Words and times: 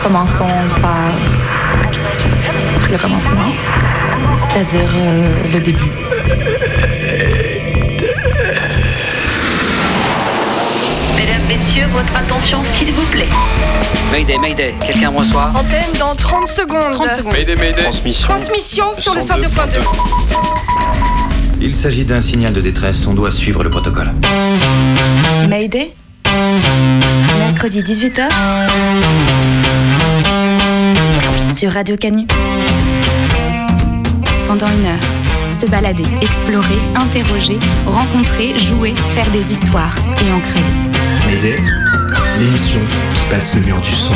Commençons 0.00 0.44
par 0.80 1.10
le 2.90 2.98
commencement, 2.98 3.52
c'est-à-dire 4.36 4.90
euh, 4.96 5.44
le 5.52 5.60
début. 5.60 5.90
Mesdames, 11.16 11.40
Messieurs, 11.48 11.86
votre 11.92 12.16
attention 12.16 12.62
s'il 12.76 12.92
vous 12.92 13.06
plaît. 13.06 13.28
Mayday, 14.12 14.38
Mayday, 14.38 14.74
quelqu'un 14.80 15.10
me 15.10 15.18
reçoit? 15.18 15.50
Antenne 15.54 15.92
dans 15.98 16.14
30 16.14 16.46
secondes. 16.46 16.92
30 16.92 17.10
secondes. 17.10 17.32
Mayday, 17.32 17.56
Mayday. 17.56 17.82
Transmission. 17.82 18.28
Transmission 18.28 18.92
sur 18.92 19.14
le 19.14 19.20
102.2. 19.20 19.80
Il 21.60 21.74
s'agit 21.74 22.04
d'un 22.04 22.20
signal 22.20 22.52
de 22.52 22.60
détresse, 22.60 23.06
on 23.06 23.14
doit 23.14 23.32
suivre 23.32 23.64
le 23.64 23.70
protocole. 23.70 24.12
Mayday? 25.48 25.94
Mercredi 27.38 27.82
18h 27.82 28.28
sur 31.54 31.72
Radio 31.72 31.96
Canu. 31.96 32.26
pendant 34.46 34.68
une 34.68 34.86
heure. 34.86 35.50
Se 35.50 35.66
balader, 35.66 36.04
explorer, 36.20 36.78
interroger, 36.96 37.58
rencontrer, 37.86 38.58
jouer, 38.58 38.94
faire 39.10 39.30
des 39.30 39.52
histoires 39.52 39.96
et 40.26 40.32
en 40.32 40.40
créer. 40.40 40.62
Mayday, 41.26 41.56
l'émission 42.38 42.80
qui 43.14 43.22
passe 43.30 43.54
le 43.54 43.62
mur 43.62 43.80
du 43.80 43.90
son. 43.90 44.14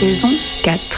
Saison 0.00 0.30
4. 0.64 0.91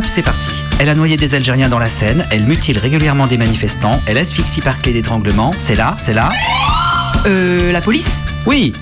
Top, 0.00 0.08
c'est 0.08 0.22
parti. 0.22 0.48
Elle 0.78 0.88
a 0.88 0.94
noyé 0.94 1.18
des 1.18 1.34
Algériens 1.34 1.68
dans 1.68 1.78
la 1.78 1.90
Seine, 1.90 2.26
elle 2.30 2.46
mutile 2.46 2.78
régulièrement 2.78 3.26
des 3.26 3.36
manifestants, 3.36 4.00
elle 4.06 4.16
asphyxie 4.16 4.62
par 4.62 4.80
clé 4.80 4.94
d'étranglement. 4.94 5.52
C'est 5.58 5.74
là, 5.74 5.94
c'est 5.98 6.14
là. 6.14 6.30
Euh, 7.26 7.70
la 7.70 7.82
police? 7.82 8.22
Oui, 8.46 8.72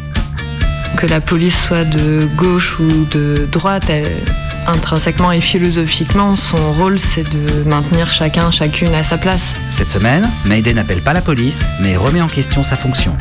que 0.96 1.06
la 1.06 1.20
police 1.20 1.58
soit 1.66 1.82
de 1.84 2.28
gauche 2.36 2.78
ou 2.78 3.04
de 3.10 3.48
droite, 3.50 3.90
elle- 3.90 4.22
intrinsèquement 4.68 5.32
et 5.32 5.40
philosophiquement, 5.40 6.36
son 6.36 6.72
rôle 6.74 7.00
c'est 7.00 7.28
de 7.28 7.64
maintenir 7.68 8.12
chacun, 8.12 8.52
chacune 8.52 8.94
à 8.94 9.02
sa 9.02 9.18
place. 9.18 9.54
cette 9.70 9.88
semaine, 9.88 10.30
Mayday 10.44 10.72
n'appelle 10.72 11.02
pas 11.02 11.14
la 11.14 11.20
police, 11.22 11.64
mais 11.80 11.96
remet 11.96 12.20
en 12.20 12.28
question 12.28 12.62
sa 12.62 12.76
fonction. 12.76 13.16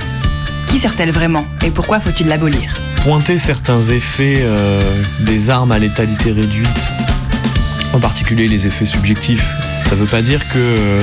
Qui 0.67 0.77
sert-elle 0.77 1.11
vraiment? 1.11 1.47
Et 1.65 1.71
pourquoi 1.71 1.99
faut-il 1.99 2.27
l'abolir? 2.27 2.75
Pointer 2.97 3.39
certains 3.39 3.81
effets 3.81 4.41
euh, 4.41 5.01
des 5.21 5.49
armes 5.49 5.71
à 5.71 5.79
létalité 5.79 6.31
réduite, 6.31 6.91
en 7.97 7.99
particulier 7.99 8.47
les 8.47 8.67
effets 8.67 8.85
subjectifs. 8.85 9.43
Ça 9.89 9.95
veut 9.95 10.05
pas 10.05 10.21
dire 10.21 10.47
que 10.49 10.59
euh, 10.59 10.99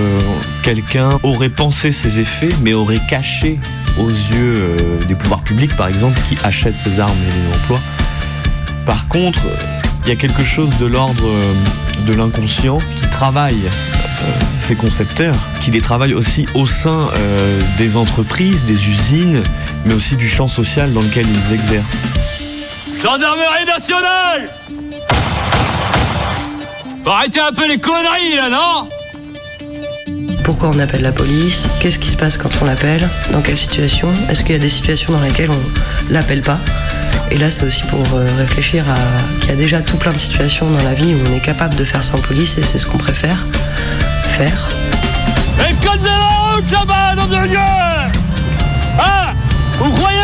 quelqu'un 0.62 1.18
aurait 1.24 1.48
pensé 1.48 1.90
ces 1.90 2.20
effets, 2.20 2.50
mais 2.62 2.72
aurait 2.72 3.00
caché 3.08 3.58
aux 3.98 4.10
yeux 4.10 4.30
euh, 4.32 5.04
des 5.04 5.16
pouvoirs 5.16 5.42
publics, 5.42 5.76
par 5.76 5.88
exemple, 5.88 6.20
qui 6.28 6.38
achètent 6.44 6.76
ces 6.76 7.00
armes 7.00 7.18
et 7.22 7.32
les 7.32 7.56
emploient. 7.58 7.82
Par 8.86 9.08
contre, 9.08 9.40
il 10.04 10.08
y 10.08 10.12
a 10.12 10.16
quelque 10.16 10.44
chose 10.44 10.70
de 10.78 10.86
l'ordre 10.86 11.26
euh, 11.26 11.52
de 12.06 12.14
l'inconscient 12.14 12.78
qui 12.96 13.08
travaille 13.10 13.68
ces 14.60 14.76
concepteurs, 14.76 15.36
qui 15.60 15.72
les 15.72 15.80
travaillent 15.80 16.14
aussi 16.14 16.46
au 16.54 16.66
sein 16.66 17.10
euh, 17.16 17.60
des 17.76 17.96
entreprises, 17.96 18.64
des 18.64 18.88
usines, 18.88 19.42
mais 19.84 19.94
aussi 19.94 20.14
du 20.14 20.28
champ 20.28 20.46
social 20.46 20.92
dans 20.92 21.02
lequel 21.02 21.26
ils 21.28 21.52
exercent. 21.52 22.06
Gendarmerie 23.02 23.66
nationale 23.66 24.50
Arrêtez 27.06 27.40
un 27.40 27.52
peu 27.52 27.68
les 27.68 27.78
conneries 27.78 28.36
là, 28.36 28.48
non 28.48 28.88
Pourquoi 30.42 30.70
on 30.74 30.78
appelle 30.78 31.02
la 31.02 31.12
police? 31.12 31.68
Qu'est-ce 31.80 31.98
qui 31.98 32.08
se 32.08 32.16
passe 32.16 32.36
quand 32.38 32.50
on 32.62 32.64
l'appelle? 32.64 33.08
Dans 33.30 33.42
quelle 33.42 33.58
situation? 33.58 34.10
Est-ce 34.30 34.42
qu'il 34.42 34.52
y 34.52 34.54
a 34.54 34.58
des 34.58 34.70
situations 34.70 35.12
dans 35.12 35.20
lesquelles 35.20 35.50
on 35.50 36.12
l'appelle 36.12 36.40
pas? 36.40 36.58
Et 37.30 37.36
là, 37.36 37.50
c'est 37.50 37.64
aussi 37.64 37.82
pour 37.84 38.02
euh, 38.14 38.26
réfléchir 38.38 38.84
à 38.88 39.40
qu'il 39.40 39.50
y 39.50 39.52
a 39.52 39.56
déjà 39.56 39.80
tout 39.80 39.96
plein 39.96 40.12
de 40.12 40.18
situations 40.18 40.68
dans 40.70 40.82
la 40.82 40.94
vie 40.94 41.14
où 41.14 41.18
on 41.30 41.34
est 41.34 41.40
capable 41.40 41.74
de 41.76 41.84
faire 41.84 42.02
sans 42.02 42.18
police 42.18 42.56
et 42.58 42.62
c'est 42.62 42.78
ce 42.78 42.86
qu'on 42.86 42.98
préfère 42.98 43.38
faire. 44.22 44.68
Et 45.58 45.72
le 45.72 45.86
code 45.86 46.00
de 46.00 46.06
la 46.06 46.54
route 46.54 46.70
là-bas, 46.70 47.14
nom 47.16 47.26
de 47.26 47.46
Dieu! 47.48 47.58
Ah 48.98 49.32
Vous 49.78 49.90
croyez 49.90 50.18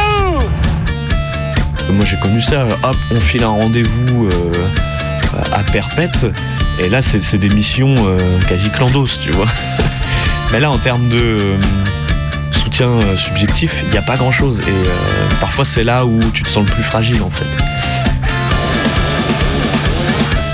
où? 1.89 1.93
Moi 1.93 2.05
j'ai 2.05 2.19
connu 2.19 2.41
ça, 2.41 2.67
hop, 2.83 2.97
on 3.11 3.21
file 3.21 3.45
un 3.45 3.49
rendez-vous 3.49 4.27
euh, 4.27 4.69
à 5.53 5.63
perpète, 5.65 6.27
et 6.81 6.89
là 6.89 7.03
c'est 7.03 7.37
des 7.37 7.51
missions 7.51 7.95
euh, 7.99 8.41
quasi 8.49 8.71
clandos, 8.71 9.07
tu 9.21 9.31
vois. 9.31 9.47
Mais 10.53 10.61
là 10.61 10.71
en 10.71 10.79
termes 10.79 11.09
de 11.09 11.19
euh, 11.19 11.57
soutien 12.51 12.89
euh, 12.89 13.17
subjectif, 13.17 13.83
il 13.85 13.91
n'y 13.91 13.99
a 13.99 14.03
pas 14.03 14.17
grand-chose, 14.17 14.61
et 14.61 14.91
parfois 15.41 15.65
c'est 15.65 15.85
là 15.85 16.07
où 16.07 16.19
tu 16.33 16.43
te 16.43 16.49
sens 16.49 16.67
le 16.67 16.73
plus 16.73 16.83
fragile 16.83 17.23
en 17.23 17.31
fait. 17.31 17.45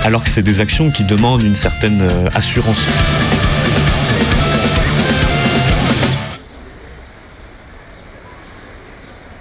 Alors 0.05 0.25
que 0.25 0.31
c'est 0.31 0.43
des 0.43 0.61
actions 0.61 0.91
qui 0.91 1.05
demandent 1.05 1.43
une 1.43 1.57
certaine 1.57 2.09
assurance. 2.35 2.79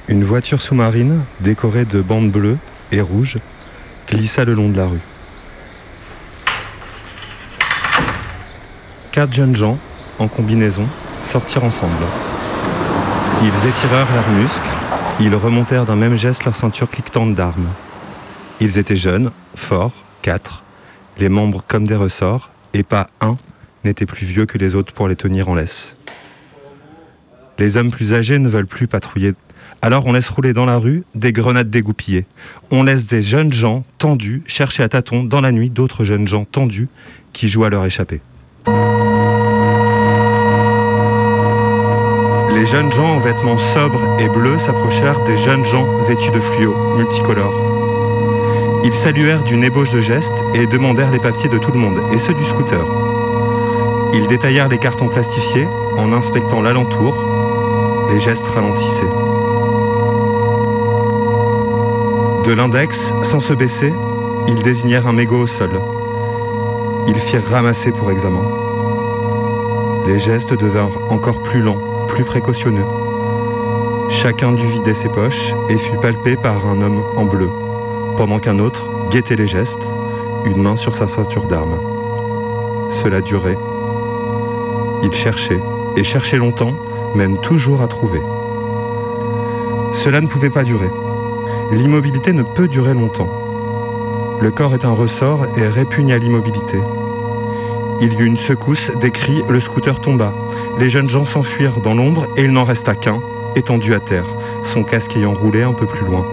Une 0.08 0.24
voiture 0.24 0.62
sous-marine, 0.62 1.22
décorée 1.40 1.86
de 1.86 2.02
bandes 2.02 2.32
bleues 2.32 2.58
et 2.92 3.02
rouges, 3.02 3.38
glissa 4.08 4.46
le 4.46 4.54
long 4.54 4.70
de 4.70 4.78
la 4.78 4.86
rue. 4.86 5.02
Quatre 9.16 9.34
jeunes 9.34 9.56
gens, 9.56 9.80
en 10.20 10.28
combinaison, 10.28 10.86
sortirent 11.24 11.64
ensemble. 11.64 11.94
Ils 13.42 13.70
étirèrent 13.70 14.14
leurs 14.14 14.30
muscles, 14.32 14.68
ils 15.22 15.34
remontèrent 15.34 15.86
d'un 15.86 15.96
même 15.96 16.18
geste 16.18 16.44
leur 16.44 16.58
ceinture 16.58 16.90
cliquetante 16.90 17.34
d'armes. 17.34 17.70
Ils 18.60 18.78
étaient 18.78 18.98
jeunes, 18.98 19.32
forts, 19.56 19.94
quatre, 20.22 20.66
les 21.18 21.30
membres 21.30 21.64
comme 21.66 21.88
des 21.88 21.96
ressorts, 21.96 22.50
et 22.74 22.84
pas 22.84 23.10
un 23.22 23.38
n'était 23.86 24.06
plus 24.06 24.26
vieux 24.26 24.46
que 24.46 24.58
les 24.58 24.76
autres 24.76 24.92
pour 24.92 25.08
les 25.08 25.16
tenir 25.16 25.48
en 25.48 25.56
laisse. 25.56 25.96
Les 27.58 27.78
hommes 27.78 27.92
plus 27.92 28.14
âgés 28.14 28.38
ne 28.38 28.50
veulent 28.50 28.68
plus 28.68 28.88
patrouiller 28.88 29.34
alors 29.82 30.08
on 30.08 30.14
laisse 30.14 30.28
rouler 30.28 30.52
dans 30.52 30.66
la 30.66 30.78
rue 30.78 31.04
des 31.14 31.32
grenades 31.32 31.70
dégoupillées. 31.70 32.26
On 32.70 32.84
laisse 32.84 33.06
des 33.06 33.22
jeunes 33.22 33.54
gens 33.54 33.86
tendus 33.98 34.42
chercher 34.46 34.84
à 34.84 34.90
tâtons 34.90 35.24
dans 35.24 35.42
la 35.42 35.54
nuit 35.54 35.70
d'autres 35.70 36.04
jeunes 36.04 36.28
gens 36.28 36.44
tendus 36.44 36.90
qui 37.32 37.48
jouent 37.48 37.66
à 37.66 37.70
leur 37.70 37.86
échapper. 37.86 38.20
Les 42.54 42.66
jeunes 42.66 42.92
gens 42.92 43.16
en 43.16 43.20
vêtements 43.20 43.58
sobres 43.58 44.18
et 44.20 44.28
bleus 44.28 44.58
s'approchèrent 44.58 45.22
des 45.22 45.38
jeunes 45.38 45.66
gens 45.66 45.86
vêtus 46.08 46.32
de 46.32 46.40
fluo, 46.40 46.76
multicolores. 46.98 48.82
Ils 48.84 48.94
saluèrent 48.94 49.44
d'une 49.44 49.64
ébauche 49.64 49.92
de 49.92 50.02
gestes 50.02 50.44
et 50.54 50.66
demandèrent 50.66 51.12
les 51.12 51.20
papiers 51.20 51.50
de 51.50 51.58
tout 51.58 51.72
le 51.72 51.80
monde, 51.80 52.02
et 52.12 52.18
ceux 52.18 52.34
du 52.34 52.46
scooter. 52.46 52.86
Ils 54.14 54.28
détaillèrent 54.28 54.70
les 54.70 54.78
cartons 54.78 55.10
plastifiés 55.10 55.68
en 55.98 56.14
inspectant 56.14 56.62
l'alentour. 56.62 57.16
Les 58.12 58.20
gestes 58.20 58.48
ralentissaient. 58.48 59.06
De 62.46 62.54
l'index, 62.54 63.12
sans 63.24 63.40
se 63.40 63.54
baisser, 63.54 63.94
ils 64.48 64.62
désignèrent 64.62 65.08
un 65.08 65.14
mégot 65.14 65.42
au 65.42 65.48
sol. 65.48 65.72
Ils 67.08 67.20
firent 67.20 67.48
ramasser 67.50 67.92
pour 67.92 68.12
examen. 68.12 68.42
Les 70.08 70.20
gestes 70.20 70.54
devinrent 70.54 71.00
encore 71.10 71.42
plus 71.42 71.62
lents, 71.62 71.80
plus 72.08 72.24
précautionneux. 72.24 72.86
Chacun 74.10 74.52
dut 74.52 74.66
vider 74.66 74.94
ses 74.94 75.10
poches 75.10 75.54
et 75.70 75.78
fut 75.78 75.98
palpé 75.98 76.36
par 76.36 76.66
un 76.68 76.82
homme 76.82 77.04
en 77.16 77.26
bleu, 77.26 77.50
pendant 78.18 78.40
qu'un 78.40 78.60
autre 78.60 78.88
guettait 79.10 79.36
les 79.36 79.48
gestes, 79.48 79.94
une 80.46 80.62
main 80.62 80.76
sur 80.76 80.96
sa 80.96 81.08
ceinture 81.08 81.48
d'armes. 81.48 81.80
Cela 82.90 83.22
durait. 83.22 83.58
Il 85.04 85.14
cherchait, 85.14 85.62
et 85.96 86.04
cherchait 86.04 86.38
longtemps, 86.38 86.76
mène 87.16 87.38
toujours 87.40 87.82
à 87.82 87.88
trouver. 87.88 88.22
Cela 89.94 90.22
ne 90.22 90.28
pouvait 90.28 90.50
pas 90.50 90.64
durer. 90.64 90.90
L'immobilité 91.72 92.34
ne 92.34 92.44
peut 92.44 92.68
durer 92.68 92.94
longtemps. 92.94 93.45
Le 94.46 94.52
corps 94.52 94.76
est 94.76 94.86
un 94.86 94.92
ressort 94.92 95.48
et 95.58 95.68
répugne 95.68 96.14
à 96.14 96.20
l'immobilité. 96.20 96.78
Il 98.00 98.14
y 98.14 98.22
eut 98.22 98.28
une 98.28 98.38
secousse, 98.38 98.92
des 99.02 99.10
cris, 99.10 99.42
le 99.50 99.60
scooter 99.60 100.00
tomba. 100.00 100.36
Les 100.78 100.88
jeunes 100.88 101.10
gens 101.10 101.26
s'enfuirent 101.26 101.82
dans 101.82 101.96
l'ombre 101.96 102.28
et 102.38 102.44
il 102.44 102.52
n'en 102.52 102.64
resta 102.64 102.94
qu'un, 102.94 103.22
étendu 103.56 103.96
à 103.96 104.00
terre, 104.00 104.28
son 104.62 104.84
casque 104.84 105.16
ayant 105.16 105.34
roulé 105.34 105.64
un 105.64 105.74
peu 105.74 105.88
plus 105.88 106.06
loin. 106.06 106.28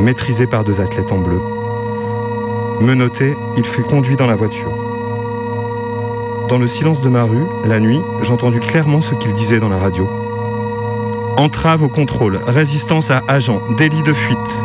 Maîtrisé 0.00 0.46
par 0.46 0.64
deux 0.64 0.82
athlètes 0.82 1.12
en 1.12 1.16
bleu. 1.16 1.40
Menotté, 2.82 3.38
il 3.56 3.64
fut 3.64 3.84
conduit 3.84 4.16
dans 4.16 4.26
la 4.26 4.36
voiture. 4.36 4.76
Dans 6.50 6.58
le 6.58 6.68
silence 6.68 7.00
de 7.00 7.08
ma 7.08 7.24
rue, 7.24 7.46
la 7.64 7.80
nuit, 7.80 8.02
j'entendis 8.20 8.60
clairement 8.60 9.00
ce 9.00 9.14
qu'il 9.14 9.32
disait 9.32 9.60
dans 9.60 9.70
la 9.70 9.78
radio. 9.78 10.10
Entrave 11.38 11.84
au 11.84 11.88
contrôle, 11.88 12.36
résistance 12.46 13.10
à 13.10 13.22
agent, 13.28 13.62
délit 13.78 14.02
de 14.02 14.12
fuite. 14.12 14.62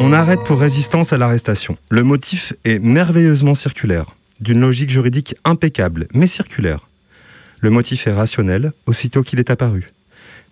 On 0.00 0.12
arrête 0.12 0.44
pour 0.44 0.60
résistance 0.60 1.12
à 1.12 1.18
l'arrestation. 1.18 1.76
Le 1.90 2.04
motif 2.04 2.52
est 2.64 2.78
merveilleusement 2.78 3.54
circulaire, 3.54 4.14
d'une 4.40 4.60
logique 4.60 4.90
juridique 4.90 5.34
impeccable, 5.44 6.06
mais 6.14 6.28
circulaire. 6.28 6.88
Le 7.60 7.70
motif 7.70 8.06
est 8.06 8.12
rationnel 8.12 8.72
aussitôt 8.86 9.24
qu'il 9.24 9.40
est 9.40 9.50
apparu. 9.50 9.90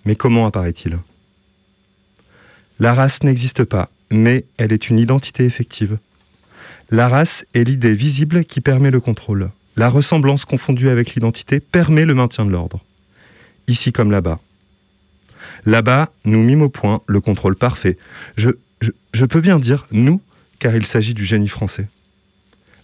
Mais 0.05 0.17
comment 0.17 0.47
apparaît-il? 0.47 0.99
La 2.81 2.93
race 2.93 3.23
n'existe 3.23 3.63
pas, 3.63 3.89
mais 4.11 4.45
elle 4.57 4.73
est 4.73 4.91
une 4.91 4.99
identité 4.99 5.45
effective. 5.45 5.99
La 6.91 7.09
race 7.09 7.45
est 7.55 7.65
l'idée 7.65 7.95
visible 7.95 8.45
qui 8.45 8.61
permet 8.61 8.91
le 8.91 9.01
contrôle. 9.01 9.51
La 9.77 9.89
ressemblance 9.89 10.45
confondue 10.45 10.89
avec 10.89 11.15
l'identité 11.15 11.61
permet 11.61 12.05
le 12.05 12.15
maintien 12.15 12.45
de 12.47 12.51
l'ordre. 12.51 12.81
Ici 13.69 13.93
comme 13.93 14.11
là-bas. 14.11 14.41
Là-bas, 15.67 16.11
nous 16.25 16.43
mîmes 16.43 16.63
au 16.63 16.69
point 16.69 17.01
le 17.07 17.21
contrôle 17.21 17.57
parfait. 17.57 17.97
Je, 18.37 18.51
je, 18.81 19.25
peux 19.25 19.41
bien 19.41 19.59
dire 19.59 19.87
nous, 19.91 20.21
car 20.59 20.75
il 20.77 20.87
s'agit 20.87 21.15
du 21.15 21.25
génie 21.25 21.49
français. 21.49 21.89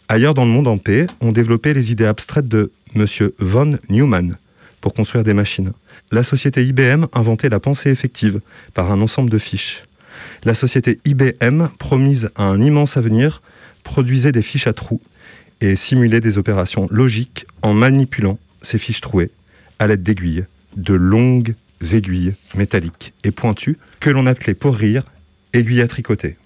Ailleurs 0.09 0.35
dans 0.35 0.45
le 0.45 0.51
monde 0.51 0.69
en 0.69 0.79
paix, 0.79 1.07
on 1.21 1.33
développait 1.33 1.75
les 1.75 1.93
idées 1.93 2.07
abstraites 2.07 2.49
de 2.49 2.73
M. 2.95 3.07
von 3.39 3.79
Neumann 3.89 4.37
pour 4.81 4.95
construire 4.95 5.25
des 5.25 5.35
machines. 5.35 5.73
La 6.11 6.23
société 6.23 6.65
IBM 6.65 7.07
inventait 7.13 7.49
la 7.49 7.61
pensée 7.61 7.91
effective 7.91 8.41
par 8.75 8.91
un 8.91 9.01
ensemble 9.01 9.31
de 9.31 9.39
fiches. 9.39 9.85
La 10.45 10.55
société 10.55 11.01
IBM, 11.05 11.69
promise 11.79 12.31
à 12.35 12.45
un 12.45 12.61
immense 12.61 12.97
avenir, 12.97 13.41
produisait 13.83 14.33
des 14.33 14.43
fiches 14.43 14.67
à 14.67 14.73
trous 14.73 15.01
et 15.61 15.77
simulait 15.77 16.21
des 16.21 16.39
opérations 16.39 16.89
logiques 16.91 17.47
en 17.63 17.73
manipulant 17.73 18.39
ces 18.61 18.79
fiches 18.79 19.01
trouées 19.01 19.31
à 19.79 19.87
l'aide 19.87 20.03
d'aiguilles, 20.03 20.45
de 20.77 20.95
longues 20.95 21.55
aiguilles 21.93 22.35
métalliques 22.55 23.13
et 23.25 23.31
pointues 23.31 23.79
que 24.01 24.11
l'on 24.11 24.27
appelait 24.27 24.55
pour 24.55 24.77
rire 24.77 25.03
aiguilles 25.53 25.83
à 25.83 25.89
tricoter. 25.89 26.37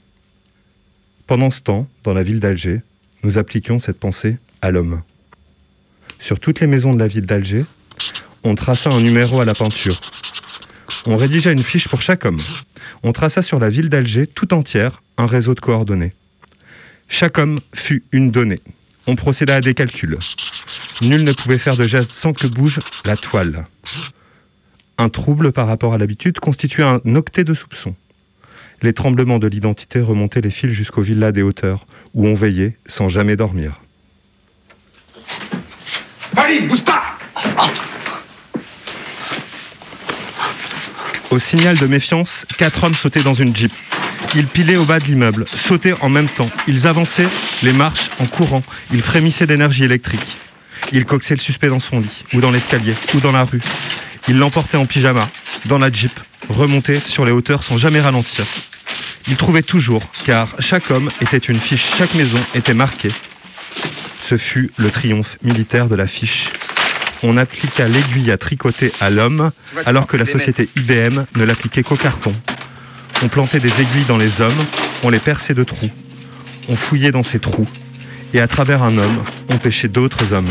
Pendant 1.26 1.50
ce 1.50 1.60
temps, 1.60 1.88
dans 2.04 2.12
la 2.12 2.22
ville 2.22 2.40
d'Alger, 2.40 2.80
nous 3.22 3.38
appliquions 3.38 3.78
cette 3.78 3.98
pensée 3.98 4.36
à 4.62 4.70
l'homme. 4.70 5.02
Sur 6.20 6.40
toutes 6.40 6.60
les 6.60 6.66
maisons 6.66 6.94
de 6.94 6.98
la 6.98 7.06
ville 7.06 7.26
d'Alger, 7.26 7.64
on 8.44 8.54
traça 8.54 8.90
un 8.90 9.00
numéro 9.00 9.40
à 9.40 9.44
la 9.44 9.54
peinture. 9.54 9.98
On 11.06 11.16
rédigea 11.16 11.52
une 11.52 11.62
fiche 11.62 11.88
pour 11.88 12.02
chaque 12.02 12.24
homme. 12.24 12.38
On 13.02 13.12
traça 13.12 13.42
sur 13.42 13.58
la 13.58 13.70
ville 13.70 13.88
d'Alger 13.88 14.26
tout 14.26 14.54
entière 14.54 15.02
un 15.18 15.26
réseau 15.26 15.54
de 15.54 15.60
coordonnées. 15.60 16.12
Chaque 17.08 17.38
homme 17.38 17.56
fut 17.74 18.04
une 18.12 18.30
donnée. 18.30 18.60
On 19.06 19.14
procéda 19.14 19.56
à 19.56 19.60
des 19.60 19.74
calculs. 19.74 20.18
Nul 21.02 21.24
ne 21.24 21.32
pouvait 21.32 21.58
faire 21.58 21.76
de 21.76 21.86
geste 21.86 22.10
sans 22.10 22.32
que 22.32 22.46
bouge 22.46 22.80
la 23.04 23.16
toile. 23.16 23.66
Un 24.98 25.08
trouble 25.08 25.52
par 25.52 25.66
rapport 25.66 25.92
à 25.94 25.98
l'habitude 25.98 26.40
constituait 26.40 26.82
un 26.82 27.00
octet 27.14 27.44
de 27.44 27.54
soupçons. 27.54 27.94
Les 28.82 28.92
tremblements 28.92 29.38
de 29.38 29.46
l'identité 29.46 30.00
remontaient 30.00 30.40
les 30.40 30.50
fils 30.50 30.70
jusqu'aux 30.70 31.02
villas 31.02 31.32
des 31.32 31.42
hauteurs, 31.42 31.86
où 32.14 32.26
on 32.26 32.34
veillait 32.34 32.76
sans 32.86 33.08
jamais 33.08 33.36
dormir. 33.36 33.80
Police, 36.34 36.68
bouge 36.68 36.84
pas 36.84 37.02
Au 41.30 41.38
signal 41.38 41.76
de 41.76 41.86
méfiance, 41.86 42.46
quatre 42.56 42.84
hommes 42.84 42.94
sautaient 42.94 43.22
dans 43.22 43.34
une 43.34 43.54
jeep. 43.54 43.72
Ils 44.34 44.46
pilaient 44.46 44.76
au 44.76 44.84
bas 44.84 45.00
de 45.00 45.04
l'immeuble, 45.04 45.46
sautaient 45.48 45.94
en 46.00 46.08
même 46.08 46.28
temps. 46.28 46.50
Ils 46.68 46.86
avançaient 46.86 47.28
les 47.62 47.72
marches 47.72 48.10
en 48.20 48.26
courant. 48.26 48.62
Ils 48.92 49.00
frémissaient 49.00 49.46
d'énergie 49.46 49.84
électrique. 49.84 50.36
Ils 50.92 51.04
coxaient 51.04 51.34
le 51.34 51.40
suspect 51.40 51.68
dans 51.68 51.80
son 51.80 52.00
lit, 52.00 52.24
ou 52.34 52.40
dans 52.40 52.50
l'escalier, 52.50 52.94
ou 53.14 53.20
dans 53.20 53.32
la 53.32 53.44
rue. 53.44 53.60
Ils 54.28 54.38
l'emportaient 54.38 54.76
en 54.76 54.86
pyjama, 54.86 55.28
dans 55.64 55.78
la 55.78 55.90
jeep, 55.90 56.12
remontaient 56.48 57.00
sur 57.00 57.24
les 57.24 57.32
hauteurs 57.32 57.62
sans 57.62 57.76
jamais 57.76 58.00
ralentir. 58.00 58.44
Ils 59.28 59.36
trouvaient 59.36 59.62
toujours, 59.62 60.02
car 60.24 60.54
chaque 60.60 60.90
homme 60.90 61.08
était 61.20 61.38
une 61.38 61.58
fiche, 61.58 61.94
chaque 61.96 62.14
maison 62.14 62.38
était 62.54 62.74
marquée. 62.74 63.10
Ce 64.22 64.36
fut 64.36 64.70
le 64.76 64.90
triomphe 64.90 65.36
militaire 65.42 65.88
de 65.88 65.96
la 65.96 66.06
fiche. 66.06 66.50
On 67.22 67.36
appliqua 67.36 67.88
l'aiguille 67.88 68.30
à 68.30 68.38
tricoter 68.38 68.92
à 69.00 69.10
l'homme, 69.10 69.50
alors 69.84 70.06
que 70.06 70.16
la 70.16 70.26
société 70.26 70.68
IBM 70.76 71.24
ne 71.36 71.44
l'appliquait 71.44 71.82
qu'au 71.82 71.96
carton. 71.96 72.32
On 73.22 73.28
plantait 73.28 73.60
des 73.60 73.80
aiguilles 73.80 74.04
dans 74.06 74.18
les 74.18 74.40
hommes, 74.40 74.64
on 75.02 75.10
les 75.10 75.18
perçait 75.18 75.54
de 75.54 75.64
trous. 75.64 75.90
On 76.68 76.76
fouillait 76.76 77.12
dans 77.12 77.22
ces 77.22 77.38
trous, 77.38 77.68
et 78.34 78.40
à 78.40 78.46
travers 78.46 78.82
un 78.82 78.98
homme, 78.98 79.24
on 79.48 79.58
pêchait 79.58 79.88
d'autres 79.88 80.32
hommes. 80.32 80.50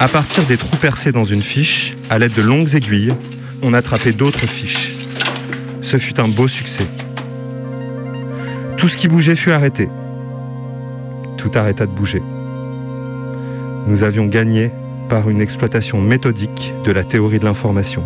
À 0.00 0.08
partir 0.08 0.44
des 0.44 0.56
trous 0.56 0.76
percés 0.76 1.12
dans 1.12 1.24
une 1.24 1.42
fiche, 1.42 1.94
à 2.08 2.18
l'aide 2.18 2.32
de 2.32 2.42
longues 2.42 2.74
aiguilles, 2.74 3.14
on 3.62 3.74
attrapait 3.74 4.12
d'autres 4.12 4.46
fiches. 4.46 4.92
Ce 5.82 5.96
fut 5.98 6.20
un 6.20 6.28
beau 6.28 6.48
succès. 6.48 6.86
Tout 8.76 8.88
ce 8.88 8.96
qui 8.96 9.08
bougeait 9.08 9.36
fut 9.36 9.50
arrêté. 9.50 9.88
Tout 11.36 11.50
arrêta 11.54 11.86
de 11.86 11.92
bouger. 11.92 12.22
Nous 13.86 14.02
avions 14.02 14.26
gagné 14.26 14.70
par 15.08 15.28
une 15.28 15.40
exploitation 15.40 16.00
méthodique 16.00 16.72
de 16.84 16.92
la 16.92 17.04
théorie 17.04 17.38
de 17.38 17.44
l'information. 17.44 18.04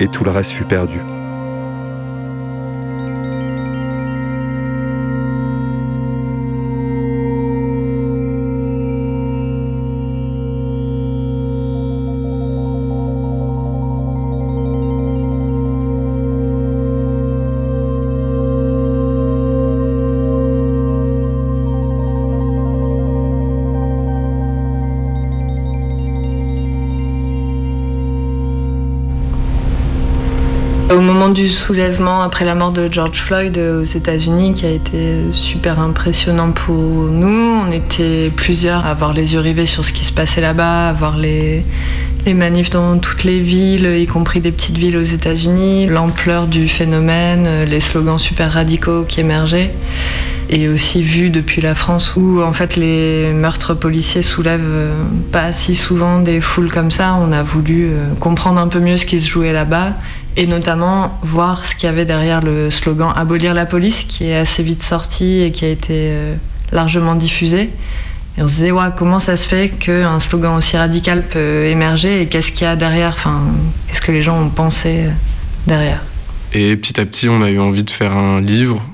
Et 0.00 0.08
tout 0.08 0.24
le 0.24 0.30
reste 0.30 0.52
fut 0.52 0.64
perdu. 0.64 0.98
Du 31.40 31.48
soulèvement 31.48 32.20
après 32.20 32.44
la 32.44 32.54
mort 32.54 32.70
de 32.70 32.92
George 32.92 33.18
Floyd 33.18 33.56
aux 33.56 33.82
États-Unis, 33.82 34.52
qui 34.52 34.66
a 34.66 34.70
été 34.70 35.22
super 35.32 35.80
impressionnant 35.80 36.52
pour 36.52 36.74
nous, 36.74 37.62
on 37.66 37.70
était 37.70 38.30
plusieurs 38.36 38.84
à 38.84 38.90
avoir 38.90 39.14
les 39.14 39.32
yeux 39.32 39.40
rivés 39.40 39.64
sur 39.64 39.82
ce 39.82 39.94
qui 39.94 40.04
se 40.04 40.12
passait 40.12 40.42
là-bas, 40.42 40.90
à 40.90 40.92
voir 40.92 41.16
les, 41.16 41.64
les 42.26 42.34
manifs 42.34 42.68
dans 42.68 42.98
toutes 42.98 43.24
les 43.24 43.40
villes, 43.40 43.86
y 43.86 44.04
compris 44.04 44.40
des 44.40 44.52
petites 44.52 44.76
villes 44.76 44.98
aux 44.98 45.02
États-Unis, 45.02 45.86
l'ampleur 45.86 46.46
du 46.46 46.68
phénomène, 46.68 47.64
les 47.64 47.80
slogans 47.80 48.18
super 48.18 48.52
radicaux 48.52 49.04
qui 49.08 49.20
émergeaient. 49.20 49.70
Et 50.52 50.68
aussi 50.68 51.00
vu 51.00 51.30
depuis 51.30 51.62
la 51.62 51.76
France 51.76 52.16
où 52.16 52.42
en 52.42 52.52
fait 52.52 52.74
les 52.74 53.32
meurtres 53.32 53.72
policiers 53.72 54.20
soulèvent 54.20 54.90
pas 55.30 55.52
si 55.52 55.76
souvent 55.76 56.18
des 56.18 56.40
foules 56.40 56.72
comme 56.72 56.90
ça. 56.90 57.16
On 57.20 57.30
a 57.30 57.44
voulu 57.44 57.90
comprendre 58.18 58.60
un 58.60 58.66
peu 58.66 58.80
mieux 58.80 58.96
ce 58.96 59.06
qui 59.06 59.20
se 59.20 59.28
jouait 59.28 59.52
là-bas 59.52 59.92
et 60.36 60.46
notamment 60.46 61.18
voir 61.22 61.64
ce 61.64 61.74
qu'il 61.74 61.86
y 61.86 61.88
avait 61.88 62.04
derrière 62.04 62.40
le 62.40 62.70
slogan 62.70 63.12
Abolir 63.14 63.54
la 63.54 63.66
police 63.66 64.04
qui 64.04 64.26
est 64.26 64.36
assez 64.36 64.62
vite 64.62 64.82
sorti 64.82 65.40
et 65.40 65.52
qui 65.52 65.64
a 65.64 65.68
été 65.68 66.12
largement 66.72 67.14
diffusé. 67.14 67.70
Et 68.38 68.42
on 68.42 68.48
se 68.48 68.54
disait, 68.54 68.70
ouais, 68.70 68.84
comment 68.96 69.18
ça 69.18 69.36
se 69.36 69.48
fait 69.48 69.68
qu'un 69.68 70.20
slogan 70.20 70.56
aussi 70.56 70.76
radical 70.76 71.24
peut 71.26 71.64
émerger 71.66 72.22
et 72.22 72.26
qu'est-ce 72.26 72.52
qu'il 72.52 72.62
y 72.62 72.70
a 72.70 72.76
derrière? 72.76 73.10
Enfin, 73.10 73.40
Qu'est-ce 73.88 74.00
que 74.00 74.12
les 74.12 74.22
gens 74.22 74.40
ont 74.40 74.50
pensé 74.50 75.06
derrière? 75.66 76.00
Et 76.52 76.76
petit 76.76 77.00
à 77.00 77.06
petit, 77.06 77.28
on 77.28 77.42
a 77.42 77.50
eu 77.50 77.58
envie 77.58 77.84
de 77.84 77.90
faire 77.90 78.12
un 78.12 78.40
livre 78.40 78.84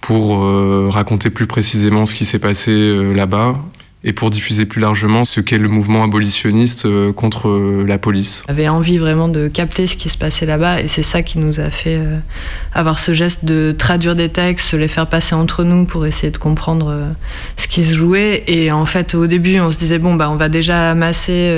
pour 0.00 0.44
euh, 0.44 0.88
raconter 0.90 1.30
plus 1.30 1.46
précisément 1.46 2.06
ce 2.06 2.14
qui 2.14 2.24
s'est 2.24 2.38
passé 2.38 2.70
euh, 2.70 3.12
là-bas 3.12 3.58
et 4.02 4.14
pour 4.14 4.30
diffuser 4.30 4.64
plus 4.64 4.80
largement 4.80 5.24
ce 5.24 5.40
qu'est 5.40 5.58
le 5.58 5.68
mouvement 5.68 6.02
abolitionniste 6.02 6.86
euh, 6.86 7.12
contre 7.12 7.48
euh, 7.48 7.84
la 7.86 7.98
police. 7.98 8.42
On 8.48 8.52
avait 8.52 8.68
envie 8.68 8.96
vraiment 8.96 9.28
de 9.28 9.48
capter 9.48 9.86
ce 9.86 9.96
qui 9.96 10.08
se 10.08 10.16
passait 10.16 10.46
là-bas 10.46 10.80
et 10.80 10.88
c'est 10.88 11.02
ça 11.02 11.22
qui 11.22 11.38
nous 11.38 11.60
a 11.60 11.68
fait 11.68 11.98
euh, 11.98 12.18
avoir 12.72 12.98
ce 12.98 13.12
geste 13.12 13.44
de 13.44 13.74
traduire 13.76 14.16
des 14.16 14.30
textes, 14.30 14.72
les 14.72 14.88
faire 14.88 15.06
passer 15.06 15.34
entre 15.34 15.64
nous 15.64 15.84
pour 15.84 16.06
essayer 16.06 16.30
de 16.30 16.38
comprendre 16.38 17.14
ce 17.56 17.68
qui 17.68 17.82
se 17.82 17.92
jouait 17.92 18.42
et 18.46 18.72
en 18.72 18.86
fait 18.86 19.14
au 19.14 19.26
début 19.26 19.60
on 19.60 19.70
se 19.70 19.78
disait 19.78 19.98
bon 19.98 20.14
bah 20.14 20.30
on 20.30 20.36
va 20.36 20.48
déjà 20.48 20.90
amasser 20.90 21.52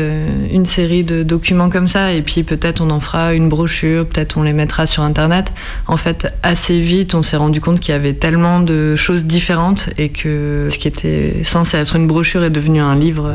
une 0.53 0.67
série 0.67 1.05
de 1.05 1.23
documents 1.23 1.69
comme 1.69 1.89
ça 1.89 2.13
et 2.13 2.23
puis 2.23 2.43
peut-être 2.43 2.81
on 2.81 2.91
en 2.91 3.01
fera 3.01 3.35
une 3.35 3.49
brochure, 3.49 4.07
peut-être 4.07 4.37
on 4.37 4.43
les 4.43 4.53
mettra 4.53 4.87
sur 4.87 5.03
internet. 5.03 5.53
En 5.87 5.97
fait 5.97 6.33
assez 6.43 6.81
vite 6.81 7.15
on 7.15 7.23
s'est 7.23 7.37
rendu 7.37 7.61
compte 7.61 7.81
qu'il 7.81 7.93
y 7.93 7.97
avait 7.97 8.15
tellement 8.15 8.61
de 8.61 8.97
choses 8.97 9.27
différentes 9.27 9.91
et 9.99 10.09
que 10.09 10.69
ce 10.71 10.79
qui 10.79 10.89
était 10.89 11.43
censé 11.45 11.77
être 11.77 11.97
une 11.97 12.07
brochure 12.07 12.32
est 12.41 12.51
devenu 12.51 12.81
un 12.81 12.95
livre. 12.95 13.35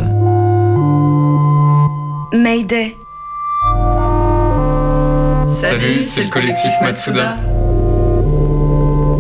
Mayday. 2.34 2.98
Salut, 5.54 6.04
c'est 6.04 6.24
le 6.24 6.30
collectif 6.30 6.72
Matsuda. 6.82 7.38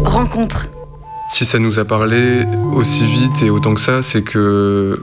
Rencontre. 0.03 0.67
Si 1.29 1.45
ça 1.45 1.59
nous 1.59 1.77
a 1.77 1.85
parlé 1.85 2.45
aussi 2.73 3.05
vite 3.05 3.43
et 3.43 3.49
autant 3.49 3.75
que 3.75 3.81
ça, 3.81 4.01
c'est 4.01 4.23
que 4.23 4.99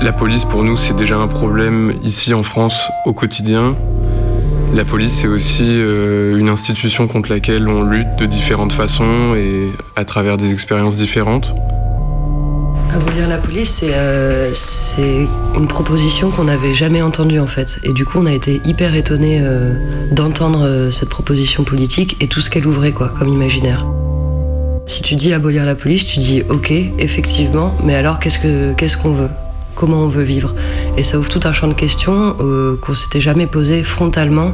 la 0.00 0.12
police 0.12 0.44
pour 0.44 0.64
nous 0.64 0.76
c'est 0.76 0.96
déjà 0.96 1.16
un 1.16 1.28
problème 1.28 1.98
ici 2.02 2.32
en 2.32 2.42
France 2.42 2.90
au 3.04 3.12
quotidien. 3.12 3.76
La 4.74 4.84
police, 4.84 5.12
c'est 5.12 5.26
aussi 5.26 5.64
euh, 5.66 6.38
une 6.38 6.50
institution 6.50 7.08
contre 7.08 7.30
laquelle 7.30 7.68
on 7.68 7.82
lutte 7.84 8.16
de 8.18 8.26
différentes 8.26 8.72
façons 8.72 9.34
et 9.34 9.72
à 9.96 10.04
travers 10.04 10.36
des 10.36 10.52
expériences 10.52 10.96
différentes. 10.96 11.54
Abolir 12.90 13.28
la 13.28 13.36
police, 13.36 13.84
euh, 13.84 14.50
c'est 14.54 15.26
une 15.54 15.68
proposition 15.68 16.30
qu'on 16.30 16.44
n'avait 16.44 16.72
jamais 16.72 17.02
entendue 17.02 17.38
en 17.38 17.46
fait. 17.46 17.78
Et 17.82 17.92
du 17.92 18.06
coup, 18.06 18.18
on 18.18 18.26
a 18.26 18.32
été 18.32 18.62
hyper 18.64 18.94
étonnés 18.94 19.40
euh, 19.42 19.74
d'entendre 20.10 20.64
euh, 20.64 20.90
cette 20.90 21.10
proposition 21.10 21.64
politique 21.64 22.16
et 22.20 22.28
tout 22.28 22.40
ce 22.40 22.48
qu'elle 22.48 22.66
ouvrait 22.66 22.92
quoi, 22.92 23.08
comme 23.08 23.28
imaginaire. 23.28 23.86
Si 24.86 25.02
tu 25.02 25.16
dis 25.16 25.34
abolir 25.34 25.66
la 25.66 25.74
police, 25.74 26.06
tu 26.06 26.18
dis 26.18 26.42
ok, 26.48 26.72
effectivement, 26.98 27.76
mais 27.84 27.94
alors 27.94 28.20
qu'est-ce 28.20 28.38
que 28.38 28.72
qu'est-ce 28.72 28.96
qu'on 28.96 29.12
veut? 29.12 29.28
Comment 29.78 29.98
on 29.98 30.08
veut 30.08 30.24
vivre 30.24 30.56
Et 30.96 31.04
ça 31.04 31.20
ouvre 31.20 31.28
tout 31.28 31.38
un 31.44 31.52
champ 31.52 31.68
de 31.68 31.72
questions 31.72 32.34
euh, 32.40 32.76
qu'on 32.82 32.94
s'était 32.94 33.20
jamais 33.20 33.46
posé 33.46 33.84
frontalement. 33.84 34.50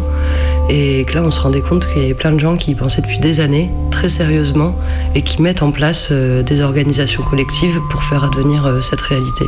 Et 0.68 1.06
là, 1.14 1.22
on 1.22 1.30
se 1.30 1.40
rendait 1.40 1.62
compte 1.62 1.86
qu'il 1.86 2.02
y 2.02 2.04
avait 2.04 2.12
plein 2.12 2.32
de 2.32 2.38
gens 2.38 2.58
qui 2.58 2.72
y 2.72 2.74
pensaient 2.74 3.00
depuis 3.00 3.20
des 3.20 3.40
années, 3.40 3.70
très 3.90 4.10
sérieusement, 4.10 4.78
et 5.14 5.22
qui 5.22 5.40
mettent 5.40 5.62
en 5.62 5.70
place 5.70 6.08
euh, 6.10 6.42
des 6.42 6.60
organisations 6.60 7.22
collectives 7.22 7.80
pour 7.88 8.04
faire 8.04 8.22
advenir 8.22 8.66
euh, 8.66 8.82
cette 8.82 9.00
réalité. 9.00 9.46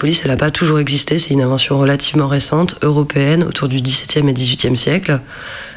Police, 0.00 0.22
elle 0.24 0.30
n'a 0.30 0.36
pas 0.38 0.50
toujours 0.50 0.80
existé, 0.80 1.18
c'est 1.18 1.30
une 1.30 1.42
invention 1.42 1.78
relativement 1.78 2.26
récente, 2.26 2.76
européenne, 2.82 3.44
autour 3.44 3.68
du 3.68 3.82
XVIIe 3.82 4.28
et 4.28 4.32
XVIIIe 4.32 4.76
siècle, 4.76 5.20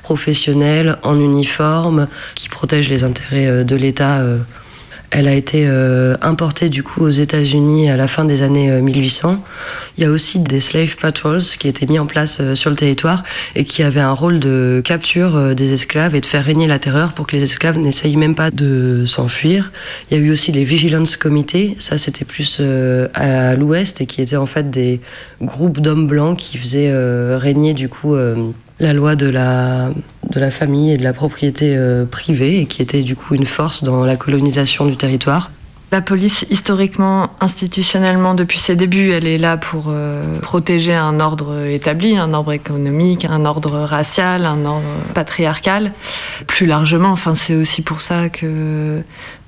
professionnelle, 0.01 0.97
en 1.03 1.19
uniforme, 1.19 2.07
qui 2.33 2.47
protège 2.47 2.89
les 2.89 3.03
intérêts 3.03 3.47
euh, 3.47 3.63
de 3.65 3.75
l'État. 3.75 4.23
Euh. 5.13 5.19
Elle 5.19 5.27
a 5.27 5.33
été 5.33 5.65
euh, 5.67 6.15
importée 6.21 6.69
du 6.69 6.83
coup 6.83 7.01
aux 7.01 7.09
États-Unis 7.09 7.89
à 7.89 7.97
la 7.97 8.07
fin 8.07 8.25
des 8.25 8.41
années 8.43 8.71
euh, 8.71 8.81
1800. 8.81 9.41
Il 9.97 10.03
y 10.03 10.07
a 10.07 10.09
aussi 10.09 10.39
des 10.39 10.59
slave 10.59 10.97
patrols 10.97 11.41
qui 11.59 11.67
étaient 11.67 11.85
mis 11.85 11.99
en 11.99 12.05
place 12.05 12.39
euh, 12.41 12.55
sur 12.55 12.69
le 12.69 12.75
territoire 12.75 13.23
et 13.55 13.63
qui 13.63 13.83
avaient 13.83 14.01
un 14.01 14.13
rôle 14.13 14.39
de 14.39 14.81
capture 14.83 15.35
euh, 15.35 15.53
des 15.53 15.73
esclaves 15.73 16.15
et 16.15 16.21
de 16.21 16.25
faire 16.25 16.43
régner 16.43 16.67
la 16.67 16.79
terreur 16.79 17.13
pour 17.13 17.27
que 17.27 17.35
les 17.35 17.43
esclaves 17.43 17.77
n'essayent 17.77 18.15
même 18.15 18.35
pas 18.35 18.51
de 18.51 19.05
s'enfuir. 19.05 19.71
Il 20.09 20.17
y 20.17 20.19
a 20.19 20.23
eu 20.23 20.31
aussi 20.31 20.51
les 20.51 20.63
vigilance 20.63 21.15
committees, 21.15 21.75
ça 21.79 21.97
c'était 21.97 22.25
plus 22.25 22.57
euh, 22.59 23.07
à 23.13 23.55
l'ouest 23.55 24.01
et 24.01 24.05
qui 24.05 24.21
étaient 24.21 24.35
en 24.35 24.45
fait 24.45 24.69
des 24.69 24.99
groupes 25.41 25.79
d'hommes 25.79 26.07
blancs 26.07 26.37
qui 26.37 26.57
faisaient 26.57 26.89
euh, 26.91 27.37
régner 27.37 27.73
du 27.73 27.89
coup 27.89 28.15
euh, 28.15 28.35
la 28.83 28.93
loi 28.93 29.15
de 29.15 29.27
la, 29.27 29.89
de 30.31 30.39
la 30.39 30.51
famille 30.51 30.91
et 30.91 30.97
de 30.97 31.03
la 31.03 31.13
propriété 31.13 31.75
euh, 31.75 32.05
privée 32.05 32.59
et 32.61 32.65
qui 32.67 32.81
était 32.81 33.01
du 33.01 33.15
coup 33.15 33.33
une 33.33 33.45
force 33.45 33.83
dans 33.83 34.05
la 34.05 34.15
colonisation 34.15 34.85
du 34.85 34.95
territoire. 34.97 35.49
La 35.91 36.01
police, 36.01 36.43
historiquement, 36.49 37.29
institutionnellement, 37.39 38.33
depuis 38.33 38.57
ses 38.57 38.75
débuts, 38.75 39.11
elle 39.11 39.27
est 39.27 39.37
là 39.37 39.57
pour 39.57 39.85
euh, 39.89 40.39
protéger 40.39 40.95
un 40.95 41.19
ordre 41.19 41.65
établi, 41.67 42.17
un 42.17 42.33
ordre 42.33 42.51
économique, 42.51 43.25
un 43.25 43.45
ordre 43.45 43.79
racial, 43.81 44.45
un 44.45 44.65
ordre 44.65 44.87
patriarcal. 45.13 45.91
Plus 46.47 46.65
largement, 46.65 47.09
enfin, 47.11 47.35
c'est 47.35 47.53
aussi 47.53 47.83
pour 47.83 48.01
ça 48.01 48.29
que, 48.29 49.01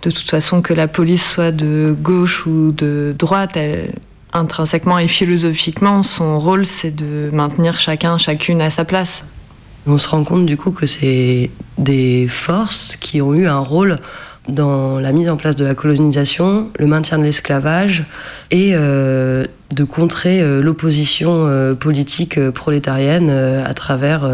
de 0.04 0.12
toute 0.12 0.30
façon, 0.30 0.62
que 0.62 0.76
la 0.76 0.88
police 0.88 1.26
soit 1.28 1.52
de 1.52 1.96
gauche 2.00 2.46
ou 2.46 2.72
de 2.72 3.16
droite, 3.18 3.58
elle- 3.58 3.94
intrinsèquement 4.36 5.00
et 5.00 5.08
philosophiquement, 5.08 6.04
son 6.04 6.38
rôle, 6.40 6.66
c'est 6.66 6.92
de 6.92 7.30
maintenir 7.32 7.80
chacun, 7.80 8.18
chacune 8.18 8.62
à 8.62 8.70
sa 8.70 8.86
place. 8.86 9.24
On 9.88 9.98
se 9.98 10.08
rend 10.08 10.24
compte 10.24 10.46
du 10.46 10.58
coup 10.58 10.72
que 10.72 10.86
c'est 10.86 11.52
des 11.78 12.28
forces 12.28 12.96
qui 12.96 13.22
ont 13.22 13.34
eu 13.34 13.48
un 13.48 13.60
rôle 13.60 14.00
dans 14.48 15.00
la 15.00 15.12
mise 15.12 15.30
en 15.30 15.38
place 15.38 15.56
de 15.56 15.66
la 15.66 15.74
colonisation, 15.74 16.70
le 16.78 16.88
maintien 16.88 17.18
de 17.18 17.24
l'esclavage 17.24 18.06
et 18.52 18.72
euh, 18.74 19.46
de 19.76 19.84
contrer 19.84 20.42
euh, 20.42 20.62
l'opposition 20.62 21.46
euh, 21.48 21.74
politique 21.74 22.40
prolétarienne 22.52 23.30
à 23.30 23.74
travers 23.74 24.30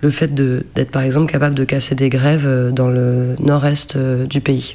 le 0.00 0.10
fait 0.10 0.34
d'être 0.34 0.90
par 0.90 1.02
exemple 1.02 1.30
capable 1.30 1.54
de 1.54 1.64
casser 1.64 1.94
des 1.94 2.08
grèves 2.08 2.72
dans 2.72 2.88
le 2.88 3.36
nord-est 3.38 3.96
du 3.96 4.40
pays. 4.40 4.74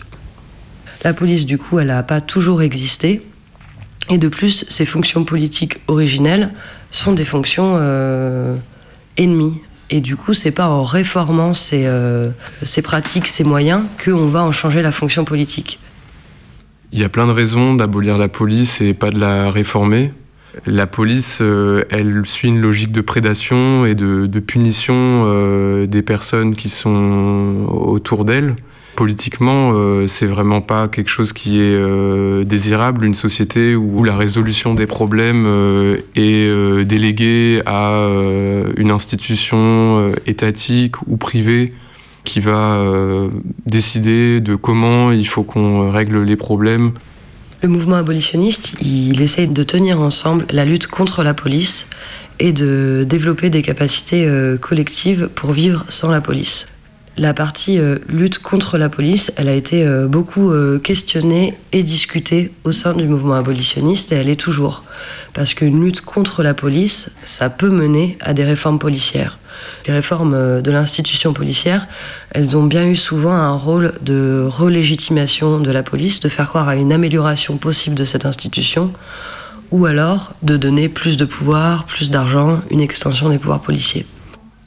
La 1.04 1.14
police 1.14 1.46
du 1.46 1.58
coup 1.58 1.80
elle 1.80 1.88
n'a 1.88 2.04
pas 2.04 2.22
toujours 2.22 2.62
existé 2.62 3.22
et 4.10 4.18
de 4.18 4.28
plus 4.28 4.66
ses 4.70 4.86
fonctions 4.86 5.24
politiques 5.24 5.80
originelles 5.88 6.54
sont 6.92 7.14
des 7.14 7.26
fonctions 7.26 7.76
euh, 7.78 8.56
ennemies. 9.18 9.60
Et 9.90 10.02
du 10.02 10.16
coup, 10.16 10.34
c'est 10.34 10.52
pas 10.52 10.68
en 10.68 10.84
réformant 10.84 11.54
ces, 11.54 11.86
euh, 11.86 12.28
ces 12.64 12.82
pratiques, 12.82 13.28
ces 13.28 13.44
moyens, 13.44 13.84
qu'on 14.04 14.28
va 14.28 14.44
en 14.44 14.52
changer 14.52 14.82
la 14.82 14.92
fonction 14.92 15.24
politique. 15.24 15.80
Il 16.92 17.00
y 17.00 17.04
a 17.04 17.10
plein 17.10 17.26
de 17.26 17.32
raisons 17.32 17.76
d'abolir 17.76 18.18
la 18.18 18.28
police 18.28 18.82
et 18.82 18.94
pas 18.94 19.12
de 19.12 19.20
la 19.20 19.50
réformer. 19.50 20.12
La 20.66 20.88
police, 20.88 21.40
euh, 21.42 21.84
elle 21.90 22.22
suit 22.26 22.48
une 22.48 22.60
logique 22.60 22.92
de 22.92 23.02
prédation 23.02 23.86
et 23.86 23.96
de, 23.96 24.40
punition 24.40 25.86
des 25.86 26.02
personnes 26.02 26.56
qui 26.56 26.70
sont 26.70 27.68
autour 27.70 28.26
d'elle. 28.26 28.56
Politiquement, 28.98 29.74
euh, 29.76 30.08
c'est 30.08 30.26
vraiment 30.26 30.60
pas 30.60 30.88
quelque 30.88 31.10
chose 31.10 31.32
qui 31.32 31.60
est 31.60 31.76
euh, 31.76 32.44
désirable. 32.44 33.06
Une 33.06 33.14
société 33.14 33.76
où 33.76 34.04
la 34.04 34.18
résolution 34.18 34.74
des 34.74 34.88
problèmes 34.88 35.46
euh, 35.46 35.98
est 36.16 36.84
déléguée 36.84 37.62
à 37.68 37.94
une 38.76 38.90
institution 38.90 40.14
étatique 40.26 40.96
ou 41.06 41.18
privée 41.18 41.74
qui 42.24 42.40
va 42.40 42.84
décider 43.68 44.40
de 44.40 44.56
comment 44.56 45.12
il 45.12 45.28
faut 45.28 45.44
qu'on 45.44 45.92
règle 45.92 46.24
les 46.24 46.36
problèmes. 46.36 46.94
Le 47.62 47.70
mouvement 47.70 47.98
abolitionniste, 47.98 48.78
il 48.82 49.22
essaye 49.22 49.48
de 49.48 49.62
tenir 49.62 50.02
ensemble 50.02 50.48
la 50.50 50.66
lutte 50.66 50.88
contre 50.88 51.22
la 51.22 51.36
police 51.36 51.88
et 52.40 52.52
de 52.52 53.06
développer 53.08 53.52
des 53.52 53.62
capacités 53.62 54.28
collectives 54.60 55.30
pour 55.36 55.52
vivre 55.52 55.86
sans 55.88 56.10
la 56.10 56.20
police. 56.20 56.68
La 57.20 57.34
partie 57.34 57.80
euh, 57.80 57.98
lutte 58.08 58.38
contre 58.38 58.78
la 58.78 58.90
police, 58.90 59.32
elle 59.38 59.48
a 59.48 59.54
été 59.54 59.84
euh, 59.84 60.06
beaucoup 60.06 60.52
euh, 60.52 60.78
questionnée 60.78 61.58
et 61.72 61.82
discutée 61.82 62.52
au 62.64 62.72
sein 62.72 62.94
du 62.94 63.08
mouvement 63.08 63.34
abolitionniste 63.34 64.12
et 64.12 64.16
elle 64.16 64.30
est 64.30 64.40
toujours. 64.40 64.84
Parce 65.34 65.56
qu'une 65.56 65.84
lutte 65.84 66.02
contre 66.02 66.44
la 66.44 66.54
police, 66.54 67.16
ça 67.24 67.50
peut 67.50 67.72
mener 67.72 68.20
à 68.22 68.36
des 68.36 68.44
réformes 68.44 68.78
policières. 68.78 69.40
Les 69.88 69.94
réformes 69.94 70.62
de 70.62 70.72
l'institution 70.72 71.34
policière, 71.34 71.88
elles 72.30 72.56
ont 72.56 72.66
bien 72.66 72.86
eu 72.86 72.96
souvent 72.96 73.34
un 73.34 73.56
rôle 73.56 73.94
de 74.02 74.46
relégitimation 74.48 75.60
de 75.60 75.72
la 75.72 75.82
police, 75.82 76.20
de 76.20 76.30
faire 76.30 76.48
croire 76.48 76.70
à 76.70 76.76
une 76.76 76.94
amélioration 76.94 77.58
possible 77.58 77.96
de 77.96 78.06
cette 78.06 78.28
institution, 78.28 78.94
ou 79.72 79.88
alors 79.88 80.34
de 80.44 80.56
donner 80.56 80.88
plus 80.88 81.18
de 81.18 81.26
pouvoir, 81.26 81.86
plus 81.86 82.12
d'argent, 82.12 82.62
une 82.70 82.82
extension 82.82 83.30
des 83.30 83.40
pouvoirs 83.40 83.62
policiers. 83.62 84.06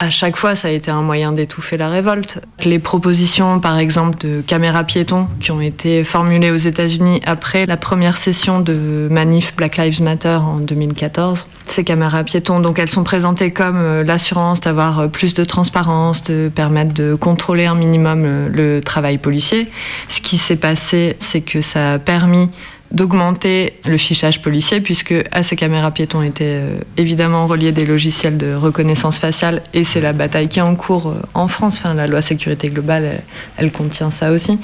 À 0.01 0.09
chaque 0.09 0.35
fois, 0.35 0.55
ça 0.55 0.69
a 0.69 0.71
été 0.71 0.89
un 0.89 1.03
moyen 1.03 1.31
d'étouffer 1.31 1.77
la 1.77 1.87
révolte. 1.87 2.41
Les 2.63 2.79
propositions, 2.79 3.59
par 3.59 3.77
exemple, 3.77 4.17
de 4.17 4.41
caméras 4.41 4.83
piétons 4.83 5.27
qui 5.39 5.51
ont 5.51 5.61
été 5.61 6.03
formulées 6.03 6.49
aux 6.49 6.55
États-Unis 6.55 7.21
après 7.23 7.67
la 7.67 7.77
première 7.77 8.17
session 8.17 8.61
de 8.61 9.07
manif 9.11 9.55
Black 9.55 9.77
Lives 9.77 10.01
Matter 10.01 10.39
en 10.41 10.57
2014. 10.57 11.45
Ces 11.67 11.83
caméras 11.83 12.23
piétons, 12.23 12.61
donc 12.61 12.79
elles 12.79 12.89
sont 12.89 13.03
présentées 13.03 13.51
comme 13.51 13.77
euh, 13.77 14.03
l'assurance 14.03 14.59
d'avoir 14.59 15.01
euh, 15.01 15.07
plus 15.07 15.35
de 15.35 15.43
transparence, 15.43 16.23
de 16.23 16.49
permettre 16.53 16.95
de 16.95 17.13
contrôler 17.13 17.67
un 17.67 17.75
minimum 17.75 18.23
le, 18.23 18.49
le 18.49 18.81
travail 18.81 19.19
policier. 19.19 19.69
Ce 20.09 20.19
qui 20.19 20.39
s'est 20.39 20.55
passé, 20.55 21.15
c'est 21.19 21.41
que 21.41 21.61
ça 21.61 21.93
a 21.93 21.99
permis 21.99 22.49
d'augmenter 22.91 23.79
le 23.85 23.97
fichage 23.97 24.41
policier 24.41 24.81
puisque 24.81 25.13
à 25.31 25.43
ces 25.43 25.55
caméras 25.55 25.91
piétons 25.91 26.21
étaient 26.21 26.59
euh, 26.61 26.79
évidemment 26.97 27.47
reliés 27.47 27.71
des 27.71 27.85
logiciels 27.85 28.37
de 28.37 28.53
reconnaissance 28.53 29.17
faciale 29.17 29.61
et 29.73 29.83
c'est 29.83 30.01
la 30.01 30.13
bataille 30.13 30.49
qui 30.49 30.59
est 30.59 30.63
en 30.63 30.75
cours 30.75 31.07
euh, 31.07 31.21
en 31.33 31.47
France. 31.47 31.83
La 31.83 32.07
loi 32.07 32.21
sécurité 32.21 32.69
globale, 32.69 33.21
elle, 33.57 33.71
contient 33.71 34.09
ça 34.09 34.31
aussi. 34.31 34.59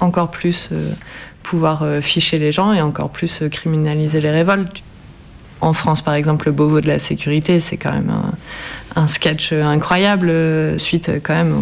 Encore 0.00 0.30
plus 0.30 0.70
euh, 0.72 0.90
pouvoir 1.42 1.84
ficher 2.02 2.38
les 2.38 2.52
gens 2.52 2.74
et 2.74 2.82
encore 2.82 3.10
plus 3.10 3.42
criminaliser 3.50 4.20
les 4.20 4.30
révoltes. 4.30 4.82
En 5.60 5.72
France, 5.72 6.02
par 6.02 6.14
exemple, 6.14 6.46
le 6.46 6.52
Beauvau 6.52 6.80
de 6.80 6.88
la 6.88 6.98
sécurité, 6.98 7.58
c'est 7.58 7.78
quand 7.78 7.92
même 7.92 8.10
un, 8.10 8.32
un 8.96 9.06
sketch 9.06 9.52
incroyable, 9.52 10.28
euh, 10.30 10.78
suite 10.78 11.08
euh, 11.08 11.18
quand 11.22 11.34
même 11.34 11.54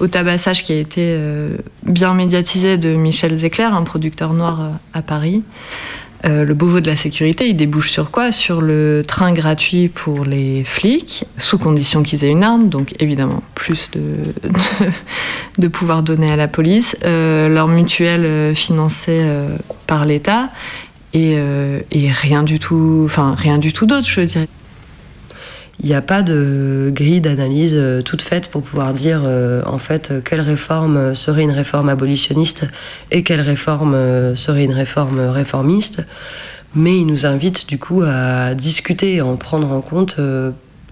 au, 0.00 0.06
tabassage 0.06 0.64
qui 0.64 0.72
a 0.72 0.76
été 0.76 1.00
euh, 1.02 1.56
bien 1.84 2.14
médiatisé 2.14 2.78
de 2.78 2.94
Michel 2.94 3.36
Zecler, 3.36 3.64
un 3.64 3.82
producteur 3.82 4.34
noir 4.34 4.60
euh, 4.60 4.68
à 4.92 5.02
Paris. 5.02 5.44
Euh, 6.26 6.44
le 6.44 6.52
Beauvau 6.54 6.80
de 6.80 6.88
la 6.88 6.96
sécurité, 6.96 7.48
il 7.48 7.54
débouche 7.54 7.90
sur 7.90 8.10
quoi? 8.10 8.32
Sur 8.32 8.60
le 8.60 9.04
train 9.06 9.32
gratuit 9.32 9.88
pour 9.88 10.24
les 10.24 10.64
flics, 10.64 11.24
sous 11.36 11.58
condition 11.58 12.02
qu'ils 12.02 12.24
aient 12.24 12.30
une 12.30 12.42
arme, 12.42 12.68
donc 12.68 12.94
évidemment 12.98 13.42
plus 13.54 13.90
de, 13.92 14.00
de, 14.42 14.50
de 15.58 15.68
pouvoir 15.68 16.02
donner 16.02 16.30
à 16.30 16.36
la 16.36 16.48
police, 16.48 16.96
euh, 17.04 17.48
leur 17.48 17.68
mutuelle 17.68 18.24
euh, 18.24 18.54
financée 18.54 19.20
euh, 19.22 19.56
par 19.86 20.06
l'État, 20.06 20.48
et, 21.14 21.34
euh, 21.36 21.80
et 21.92 22.10
rien 22.10 22.42
du 22.42 22.58
tout, 22.58 23.02
enfin 23.04 23.34
rien 23.36 23.58
du 23.58 23.72
tout 23.72 23.86
d'autre, 23.86 24.08
je 24.08 24.22
dirais. 24.22 24.48
Il 25.80 25.88
n'y 25.88 25.94
a 25.94 26.02
pas 26.02 26.22
de 26.22 26.90
grille 26.92 27.20
d'analyse 27.20 27.74
euh, 27.76 28.02
toute 28.02 28.22
faite 28.22 28.50
pour 28.50 28.62
pouvoir 28.62 28.92
dire 28.92 29.22
euh, 29.24 29.62
en 29.64 29.78
fait 29.78 30.10
euh, 30.10 30.20
quelle 30.20 30.40
réforme 30.40 31.14
serait 31.14 31.44
une 31.44 31.52
réforme 31.52 31.88
abolitionniste 31.88 32.66
et 33.12 33.22
quelle 33.22 33.40
réforme 33.40 34.34
serait 34.34 34.64
une 34.64 34.72
réforme 34.72 35.20
réformiste. 35.20 36.04
Mais 36.74 36.98
il 36.98 37.06
nous 37.06 37.26
invite 37.26 37.68
du 37.68 37.78
coup 37.78 38.02
à 38.04 38.54
discuter 38.54 39.14
et 39.14 39.22
en 39.22 39.36
prendre 39.36 39.70
en 39.70 39.80
compte 39.80 40.16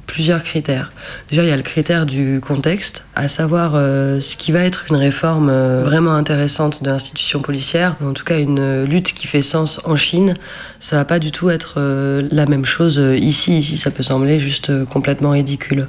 plusieurs 0.06 0.42
critères. 0.42 0.92
Déjà, 1.28 1.42
il 1.42 1.48
y 1.48 1.52
a 1.52 1.56
le 1.56 1.62
critère 1.62 2.06
du 2.06 2.40
contexte, 2.40 3.06
à 3.14 3.28
savoir 3.28 3.72
euh, 3.75 4.20
ce 4.20 4.36
qui 4.36 4.52
va 4.52 4.60
être 4.60 4.86
une 4.90 4.96
réforme 4.96 5.50
euh, 5.50 5.82
vraiment 5.84 6.14
intéressante 6.14 6.82
de 6.82 6.88
l'institution 6.88 7.40
policière, 7.40 7.96
en 8.02 8.12
tout 8.12 8.25
cas 8.25 8.38
une 8.38 8.84
lutte 8.84 9.12
qui 9.12 9.26
fait 9.26 9.42
sens 9.42 9.80
en 9.84 9.96
Chine. 9.96 10.34
Ça 10.80 10.96
va 10.96 11.04
pas 11.04 11.18
du 11.18 11.32
tout 11.32 11.50
être 11.50 11.75
euh, 11.78 12.26
la 12.30 12.46
même 12.46 12.64
chose 12.64 13.02
ici. 13.16 13.58
Ici, 13.58 13.76
ça 13.76 13.90
peut 13.90 14.02
sembler 14.02 14.38
juste 14.38 14.84
complètement 14.86 15.30
ridicule. 15.30 15.88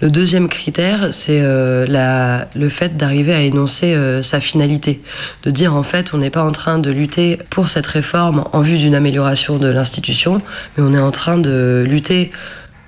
Le 0.00 0.10
deuxième 0.10 0.48
critère, 0.48 1.12
c'est 1.12 1.40
le 1.40 2.68
fait 2.68 2.96
d'arriver 2.96 3.34
à 3.34 3.40
énoncer 3.40 3.96
sa 4.22 4.40
finalité. 4.40 5.00
De 5.44 5.50
dire 5.50 5.74
en 5.74 5.82
fait, 5.82 6.12
on 6.14 6.18
n'est 6.18 6.30
pas 6.30 6.44
en 6.44 6.52
train 6.52 6.78
de 6.78 6.90
lutter 6.90 7.38
pour 7.50 7.68
cette 7.68 7.86
réforme 7.86 8.44
en 8.52 8.60
vue 8.60 8.78
d'une 8.78 8.94
amélioration 8.94 9.58
de 9.58 9.68
l'institution, 9.68 10.42
mais 10.76 10.84
on 10.84 10.94
est 10.94 11.00
en 11.00 11.10
train 11.10 11.38
de 11.38 11.84
lutter 11.86 12.32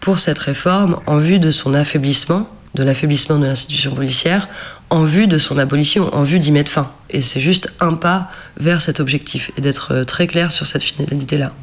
pour 0.05 0.19
cette 0.19 0.39
réforme 0.39 1.01
en 1.07 1.17
vue 1.17 1.39
de 1.39 1.51
son 1.51 1.73
affaiblissement, 1.73 2.47
de 2.75 2.83
l'affaiblissement 2.83 3.39
de 3.39 3.47
l'institution 3.47 3.95
policière, 3.95 4.51
en 4.91 5.05
vue 5.05 5.27
de 5.27 5.39
son 5.39 5.57
abolition, 5.57 6.15
en 6.15 6.25
vue 6.25 6.39
d'y 6.39 6.53
mettre 6.53 6.71
fin. 6.71 6.91
Et 7.09 7.23
c'est 7.23 7.41
juste 7.41 7.73
un 7.81 7.95
pas 7.95 8.31
vers 8.61 8.83
cet 8.83 9.01
objectif 9.01 9.51
et 9.57 9.63
d'être 9.63 9.95
euh, 9.95 10.05
très 10.05 10.27
clair 10.27 10.53
sur 10.53 10.67
cette 10.67 10.83
finalité-là. 10.83 11.55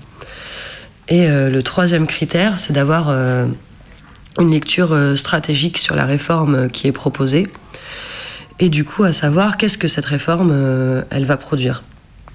Et 1.07 1.29
euh, 1.29 1.51
le 1.51 1.62
troisième 1.62 2.07
critère, 2.07 2.57
c'est 2.57 2.74
d'avoir 2.74 3.10
euh, 3.10 3.45
une 4.39 4.50
lecture 4.50 4.98
stratégique 5.15 5.77
sur 5.77 5.93
la 5.93 6.05
réforme 6.05 6.67
qui 6.71 6.88
est 6.88 6.91
proposée. 6.91 7.48
Et 8.57 8.69
du 8.69 8.86
coup, 8.86 9.03
à 9.03 9.13
savoir 9.13 9.57
qu'est-ce 9.57 9.77
que 9.77 9.88
cette 9.88 10.05
réforme, 10.05 11.03
elle 11.12 11.25
va 11.25 11.38
produire? 11.38 11.83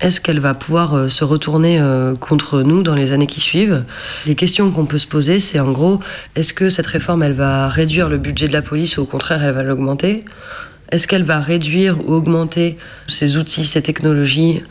Est-ce 0.00 0.20
qu'elle 0.20 0.40
va 0.40 0.52
pouvoir 0.52 0.94
euh, 0.94 1.08
se 1.08 1.24
retourner 1.24 1.80
euh, 1.80 2.14
contre 2.14 2.62
nous 2.62 2.82
dans 2.82 2.94
les 2.94 3.12
années 3.12 3.26
qui 3.26 3.40
suivent? 3.40 3.84
Les 4.26 4.34
questions 4.34 4.70
qu'on 4.70 4.84
peut 4.84 4.98
se 4.98 5.06
poser, 5.06 5.40
c'est 5.40 5.58
en 5.58 5.72
gros, 5.72 6.00
est-ce 6.34 6.52
que 6.52 6.68
cette 6.68 6.86
réforme, 6.86 7.22
elle 7.22 7.32
va 7.32 7.68
réduire 7.68 8.10
le 8.10 8.18
budget 8.18 8.46
de 8.46 8.52
la 8.52 8.60
police 8.60 8.98
ou 8.98 9.02
au 9.02 9.06
contraire, 9.06 9.42
elle 9.42 9.54
va 9.54 9.62
l'augmenter? 9.62 10.24
Est-ce 10.92 11.06
qu'elle 11.06 11.22
va 11.22 11.40
réduire 11.40 11.98
ou 12.06 12.12
augmenter 12.12 12.76
ses 13.08 13.38
outils, 13.38 13.64
ses 13.64 13.80
technologies 13.80 14.62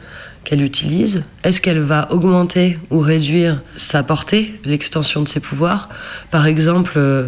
qu'elle 0.44 0.62
utilise? 0.62 1.24
Est-ce 1.44 1.60
qu'elle 1.60 1.82
va 1.82 2.12
augmenter 2.12 2.78
ou 2.92 3.00
réduire 3.00 3.64
sa 3.76 4.04
portée, 4.04 4.54
l'extension 4.64 5.24
de 5.24 5.28
ses 5.28 5.40
pouvoirs? 5.40 5.90
Par 6.30 6.46
exemple, 6.46 6.94
euh, 6.98 7.28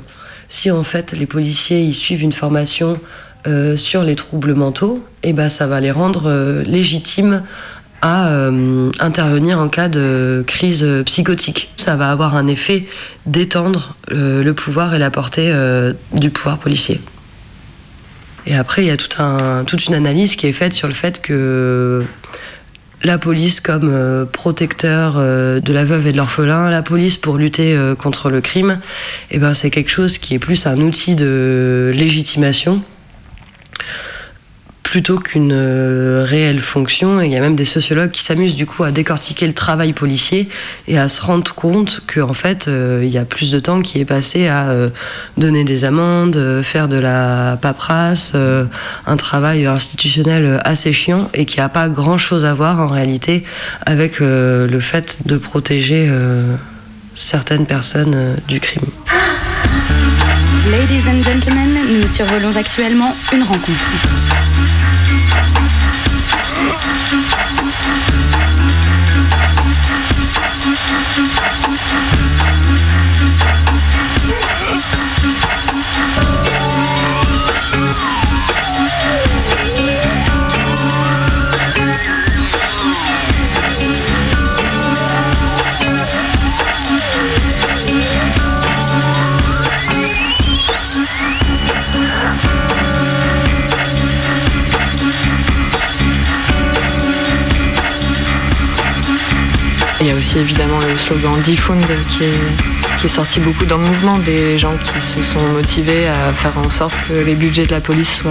si 0.49 0.69
en 0.69 0.83
fait 0.83 1.13
les 1.13 1.25
policiers 1.25 1.81
ils 1.81 1.95
suivent 1.95 2.21
une 2.21 2.31
formation 2.31 2.99
sur 3.77 4.03
les 4.03 4.17
troubles 4.17 4.55
mentaux, 4.55 5.01
et 5.23 5.31
ben 5.31 5.47
ça 5.47 5.67
va 5.67 5.79
les 5.79 5.91
rendre 5.91 6.63
légitimes 6.63 7.43
à 8.01 8.29
euh, 8.29 8.91
intervenir 8.99 9.59
en 9.59 9.69
cas 9.69 9.89
de 9.89 10.43
crise 10.45 10.85
psychotique. 11.05 11.71
Ça 11.77 11.95
va 11.95 12.11
avoir 12.11 12.35
un 12.35 12.47
effet 12.47 12.85
d'étendre 13.25 13.95
euh, 14.11 14.43
le 14.43 14.53
pouvoir 14.53 14.93
et 14.93 14.99
la 14.99 15.09
portée 15.09 15.49
euh, 15.51 15.93
du 16.13 16.29
pouvoir 16.29 16.57
policier. 16.57 17.01
Et 18.45 18.55
après, 18.55 18.83
il 18.83 18.87
y 18.87 18.91
a 18.91 18.97
toute 18.97 19.85
une 19.87 19.93
analyse 19.93 20.37
qui 20.37 20.47
est 20.47 20.53
faite 20.53 20.73
sur 20.73 20.87
le 20.87 20.93
fait 20.93 21.21
que 21.21 22.05
la 23.03 23.17
police 23.17 23.59
comme 23.59 24.25
protecteur 24.31 25.15
de 25.15 25.73
la 25.73 25.83
veuve 25.83 26.07
et 26.07 26.13
de 26.13 26.17
l'orphelin, 26.17 26.69
la 26.69 26.81
police 26.81 27.17
pour 27.17 27.37
lutter 27.37 27.77
contre 27.99 28.29
le 28.29 28.39
crime, 28.39 28.79
eh 29.31 29.37
ben, 29.37 29.53
c'est 29.53 29.69
quelque 29.69 29.91
chose 29.91 30.17
qui 30.17 30.33
est 30.33 30.39
plus 30.39 30.65
un 30.65 30.79
outil 30.79 31.15
de 31.15 31.91
légitimation 31.93 32.81
plutôt 34.87 35.19
qu'une 35.19 35.51
euh, 35.53 36.23
réelle 36.25 36.61
fonction. 36.61 37.21
Et 37.21 37.25
il 37.25 37.33
y 37.33 37.35
a 37.35 37.41
même 37.41 37.57
des 37.57 37.65
sociologues 37.65 38.11
qui 38.11 38.23
s'amusent 38.23 38.55
du 38.55 38.65
coup 38.65 38.85
à 38.85 38.91
décortiquer 38.91 39.45
le 39.45 39.53
travail 39.53 39.91
policier 39.91 40.47
et 40.87 40.97
à 40.97 41.09
se 41.09 41.21
rendre 41.21 41.53
compte 41.53 42.01
qu'en 42.07 42.33
fait, 42.33 42.69
euh, 42.69 43.01
il 43.03 43.09
y 43.09 43.17
a 43.17 43.25
plus 43.25 43.51
de 43.51 43.59
temps 43.59 43.81
qui 43.81 43.99
est 43.99 44.05
passé 44.05 44.47
à 44.47 44.69
euh, 44.69 44.89
donner 45.35 45.65
des 45.65 45.83
amendes, 45.83 46.61
faire 46.63 46.87
de 46.87 46.95
la 46.95 47.57
paperasse, 47.61 48.33
un 48.33 49.17
travail 49.17 49.65
institutionnel 49.65 50.61
assez 50.63 50.93
chiant 50.93 51.29
et 51.33 51.45
qui 51.45 51.57
n'a 51.57 51.67
pas 51.67 51.89
grand-chose 51.89 52.45
à 52.45 52.53
voir 52.53 52.79
en 52.79 52.87
réalité 52.87 53.43
avec 53.85 54.19
le 54.19 54.79
fait 54.79 55.19
de 55.25 55.37
protéger 55.37 56.09
certaines 57.13 57.65
personnes 57.65 58.35
du 58.47 58.59
crime. 58.59 58.85
Ladies 60.71 61.07
and 61.07 61.23
gentlemen, 61.23 61.99
nous 61.99 62.07
survolons 62.07 62.55
actuellement 62.55 63.15
une 63.33 63.43
rencontre. 63.43 64.56
Aussi 100.27 100.39
évidemment 100.39 100.79
le 100.79 100.97
slogan 100.97 101.41
qui 101.41 102.23
est, 102.23 102.99
qui 102.99 103.05
est 103.05 103.09
sorti 103.09 103.39
beaucoup 103.39 103.63
dans 103.65 103.77
le 103.77 103.85
mouvement, 103.85 104.17
des 104.19 104.57
gens 104.57 104.73
qui 104.77 104.99
se 104.99 105.21
sont 105.21 105.41
motivés 105.53 106.05
à 106.07 106.33
faire 106.33 106.57
en 106.57 106.69
sorte 106.69 106.99
que 107.07 107.13
les 107.13 107.33
budgets 107.33 107.65
de 107.65 107.71
la 107.71 107.79
police 107.79 108.23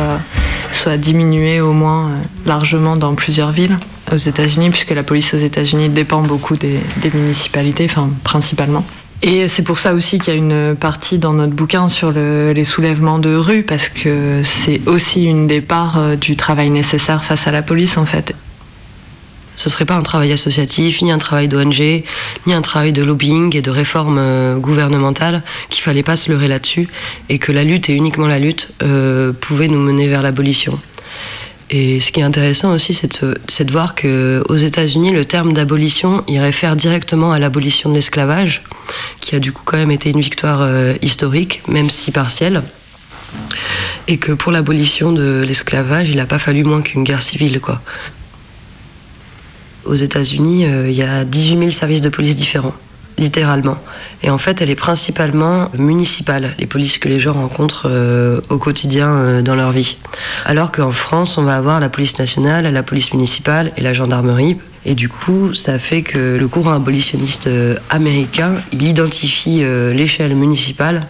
soient, 0.73 0.97
diminués 0.99 1.61
au 1.63 1.73
moins 1.73 2.09
euh, 2.09 2.11
largement 2.45 2.97
dans 2.97 3.15
plusieurs 3.15 3.51
villes 3.51 3.79
aux 4.13 4.17
États-Unis, 4.17 4.69
puisque 4.71 4.91
la 4.91 5.03
police 5.03 5.33
aux 5.33 5.39
États-Unis 5.39 5.89
dépend 5.89 6.21
beaucoup 6.21 6.55
des, 6.57 6.79
municipalités, 7.15 7.87
enfin 7.89 8.11
principalement. 8.25 8.85
Et 9.23 9.49
c'est 9.49 9.63
pour 9.63 9.79
ça 9.79 9.95
aussi 9.95 10.19
qu'il 10.19 10.35
y 10.35 10.37
a 10.37 10.39
une 10.39 10.77
partie 10.77 11.19
dans 11.19 11.33
notre 11.33 11.55
bouquin 11.55 11.89
sur 11.89 12.13
le- 12.13 12.53
les 12.53 12.65
soulèvements 12.65 13.19
de 13.19 13.35
rue, 13.35 13.63
parce 13.63 13.89
que 13.89 14.43
c'est 14.45 14.83
aussi 14.87 15.25
une 15.25 15.47
des 15.47 15.63
parts 15.63 15.99
euh, 15.99 16.17
du 16.17 16.37
travail 16.37 16.69
nécessaire 16.69 17.25
face 17.25 17.47
à 17.47 17.53
la 17.53 17.63
police 17.63 17.97
en 17.97 18.05
fait. 18.05 18.35
Ce 19.57 19.71
serait 19.71 19.87
pas 19.87 19.95
un 19.95 20.03
travail 20.03 20.33
associatif, 20.33 21.03
ni 21.03 21.11
un 21.11 21.19
travail 21.19 21.49
d'ONG, 21.49 22.05
ni 22.47 22.53
un 22.53 22.63
travail 22.63 22.93
de 22.93 23.03
lobbying 23.03 23.57
et 23.57 23.63
de 23.63 23.71
réforme 23.71 24.19
euh, 24.19 24.57
gouvernementale, 24.57 25.43
qu'il 25.71 25.83
fallait 25.83 26.03
pas 26.03 26.17
se 26.17 26.31
leurrer 26.31 26.49
là-dessus, 26.49 26.89
et 27.29 27.39
que 27.39 27.53
la 27.53 27.65
lutte, 27.65 27.89
et 27.89 27.95
uniquement 27.95 28.27
la 28.27 28.39
lutte, 28.39 28.71
euh, 28.83 29.33
pouvait 29.33 29.69
nous 29.69 29.81
mener 29.81 30.09
vers 30.09 30.23
l'abolition. 30.23 30.79
Et 31.69 31.99
ce 31.99 32.13
qui 32.13 32.21
est 32.21 32.23
intéressant 32.23 32.73
aussi, 32.73 32.95
c'est 32.95 33.23
de, 33.65 33.73
voir 33.73 33.97
qu'aux 33.97 34.57
États-Unis, 34.57 35.11
le 35.11 35.25
terme 35.25 35.53
d'abolition, 35.53 36.23
il 36.29 36.39
réfère 36.39 36.77
directement 36.77 37.33
à 37.33 37.41
l'abolition 37.41 37.91
de 37.91 37.95
l'esclavage, 37.95 38.63
qui 39.21 39.35
a 39.35 39.41
du 39.41 39.51
coup 39.51 39.63
quand 39.65 39.77
même 39.77 39.91
été 39.91 40.11
une 40.11 40.21
victoire 40.21 40.61
euh, 40.63 40.95
historique, 41.03 41.63
même 41.67 41.91
si 41.91 42.13
partielle. 42.13 42.63
Et 44.07 44.19
que 44.19 44.31
pour 44.31 44.53
l'abolition 44.53 45.11
de 45.11 45.43
l'esclavage, 45.45 46.11
il 46.11 46.17
n'a 46.17 46.27
pas 46.27 46.39
fallu 46.39 46.63
moins 46.63 46.83
qu'une 46.83 47.03
guerre 47.03 47.23
civile, 47.23 47.59
quoi. 47.61 47.83
Aux 49.87 49.95
États-Unis, 49.95 50.67
euh, 50.67 50.89
il 50.89 50.97
y 50.97 51.03
a 51.03 51.25
18 51.25 51.59
000 51.59 51.71
services 51.71 52.01
de 52.01 52.09
police 52.09 52.35
différents, 52.35 52.75
littéralement. 53.19 53.79
Et 54.23 54.31
en 54.31 54.39
fait, 54.39 54.61
elle 54.61 54.71
est 54.71 54.75
principalement 54.75 55.71
municipale, 55.79 56.55
les 56.59 56.67
polices 56.67 56.99
que 56.99 57.09
les 57.09 57.21
gens 57.21 57.35
rencontrent 57.35 57.87
euh, 57.89 58.41
au 58.51 58.59
quotidien 58.59 59.09
euh, 59.09 59.43
dans 59.43 59.55
leur 59.55 59.71
vie. 59.71 59.97
Alors 60.45 60.73
qu'en 60.73 60.91
France, 60.91 61.39
on 61.39 61.45
va 61.45 61.57
avoir 61.57 61.79
la 61.79 61.89
police 61.89 62.19
nationale, 62.19 62.73
la 62.73 62.83
police 62.83 63.13
municipale 63.13 63.73
et 63.77 63.81
la 63.81 63.93
gendarmerie. 63.93 64.57
Et 64.85 64.95
du 64.95 65.09
coup, 65.09 65.55
ça 65.55 65.79
fait 65.79 66.03
que 66.03 66.37
le 66.37 66.49
courant 66.49 66.73
abolitionniste 66.73 67.49
américain, 67.91 68.55
il 68.73 68.85
identifie 68.85 69.65
l'échelle 69.93 70.37
municipale 70.37 71.09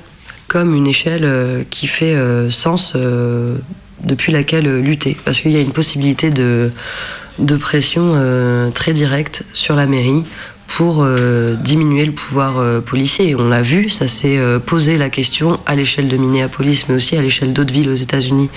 comme 0.48 0.74
une 0.74 0.86
échelle 0.86 1.66
qui 1.68 1.86
fait 1.86 2.16
sens 2.48 2.96
depuis 4.02 4.32
laquelle 4.32 4.80
lutter. 4.80 5.14
Parce 5.26 5.40
qu'il 5.40 5.50
y 5.50 5.58
a 5.58 5.60
une 5.60 5.72
possibilité 5.72 6.30
de 6.30 6.70
de 7.38 7.56
pression 7.56 8.12
euh, 8.14 8.70
très 8.70 8.92
directe 8.92 9.44
sur 9.52 9.76
la 9.76 9.86
mairie 9.86 10.24
pour 10.66 11.02
euh, 11.02 11.54
diminuer 11.54 12.04
le 12.04 12.12
pouvoir 12.12 12.58
euh, 12.58 12.80
policier. 12.80 13.34
On 13.36 13.48
l'a 13.48 13.62
vu, 13.62 13.88
ça 13.88 14.08
s'est 14.08 14.40
posé 14.64 14.98
la 14.98 15.10
question 15.10 15.60
à 15.66 15.76
l'échelle 15.76 16.08
de 16.08 16.16
Minneapolis, 16.16 16.84
mais 16.88 16.94
aussi 16.94 17.16
à 17.16 17.22
l'échelle 17.22 17.52
d'autres 17.52 17.72
villes 17.72 17.88
aux 17.88 17.94
États-Unis 17.94 18.50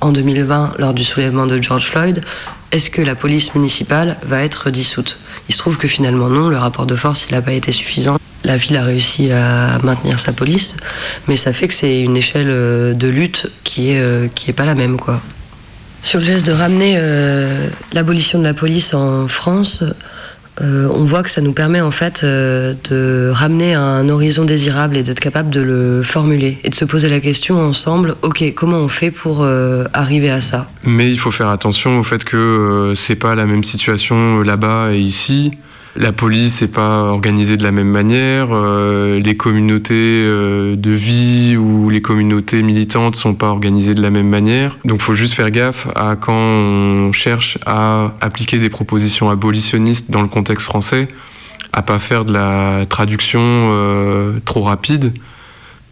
en 0.00 0.12
2020 0.12 0.74
lors 0.78 0.94
du 0.94 1.04
soulèvement 1.04 1.46
de 1.46 1.60
George 1.62 1.86
Floyd. 1.86 2.22
Est-ce 2.72 2.90
que 2.90 3.02
la 3.02 3.14
police 3.14 3.54
municipale 3.54 4.16
va 4.26 4.42
être 4.42 4.70
dissoute? 4.70 5.18
Il 5.48 5.54
se 5.54 5.58
trouve 5.58 5.76
que 5.76 5.86
finalement 5.86 6.28
non, 6.28 6.48
le 6.48 6.56
rapport 6.56 6.86
de 6.86 6.96
force 6.96 7.30
n'a 7.30 7.42
pas 7.42 7.52
été 7.52 7.70
suffisant. 7.70 8.18
La 8.42 8.56
ville 8.56 8.76
a 8.76 8.84
réussi 8.84 9.30
à 9.30 9.78
maintenir 9.82 10.18
sa 10.18 10.32
police, 10.32 10.74
mais 11.28 11.36
ça 11.36 11.52
fait 11.52 11.68
que 11.68 11.74
c'est 11.74 12.00
une 12.00 12.16
échelle 12.16 12.48
de 12.96 13.08
lutte 13.08 13.46
qui 13.62 13.90
est, 13.90 14.34
qui 14.34 14.52
pas 14.52 14.66
la 14.66 14.74
même 14.74 14.98
quoi. 14.98 15.22
Sur 16.04 16.20
le 16.20 16.26
geste 16.26 16.46
de 16.46 16.52
ramener 16.52 16.96
euh, 16.98 17.66
l'abolition 17.94 18.38
de 18.38 18.44
la 18.44 18.52
police 18.52 18.92
en 18.92 19.26
France, 19.26 19.82
euh, 20.60 20.86
on 20.92 21.04
voit 21.04 21.22
que 21.22 21.30
ça 21.30 21.40
nous 21.40 21.54
permet 21.54 21.80
en 21.80 21.90
fait 21.90 22.20
euh, 22.22 22.74
de 22.90 23.30
ramener 23.32 23.72
un 23.72 24.10
horizon 24.10 24.44
désirable 24.44 24.98
et 24.98 25.02
d'être 25.02 25.18
capable 25.18 25.48
de 25.48 25.62
le 25.62 26.02
formuler 26.02 26.58
et 26.62 26.68
de 26.68 26.74
se 26.74 26.84
poser 26.84 27.08
la 27.08 27.20
question 27.20 27.58
ensemble, 27.58 28.16
ok, 28.20 28.52
comment 28.54 28.80
on 28.80 28.88
fait 28.88 29.10
pour 29.10 29.46
arriver 29.94 30.30
à 30.30 30.42
ça? 30.42 30.68
Mais 30.82 31.10
il 31.10 31.18
faut 31.18 31.30
faire 31.30 31.48
attention 31.48 31.98
au 31.98 32.02
fait 32.02 32.22
que 32.22 32.92
c'est 32.94 33.16
pas 33.16 33.34
la 33.34 33.46
même 33.46 33.64
situation 33.64 34.42
là-bas 34.42 34.92
et 34.92 34.98
ici. 34.98 35.52
La 35.96 36.12
police 36.12 36.60
n'est 36.60 36.68
pas 36.68 37.04
organisée 37.04 37.56
de 37.56 37.62
la 37.62 37.70
même 37.70 37.88
manière. 37.88 38.48
euh, 38.50 39.20
les 39.20 39.36
communautés 39.36 40.24
euh, 40.24 40.74
de 40.74 40.90
vie 40.90 41.56
ou 41.56 41.88
les 41.88 42.02
communautés 42.02 42.62
militantes 42.62 43.14
sont 43.14 43.34
pas 43.34 43.46
organisées 43.46 43.94
de 43.94 44.02
la 44.02 44.10
même 44.10 44.28
manière. 44.28 44.76
Donc, 44.84 45.00
faut 45.00 45.14
juste 45.14 45.34
faire 45.34 45.52
gaffe 45.52 45.86
à 45.94 46.16
quand 46.16 46.34
on 46.34 47.12
cherche 47.12 47.58
à 47.64 48.12
appliquer 48.20 48.58
des 48.58 48.70
propositions 48.70 49.30
abolitionnistes 49.30 50.10
dans 50.10 50.22
le 50.22 50.28
contexte 50.28 50.66
français, 50.66 51.06
à 51.72 51.82
pas 51.82 52.00
faire 52.00 52.24
de 52.24 52.32
la 52.32 52.86
traduction 52.86 53.40
euh, 53.42 54.40
trop 54.44 54.62
rapide. 54.62 55.12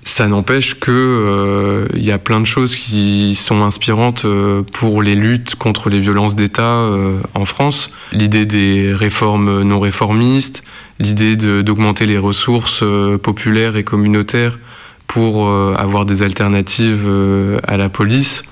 Ça 0.04 0.26
n'empêche 0.26 0.74
que 0.80 0.90
euh, 0.90 1.86
il 1.94 2.04
y 2.04 2.10
a 2.10 2.18
plein 2.18 2.40
de 2.40 2.44
choses 2.44 2.74
qui 2.74 3.34
sont 3.36 3.62
inspirantes 3.62 4.24
euh, 4.24 4.62
pour 4.72 5.00
les 5.00 5.14
luttes 5.14 5.54
contre 5.54 5.90
les 5.90 6.00
violences 6.00 6.34
d'État 6.34 6.62
euh, 6.62 7.18
en 7.34 7.44
France. 7.44 7.90
L'idée 8.12 8.44
des 8.44 8.92
réformes 8.92 9.62
non 9.62 9.78
réformistes, 9.78 10.64
l'idée 10.98 11.36
d'augmenter 11.36 12.06
les 12.06 12.18
ressources 12.18 12.82
euh, 12.82 13.16
populaires 13.16 13.76
et 13.76 13.84
communautaires 13.84 14.58
pour 15.06 15.46
euh, 15.46 15.74
avoir 15.78 16.04
des 16.04 16.22
alternatives 16.22 17.04
euh, 17.06 17.58
à 17.68 17.76
la 17.76 17.88
police. 17.88 18.42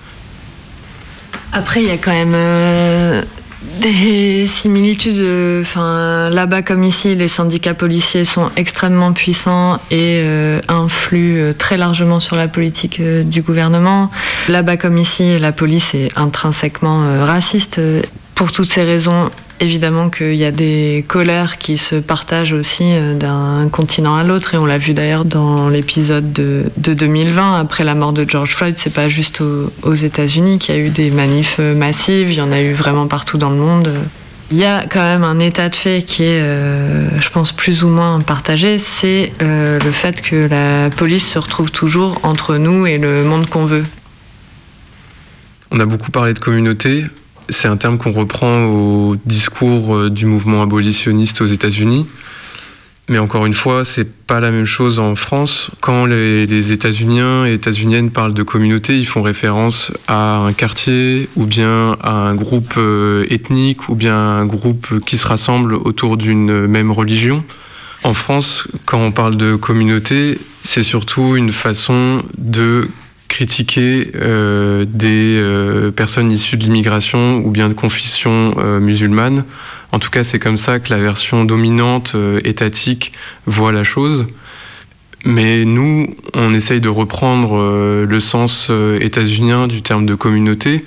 Après, 1.52 1.82
il 1.82 1.88
y 1.88 1.90
a 1.90 1.96
quand 1.96 2.12
même 2.12 2.34
euh, 2.34 3.22
des 3.62 4.46
similitudes. 4.46 5.22
là-bas 5.74 6.62
comme 6.62 6.84
ici, 6.84 7.14
les 7.14 7.28
syndicats 7.28 7.74
policiers 7.74 8.24
sont 8.24 8.50
extrêmement 8.56 9.12
puissants 9.12 9.76
et 9.90 10.20
euh, 10.22 10.60
influent 10.68 11.36
euh, 11.36 11.52
très 11.52 11.76
largement 11.76 12.20
sur 12.20 12.36
la 12.36 12.48
politique 12.48 13.00
euh, 13.00 13.22
du 13.22 13.42
gouvernement. 13.42 14.10
Là-bas 14.48 14.76
comme 14.76 14.98
ici, 14.98 15.38
la 15.38 15.52
police 15.52 15.94
est 15.94 16.08
intrinsèquement 16.16 17.24
raciste. 17.24 17.80
Pour 18.34 18.52
toutes 18.52 18.72
ces 18.72 18.82
raisons, 18.82 19.30
évidemment 19.60 20.10
qu'il 20.10 20.34
y 20.34 20.44
a 20.44 20.50
des 20.50 21.04
colères 21.06 21.58
qui 21.58 21.76
se 21.76 21.96
partagent 21.96 22.52
aussi 22.52 22.84
euh, 22.84 23.14
d'un 23.14 23.68
continent 23.68 24.16
à 24.16 24.24
l'autre 24.24 24.54
et 24.54 24.58
on 24.58 24.66
l'a 24.66 24.78
vu 24.78 24.94
d'ailleurs 24.94 25.24
dans 25.24 25.68
l'épisode 25.68 26.32
de, 26.32 26.64
de 26.78 26.94
2020 26.94 27.60
après 27.60 27.84
la 27.84 27.94
mort 27.94 28.12
de 28.12 28.28
George 28.28 28.54
Floyd 28.54 28.74
c'est 28.78 28.92
pas 28.92 29.08
juste 29.08 29.42
aux, 29.42 29.94
États-Unis 29.94 30.58
qu'il 30.58 30.74
y 30.74 30.78
a 30.78 30.80
eu 30.80 30.88
des 30.88 31.10
manifs 31.10 31.58
euh, 31.60 31.74
massives 31.74 32.32
il 32.32 32.38
y 32.38 32.40
en 32.40 32.52
a 32.52 32.60
eu 32.60 32.72
vraiment 32.72 33.06
partout 33.06 33.36
dans 33.36 33.50
le 33.50 33.56
monde 33.56 33.92
il 34.50 34.56
y 34.56 34.64
a 34.64 34.84
quand 34.86 35.00
même 35.00 35.22
un 35.22 35.38
état 35.38 35.68
de 35.68 35.74
fait 35.76 36.02
qui 36.04 36.24
est, 36.24 36.40
euh, 36.42 37.08
je 37.20 37.30
pense, 37.30 37.52
plus 37.52 37.84
ou 37.84 37.88
moins 37.88 38.20
partagé, 38.20 38.78
c'est 38.78 39.32
le 39.40 39.92
fait 39.92 40.20
que 40.20 40.48
la 40.48 40.90
police 40.90 41.24
se 41.24 41.38
retrouve 41.38 41.70
toujours 41.70 42.18
entre 42.24 42.56
nous 42.56 42.84
et 42.84 42.98
le 42.98 43.22
monde 43.22 43.48
qu'on 43.48 43.64
veut. 43.64 43.84
On 45.70 45.78
a 45.78 45.86
beaucoup 45.86 46.10
parlé 46.10 46.34
de 46.34 46.40
communauté. 46.40 47.04
C'est 47.50 47.68
un 47.68 47.76
terme 47.76 47.98
qu'on 47.98 48.12
reprend 48.12 48.64
au 48.64 49.16
discours 49.26 49.94
euh, 49.94 50.10
du 50.10 50.26
mouvement 50.26 50.62
abolitionniste 50.62 51.40
aux 51.40 51.46
États-Unis. 51.46 52.06
Mais 53.08 53.18
encore 53.18 53.44
une 53.44 53.54
fois, 53.54 53.84
c'est 53.84 54.08
pas 54.08 54.38
la 54.38 54.52
même 54.52 54.66
chose 54.66 55.00
en 55.00 55.16
France. 55.16 55.70
Quand 55.80 56.06
les, 56.06 56.72
États-Uniens 56.72 57.44
et 57.44 57.54
États-Uniennes 57.54 58.10
parlent 58.10 58.34
de 58.34 58.44
communauté, 58.44 58.96
ils 58.96 59.06
font 59.06 59.20
référence 59.20 59.90
à 60.06 60.36
un 60.36 60.52
quartier 60.52 61.28
ou 61.34 61.44
bien 61.44 61.96
à 62.02 62.12
un 62.12 62.36
groupe 62.36 62.74
euh, 62.76 63.26
ethnique 63.28 63.88
ou 63.88 63.96
bien 63.96 64.16
un 64.16 64.46
groupe 64.46 65.00
qui 65.04 65.16
se 65.16 65.26
rassemble 65.26 65.74
autour 65.74 66.16
d'une 66.16 66.68
même 66.68 66.92
religion. 66.92 67.42
En 68.04 68.14
France, 68.14 68.68
quand 68.86 69.00
on 69.00 69.10
parle 69.10 69.36
de 69.36 69.56
communauté, 69.56 70.38
c'est 70.62 70.84
surtout 70.84 71.36
une 71.36 71.50
façon 71.50 72.22
de 72.38 72.88
critiquer 73.30 74.10
euh, 74.16 74.84
des 74.86 75.38
euh, 75.38 75.90
personnes 75.92 76.30
issues 76.30 76.56
de 76.56 76.64
l'immigration 76.64 77.38
ou 77.38 77.50
bien 77.50 77.68
de 77.68 77.74
confession 77.74 78.54
euh, 78.58 78.80
musulmane. 78.80 79.44
En 79.92 79.98
tout 79.98 80.10
cas, 80.10 80.24
c'est 80.24 80.40
comme 80.40 80.56
ça 80.56 80.80
que 80.80 80.92
la 80.92 80.98
version 80.98 81.44
dominante 81.44 82.12
euh, 82.16 82.40
étatique 82.44 83.12
voit 83.46 83.72
la 83.72 83.84
chose. 83.84 84.26
Mais 85.24 85.64
nous, 85.64 86.14
on 86.34 86.52
essaye 86.52 86.80
de 86.80 86.88
reprendre 86.88 88.06
le 88.08 88.20
sens 88.20 88.70
états-unien 89.02 89.66
du 89.66 89.82
terme 89.82 90.06
de 90.06 90.14
communauté. 90.14 90.86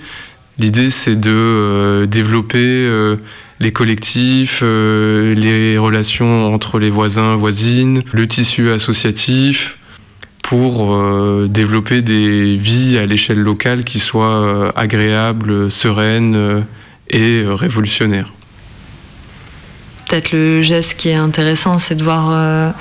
L'idée, 0.57 0.89
c'est 0.89 1.15
de 1.15 2.05
développer 2.09 2.89
les 3.59 3.71
collectifs, 3.71 4.63
les 4.63 5.77
relations 5.77 6.51
entre 6.51 6.79
les 6.79 6.89
voisins, 6.89 7.35
voisines, 7.35 8.01
le 8.11 8.27
tissu 8.27 8.71
associatif, 8.71 9.77
pour 10.43 10.93
euh, 10.93 11.47
développer 11.49 12.03
des 12.03 12.55
vies 12.57 12.99
à 12.99 13.07
l'échelle 13.07 13.39
locale 13.39 13.83
qui 13.83 13.97
soient 13.97 14.43
euh, 14.43 14.71
agréables, 14.75 15.71
sereines 15.71 16.35
euh, 16.35 16.61
et 17.09 17.43
révolutionnaires. 17.47 18.31
Peut-être 20.07 20.33
le 20.33 20.61
geste 20.61 20.95
qui 20.97 21.09
est 21.09 21.15
intéressant, 21.15 21.79
c'est 21.79 21.95
de 21.95 22.03
voir 22.03 22.73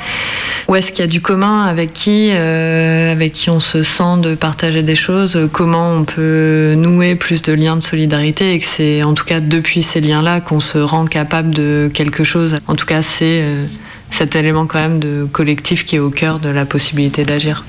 où 0.69 0.75
est-ce 0.75 0.93
qu'il 0.93 1.01
y 1.01 1.09
a 1.09 1.11
du 1.11 1.23
commun, 1.23 1.63
avec 1.63 1.95
qui, 1.95 2.31
avec 2.31 3.33
qui 3.33 3.49
on 3.49 3.61
se 3.61 3.83
sent 3.83 4.19
de 4.21 4.35
partager 4.35 4.83
des 4.83 4.97
choses, 4.97 5.49
comment 5.51 5.95
on 5.95 6.05
peut 6.05 6.75
nouer 6.77 7.15
plus 7.15 7.41
de 7.41 7.55
liens 7.55 7.77
de 7.77 7.83
solidarité 7.83 8.53
et 8.53 8.59
que 8.59 8.67
c'est 8.67 9.03
en 9.03 9.15
tout 9.15 9.25
cas 9.25 9.41
depuis 9.41 9.83
ces 9.83 10.03
liens-là 10.03 10.41
qu'on 10.41 10.61
se 10.61 10.77
rend 10.77 11.07
capable 11.07 11.55
de 11.55 11.91
quelque 11.95 12.23
chose. 12.23 12.59
En 12.67 12.75
tout 12.75 12.87
cas, 12.87 13.01
c'est 13.01 13.43
cet 14.13 14.37
élément 14.37 14.67
quand 14.67 14.79
même 14.79 14.99
de 14.99 15.27
collectif 15.31 15.85
qui 15.85 15.97
est 15.97 16.01
au 16.01 16.11
cœur 16.11 16.39
de 16.39 16.49
la 16.49 16.65
possibilité 16.65 17.25
d'agir. 17.25 17.65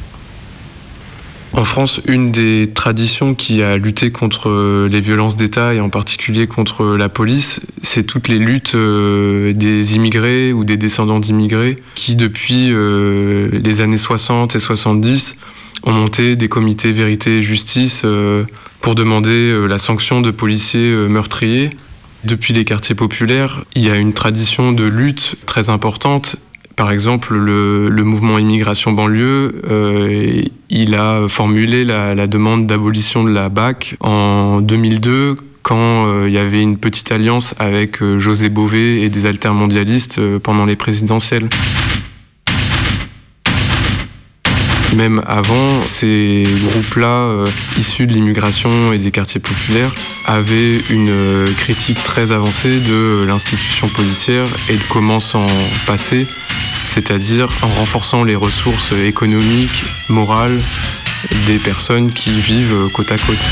En 1.53 1.65
France, 1.65 2.01
une 2.07 2.31
des 2.31 2.71
traditions 2.73 3.35
qui 3.35 3.61
a 3.61 3.77
lutté 3.77 4.11
contre 4.11 4.49
euh, 4.49 4.89
les 4.89 5.01
violences 5.01 5.35
d'État 5.35 5.75
et 5.75 5.79
en 5.79 5.89
particulier 5.89 6.47
contre 6.47 6.95
la 6.95 7.09
police, 7.09 7.61
c'est 7.83 8.03
toutes 8.03 8.27
les 8.27 8.39
luttes 8.39 8.73
euh, 8.73 9.53
des 9.53 9.95
immigrés 9.95 10.51
ou 10.51 10.65
des 10.65 10.77
descendants 10.77 11.19
d'immigrés 11.19 11.77
qui, 11.93 12.15
depuis 12.15 12.69
euh, 12.71 13.49
les 13.63 13.81
années 13.81 13.97
60 13.97 14.55
et 14.55 14.59
70, 14.59 15.35
ont 15.83 15.93
monté 15.93 16.35
des 16.35 16.49
comités 16.49 16.91
vérité 16.91 17.37
et 17.37 17.41
justice 17.41 18.01
euh, 18.05 18.43
pour 18.81 18.95
demander 18.95 19.29
euh, 19.29 19.67
la 19.67 19.77
sanction 19.77 20.21
de 20.21 20.31
policiers 20.31 20.91
euh, 20.91 21.07
meurtriers. 21.07 21.69
Depuis 22.25 22.53
les 22.53 22.65
quartiers 22.65 22.95
populaires, 22.95 23.63
il 23.75 23.83
y 23.83 23.89
a 23.89 23.97
une 23.97 24.13
tradition 24.13 24.71
de 24.71 24.83
lutte 24.83 25.35
très 25.45 25.69
importante 25.69 26.37
par 26.75 26.91
exemple, 26.91 27.35
le, 27.35 28.03
mouvement 28.03 28.39
immigration 28.39 28.91
banlieue, 28.91 29.61
euh, 29.69 30.41
il 30.69 30.95
a 30.95 31.27
formulé 31.27 31.85
la, 31.85 32.27
demande 32.27 32.65
d'abolition 32.65 33.23
de 33.23 33.29
la 33.29 33.49
BAC 33.49 33.95
en 33.99 34.59
2002 34.59 35.37
quand 35.61 36.07
euh, 36.07 36.25
il 36.27 36.33
y 36.33 36.37
avait 36.37 36.61
une 36.61 36.77
petite 36.77 37.11
alliance 37.11 37.55
avec 37.59 38.01
euh, 38.01 38.19
José 38.19 38.49
Bové 38.49 39.03
et 39.03 39.09
des 39.09 39.25
altermondialistes 39.25 40.19
pendant 40.39 40.65
les 40.65 40.75
présidentielles. 40.75 41.47
Même 44.95 45.23
avant, 45.25 45.85
ces 45.87 46.45
groupes-là, 46.65 47.07
euh, 47.07 47.47
issus 47.77 48.05
de 48.05 48.13
l'immigration 48.13 48.93
et 48.93 48.99
des 48.99 49.09
quartiers 49.09 49.39
populaires, 49.39 49.91
avaient 50.25 50.77
une 50.89 51.09
euh, 51.09 51.53
critique 51.53 52.01
très 52.03 52.31
avancée 52.31 52.79
de 52.79 53.23
l'institution 53.27 53.89
policière 53.89 54.47
et 54.69 54.77
de 54.77 54.83
comment 54.83 55.19
s'en 55.19 55.47
passer, 55.87 56.27
c'est-à-dire 56.83 57.47
en 57.63 57.69
renforçant 57.69 58.23
les 58.23 58.35
ressources 58.35 58.91
économiques, 58.91 59.83
morales 60.09 60.59
des 61.47 61.57
personnes 61.57 62.11
qui 62.11 62.39
vivent 62.39 62.73
euh, 62.73 62.89
côte 62.89 63.11
à 63.11 63.17
côte. 63.17 63.49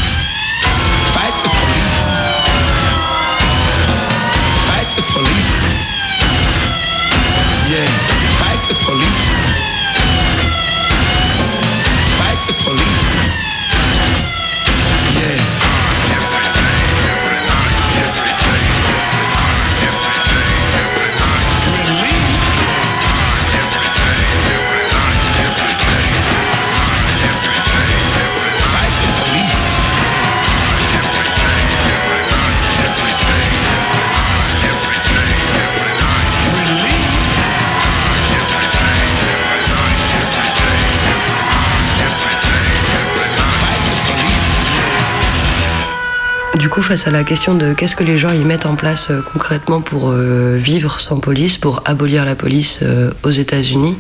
Du 46.62 46.70
coup, 46.70 46.84
face 46.84 47.08
à 47.08 47.10
la 47.10 47.24
question 47.24 47.56
de 47.56 47.74
qu'est-ce 47.74 47.96
que 47.96 48.04
les 48.04 48.20
gens 48.20 48.30
y 48.30 48.44
mettent 48.44 48.68
en 48.68 48.76
place 48.76 49.10
euh, 49.10 49.24
concrètement 49.34 49.82
pour 49.82 50.12
euh, 50.12 50.60
vivre 50.62 51.02
sans 51.02 51.20
police, 51.20 51.58
pour 51.58 51.82
abolir 51.86 52.24
la 52.24 52.36
police 52.36 52.82
euh, 52.84 53.10
aux 53.24 53.32
États-Unis, 53.32 53.98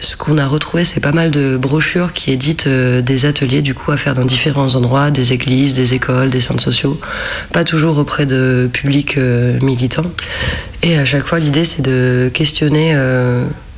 ce 0.00 0.14
qu'on 0.14 0.38
a 0.38 0.46
retrouvé, 0.46 0.84
c'est 0.84 1.00
pas 1.00 1.10
mal 1.10 1.32
de 1.32 1.56
brochures 1.56 2.12
qui 2.12 2.30
éditent 2.30 2.68
des 2.68 3.26
ateliers 3.26 3.60
du 3.60 3.74
coup 3.74 3.90
à 3.90 3.96
faire 3.96 4.14
dans 4.14 4.24
différents 4.24 4.76
endroits, 4.76 5.10
des 5.10 5.32
églises, 5.32 5.74
des 5.74 5.94
écoles, 5.94 6.30
des 6.30 6.38
centres 6.38 6.62
sociaux, 6.62 7.00
pas 7.52 7.64
toujours 7.64 7.98
auprès 7.98 8.24
de 8.24 8.70
publics 8.72 9.16
militants. 9.16 10.10
Et 10.82 10.96
à 10.96 11.04
chaque 11.04 11.24
fois, 11.24 11.40
l'idée 11.40 11.64
c'est 11.64 11.82
de 11.82 12.30
questionner 12.32 12.96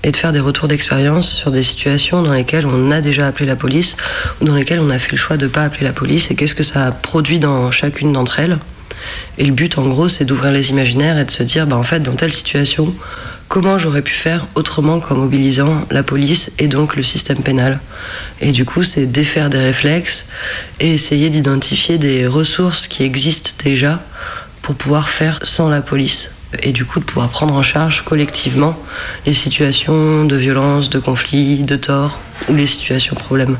et 0.06 0.12
de 0.12 0.16
faire 0.16 0.30
des 0.30 0.40
retours 0.40 0.68
d'expérience 0.68 1.28
sur 1.28 1.50
des 1.50 1.64
situations 1.64 2.22
dans 2.22 2.32
lesquelles 2.32 2.64
on 2.64 2.92
a 2.92 3.00
déjà 3.00 3.26
appelé 3.26 3.44
la 3.44 3.56
police 3.56 3.96
ou 4.40 4.44
dans 4.44 4.54
lesquelles 4.54 4.78
on 4.78 4.88
a 4.88 5.00
fait 5.00 5.10
le 5.10 5.18
choix 5.18 5.36
de 5.36 5.46
ne 5.46 5.50
pas 5.50 5.64
appeler 5.64 5.84
la 5.84 5.92
police 5.92 6.30
et 6.30 6.36
qu'est-ce 6.36 6.54
que 6.54 6.62
ça 6.62 6.86
a 6.86 6.92
produit 6.92 7.40
dans 7.40 7.72
chacune 7.72 8.12
d'entre 8.12 8.38
elles. 8.38 8.58
Et 9.36 9.44
le 9.44 9.52
but, 9.52 9.78
en 9.78 9.88
gros, 9.88 10.08
c'est 10.08 10.24
d'ouvrir 10.24 10.52
les 10.52 10.70
imaginaires 10.70 11.18
et 11.18 11.24
de 11.24 11.30
se 11.30 11.42
dire, 11.42 11.66
bah, 11.66 11.76
en 11.76 11.82
fait, 11.82 12.00
dans 12.00 12.14
telle 12.14 12.32
situation, 12.32 12.94
comment 13.48 13.78
j'aurais 13.78 14.02
pu 14.02 14.14
faire 14.14 14.46
autrement 14.54 15.00
qu'en 15.00 15.16
mobilisant 15.16 15.86
la 15.90 16.04
police 16.04 16.52
et 16.60 16.68
donc 16.68 16.94
le 16.94 17.02
système 17.02 17.42
pénal. 17.42 17.80
Et 18.40 18.52
du 18.52 18.64
coup, 18.64 18.84
c'est 18.84 19.06
défaire 19.06 19.50
des 19.50 19.58
réflexes 19.58 20.26
et 20.78 20.94
essayer 20.94 21.30
d'identifier 21.30 21.98
des 21.98 22.28
ressources 22.28 22.86
qui 22.86 23.02
existent 23.02 23.50
déjà 23.64 24.00
pour 24.62 24.76
pouvoir 24.76 25.08
faire 25.08 25.40
sans 25.42 25.68
la 25.68 25.82
police 25.82 26.30
et 26.62 26.72
du 26.72 26.84
coup 26.84 27.00
de 27.00 27.04
pouvoir 27.04 27.28
prendre 27.28 27.54
en 27.54 27.62
charge 27.62 28.02
collectivement 28.02 28.78
les 29.24 29.34
situations 29.34 30.24
de 30.24 30.36
violence, 30.36 30.90
de 30.90 30.98
conflit, 30.98 31.62
de 31.62 31.76
tort 31.76 32.20
ou 32.48 32.54
les 32.54 32.66
situations 32.66 33.16
problèmes. 33.16 33.58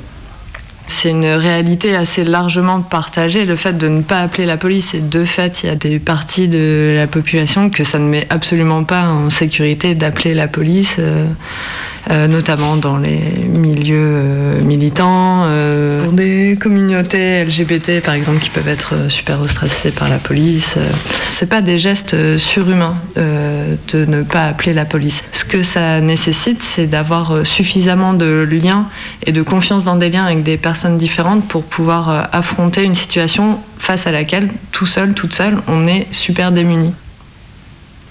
C'est 0.88 1.10
une 1.10 1.26
réalité 1.26 1.96
assez 1.96 2.24
largement 2.24 2.80
partagée, 2.80 3.44
le 3.44 3.56
fait 3.56 3.76
de 3.76 3.88
ne 3.88 4.02
pas 4.02 4.20
appeler 4.20 4.46
la 4.46 4.56
police. 4.56 4.94
Et 4.94 5.00
de 5.00 5.24
fait, 5.24 5.62
il 5.62 5.66
y 5.66 5.70
a 5.70 5.74
des 5.74 5.98
parties 5.98 6.48
de 6.48 6.94
la 6.96 7.06
population 7.06 7.70
que 7.70 7.84
ça 7.84 7.98
ne 7.98 8.08
met 8.08 8.26
absolument 8.30 8.84
pas 8.84 9.08
en 9.08 9.30
sécurité 9.30 9.94
d'appeler 9.94 10.34
la 10.34 10.48
police. 10.48 10.96
Euh, 10.98 11.26
euh, 12.08 12.28
notamment 12.28 12.76
dans 12.76 12.98
les 12.98 13.18
milieux 13.48 13.96
euh, 13.98 14.62
militants, 14.62 15.44
pour 16.04 16.12
des 16.12 16.56
communautés 16.60 17.44
LGBT 17.44 18.00
par 18.00 18.14
exemple 18.14 18.38
qui 18.38 18.48
peuvent 18.50 18.68
être 18.68 19.10
super 19.10 19.40
ostracisées 19.40 19.90
par 19.90 20.08
la 20.08 20.18
police. 20.18 20.76
C'est 21.30 21.48
pas 21.48 21.62
des 21.62 21.80
gestes 21.80 22.38
surhumains 22.38 22.96
de 23.16 24.04
ne 24.04 24.22
pas 24.22 24.44
appeler 24.44 24.72
la 24.72 24.84
police. 24.84 25.24
Ce 25.32 25.44
que 25.44 25.62
ça 25.62 26.00
nécessite, 26.00 26.62
c'est 26.62 26.86
d'avoir 26.86 27.44
suffisamment 27.44 28.12
de 28.12 28.46
liens 28.48 28.86
et 29.24 29.32
de 29.32 29.42
confiance 29.42 29.82
dans 29.82 29.96
des 29.96 30.10
liens 30.10 30.26
avec 30.26 30.44
des 30.44 30.58
personnes 30.58 30.75
différentes 30.96 31.46
pour 31.48 31.64
pouvoir 31.64 32.28
affronter 32.32 32.84
une 32.84 32.94
situation 32.94 33.58
face 33.78 34.06
à 34.06 34.12
laquelle, 34.12 34.50
tout 34.72 34.86
seul, 34.86 35.14
toute 35.14 35.34
seule, 35.34 35.58
on 35.68 35.86
est 35.86 36.06
super 36.12 36.52
démuni. 36.52 36.92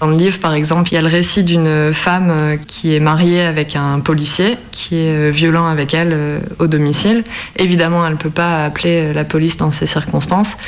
Dans 0.00 0.08
le 0.08 0.16
livre, 0.16 0.38
par 0.40 0.52
exemple, 0.52 0.90
il 0.92 0.96
y 0.96 0.98
a 0.98 1.00
le 1.00 1.08
récit 1.08 1.42
d'une 1.42 1.90
femme 1.94 2.28
euh, 2.30 2.56
qui 2.66 2.94
est 2.94 3.00
mariée 3.00 3.40
avec 3.40 3.76
un 3.76 4.00
policier 4.00 4.58
qui 4.70 4.96
est 4.96 5.14
euh, 5.14 5.30
violent 5.30 5.66
avec 5.68 5.94
elle 5.94 6.10
euh, 6.12 6.38
au 6.58 6.66
domicile. 6.66 7.24
Évidemment, 7.56 8.06
elle 8.06 8.12
ne 8.12 8.18
peut 8.18 8.28
pas 8.28 8.66
appeler 8.66 9.14
la 9.14 9.24
police 9.24 9.56
dans 9.56 9.70
ces 9.70 9.86
circonstances. 9.86 10.58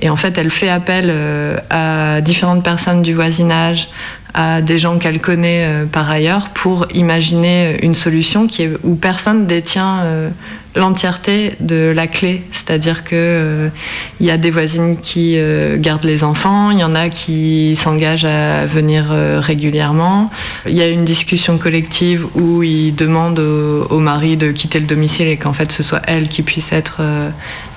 Et 0.00 0.08
en 0.08 0.16
fait, 0.16 0.38
elle 0.38 0.50
fait 0.50 0.70
appel 0.70 1.12
à 1.68 2.22
différentes 2.22 2.64
personnes 2.64 3.02
du 3.02 3.12
voisinage, 3.12 3.88
à 4.34 4.60
des 4.60 4.78
gens 4.78 4.98
qu'elle 4.98 5.20
connaît 5.20 5.64
euh, 5.64 5.86
par 5.86 6.10
ailleurs 6.10 6.50
pour 6.50 6.86
imaginer 6.94 7.78
une 7.82 7.94
solution 7.94 8.46
qui 8.46 8.62
est, 8.62 8.70
où 8.84 8.94
personne 8.94 9.46
détient 9.46 10.00
euh, 10.00 10.28
l'entièreté 10.76 11.54
de 11.60 11.92
la 11.94 12.06
clé. 12.06 12.42
C'est-à-dire 12.50 13.04
qu'il 13.04 13.18
euh, 13.18 13.68
il 14.20 14.26
y 14.26 14.30
a 14.30 14.36
des 14.36 14.50
voisines 14.50 14.98
qui 14.98 15.38
gardent 15.78 16.04
les 16.04 16.24
enfants, 16.24 16.70
il 16.70 16.78
y 16.78 16.84
en 16.84 16.94
a 16.94 17.08
qui 17.08 17.74
s'engagent 17.74 18.26
à 18.26 18.66
venir 18.66 19.06
régulièrement. 19.38 20.30
Il 20.66 20.74
y 20.74 20.82
a 20.82 20.88
une 20.88 21.04
discussion 21.04 21.58
collective 21.58 22.26
où 22.34 22.62
ils 22.62 22.94
demandent 22.94 23.38
au 23.38 23.98
mari 23.98 24.36
de 24.36 24.52
quitter 24.52 24.78
le 24.78 24.86
domicile 24.86 25.28
et 25.28 25.36
qu'en 25.36 25.52
fait 25.52 25.72
ce 25.72 25.82
soit 25.82 26.02
elle 26.06 26.28
qui 26.28 26.42
puisse 26.42 26.72
être 26.72 27.00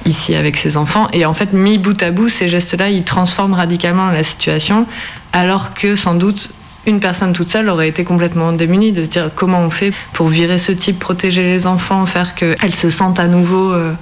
ici 0.05 0.35
avec 0.35 0.57
ses 0.57 0.77
enfants. 0.77 1.07
Et 1.13 1.25
en 1.25 1.33
fait, 1.33 1.53
mis 1.53 1.77
bout 1.77 2.01
à 2.01 2.11
bout, 2.11 2.29
ces 2.29 2.49
gestes-là, 2.49 2.89
ils 2.89 3.03
transforment 3.03 3.53
radicalement 3.53 4.09
la 4.09 4.23
situation, 4.23 4.85
alors 5.33 5.73
que 5.73 5.95
sans 5.95 6.15
doute 6.15 6.49
une 6.87 6.99
personne 6.99 7.33
toute 7.33 7.51
seule 7.51 7.69
aurait 7.69 7.87
été 7.87 8.03
complètement 8.03 8.53
démunie 8.53 8.91
de 8.91 9.05
se 9.05 9.09
dire 9.09 9.29
comment 9.35 9.59
on 9.59 9.69
fait 9.69 9.93
pour 10.13 10.27
virer 10.27 10.57
ce 10.57 10.71
type, 10.71 10.97
protéger 10.99 11.43
les 11.43 11.67
enfants, 11.67 12.05
faire 12.05 12.33
qu'elles 12.33 12.73
se 12.73 12.89
sentent 12.89 13.19
à 13.19 13.27
nouveau 13.27 13.71
euh, 13.71 13.93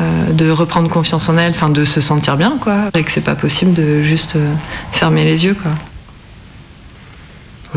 euh, 0.00 0.32
de 0.32 0.50
reprendre 0.50 0.88
confiance 0.88 1.28
en 1.28 1.38
elles, 1.38 1.52
enfin 1.52 1.68
de 1.68 1.84
se 1.84 2.00
sentir 2.00 2.36
bien 2.36 2.56
quoi, 2.60 2.90
et 2.94 3.04
que 3.04 3.10
c'est 3.10 3.20
pas 3.20 3.36
possible 3.36 3.74
de 3.74 4.02
juste 4.02 4.36
euh, 4.36 4.52
fermer 4.92 5.24
les 5.24 5.44
yeux 5.44 5.54
quoi. 5.54 5.70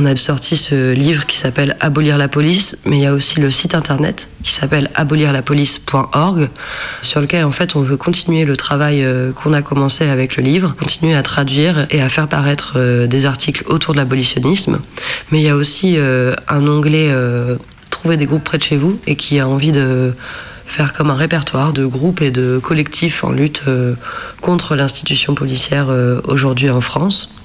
On 0.02 0.06
a 0.06 0.16
sorti 0.16 0.56
ce 0.56 0.94
livre 0.94 1.26
qui 1.26 1.36
s'appelle 1.36 1.76
Abolir 1.82 2.18
la 2.18 2.30
police, 2.30 2.78
mais 2.86 3.00
il 3.00 3.02
y 3.02 3.06
a 3.06 3.14
aussi 3.14 3.42
le 3.42 3.52
site 3.52 3.76
internet 3.76 4.30
qui 4.42 4.54
s'appelle 4.54 4.90
abolirlapolice.org, 4.96 6.48
sur 7.02 7.20
lequel 7.20 7.44
en 7.44 7.52
fait 7.52 7.76
on 7.76 7.82
veut 7.82 7.98
continuer 7.98 8.46
le 8.46 8.56
travail 8.56 9.04
euh, 9.04 9.34
qu'on 9.34 9.52
a 9.52 9.62
commencé 9.62 10.08
avec 10.08 10.38
le 10.38 10.44
livre, 10.44 10.74
continuer 10.80 11.16
à 11.16 11.22
traduire 11.22 11.86
et 11.90 12.02
à 12.02 12.08
faire 12.08 12.30
paraître 12.30 12.76
euh, 12.78 13.08
des 13.08 13.26
articles 13.26 13.66
autour 13.68 13.94
de 13.94 14.00
l'abolitionnisme. 14.00 14.80
Mais 15.34 15.40
il 15.42 15.44
y 15.44 15.50
a 15.50 15.58
aussi 15.58 15.96
euh, 15.98 16.34
un 16.48 16.66
onglet 16.66 17.14
Trouver 17.90 18.16
des 18.16 18.26
groupes 18.26 18.46
près 18.46 18.58
de 18.58 18.64
chez 18.64 18.78
vous 18.78 18.98
et 19.06 19.18
qui 19.18 19.40
a 19.40 19.50
envie 19.50 19.74
de 19.74 20.14
faire 20.66 20.94
comme 20.94 21.10
un 21.10 21.16
répertoire 21.16 21.74
de 21.74 21.86
groupes 21.86 22.22
et 22.22 22.32
de 22.32 22.58
collectifs 22.64 23.26
en 23.26 23.32
lutte 23.32 23.64
contre 24.40 24.78
l'institution 24.78 25.36
policière 25.36 25.88
aujourd'hui 26.24 26.70
en 26.70 26.80
France. 26.80 27.39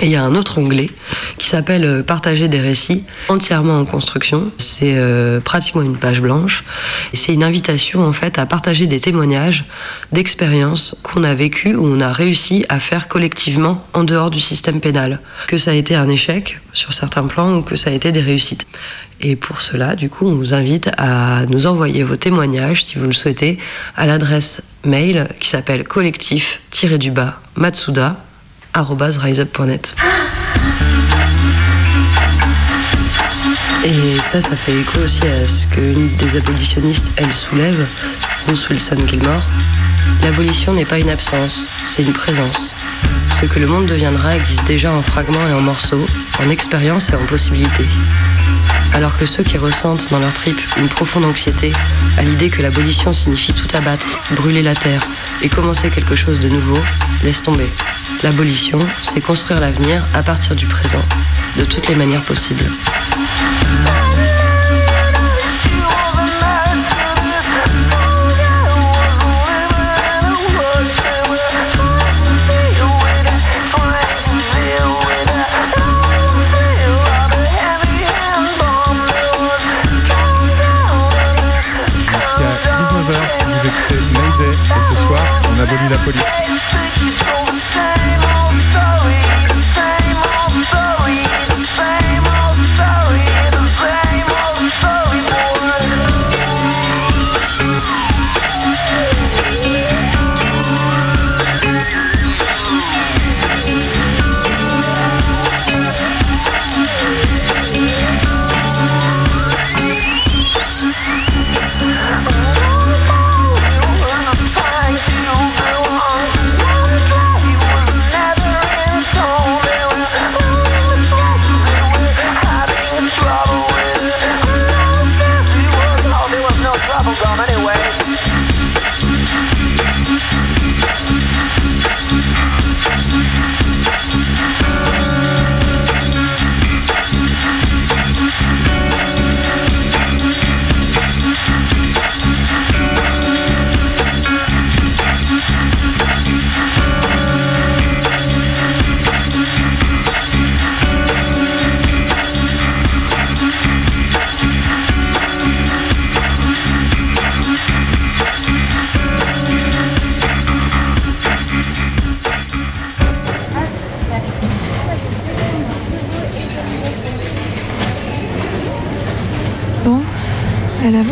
Et 0.00 0.06
il 0.06 0.12
y 0.12 0.16
a 0.16 0.22
un 0.22 0.34
autre 0.34 0.58
onglet 0.58 0.90
qui 1.38 1.48
s'appelle 1.48 1.84
euh, 1.84 2.02
Partager 2.02 2.48
des 2.48 2.60
récits, 2.60 3.04
entièrement 3.28 3.78
en 3.78 3.84
construction. 3.84 4.52
C'est 4.58 4.96
euh, 4.96 5.40
pratiquement 5.40 5.82
une 5.82 5.96
page 5.96 6.20
blanche. 6.20 6.64
C'est 7.12 7.34
une 7.34 7.42
invitation 7.42 8.06
en 8.06 8.12
fait 8.12 8.38
à 8.38 8.46
partager 8.46 8.86
des 8.86 9.00
témoignages 9.00 9.64
d'expériences 10.12 10.96
qu'on 11.02 11.24
a 11.24 11.34
vécues 11.34 11.74
ou 11.74 11.86
on 11.86 12.00
a 12.00 12.12
réussi 12.12 12.64
à 12.68 12.78
faire 12.78 13.08
collectivement 13.08 13.84
en 13.92 14.04
dehors 14.04 14.30
du 14.30 14.40
système 14.40 14.80
pénal. 14.80 15.20
Que 15.48 15.58
ça 15.58 15.72
a 15.72 15.74
été 15.74 15.94
un 15.96 16.08
échec 16.08 16.60
sur 16.72 16.92
certains 16.92 17.26
plans 17.26 17.56
ou 17.56 17.62
que 17.62 17.76
ça 17.76 17.90
a 17.90 17.92
été 17.92 18.12
des 18.12 18.20
réussites. 18.20 18.66
Et 19.20 19.34
pour 19.34 19.60
cela, 19.60 19.96
du 19.96 20.08
coup, 20.08 20.28
on 20.28 20.36
vous 20.36 20.54
invite 20.54 20.90
à 20.96 21.44
nous 21.46 21.66
envoyer 21.66 22.04
vos 22.04 22.16
témoignages, 22.16 22.84
si 22.84 22.98
vous 22.98 23.06
le 23.06 23.12
souhaitez, 23.12 23.58
à 23.96 24.06
l'adresse 24.06 24.62
mail 24.84 25.28
qui 25.40 25.48
s'appelle 25.48 25.82
collectif-du-bas 25.82 27.40
Matsuda 27.56 28.16
Et 33.84 34.18
ça, 34.18 34.40
ça 34.40 34.54
fait 34.54 34.78
écho 34.78 35.00
aussi 35.00 35.26
à 35.26 35.46
ce 35.48 35.66
qu'une 35.66 36.16
des 36.16 36.36
abolitionnistes, 36.36 37.12
elle 37.16 37.32
soulève, 37.32 37.86
Bruce 38.46 38.68
Wilson 38.68 38.98
Gilmore. 39.06 39.42
L'abolition 40.22 40.74
n'est 40.74 40.84
pas 40.84 40.98
une 40.98 41.10
absence, 41.10 41.68
c'est 41.86 42.02
une 42.02 42.12
présence. 42.12 42.74
Ce 43.40 43.46
que 43.46 43.58
le 43.58 43.66
monde 43.66 43.86
deviendra 43.86 44.36
existe 44.36 44.64
déjà 44.64 44.92
en 44.92 45.02
fragments 45.02 45.46
et 45.48 45.52
en 45.52 45.62
morceaux, 45.62 46.04
en 46.38 46.48
expériences 46.48 47.10
et 47.10 47.14
en 47.14 47.24
possibilités. 47.26 47.88
Alors 48.92 49.16
que 49.16 49.26
ceux 49.26 49.42
qui 49.42 49.58
ressentent 49.58 50.10
dans 50.10 50.18
leur 50.18 50.32
tripes 50.32 50.60
une 50.76 50.88
profonde 50.88 51.24
anxiété 51.24 51.72
à 52.18 52.22
l'idée 52.22 52.50
que 52.50 52.62
l'abolition 52.62 53.14
signifie 53.14 53.54
tout 53.54 53.68
abattre, 53.76 54.08
brûler 54.32 54.62
la 54.62 54.74
terre 54.74 55.06
et 55.40 55.48
commencer 55.48 55.90
quelque 55.90 56.16
chose 56.16 56.40
de 56.40 56.48
nouveau, 56.48 56.78
laissent 57.22 57.42
tomber. 57.42 57.70
L'abolition, 58.22 58.80
c'est 59.02 59.20
construire 59.20 59.60
l'avenir 59.60 60.04
à 60.12 60.24
partir 60.24 60.56
du 60.56 60.66
présent, 60.66 61.02
de 61.56 61.64
toutes 61.64 61.86
les 61.88 61.94
manières 61.94 62.24
possibles. 62.24 62.68
Jusqu'à 81.96 82.52
19h, 82.74 83.14
vous 83.46 83.66
écoutez 83.66 84.00
Mayday 84.12 84.56
et 84.56 84.82
ce 84.90 84.96
soir, 85.04 85.22
on 85.50 85.60
abolit 85.60 85.88
la 85.88 85.98
police. 85.98 86.27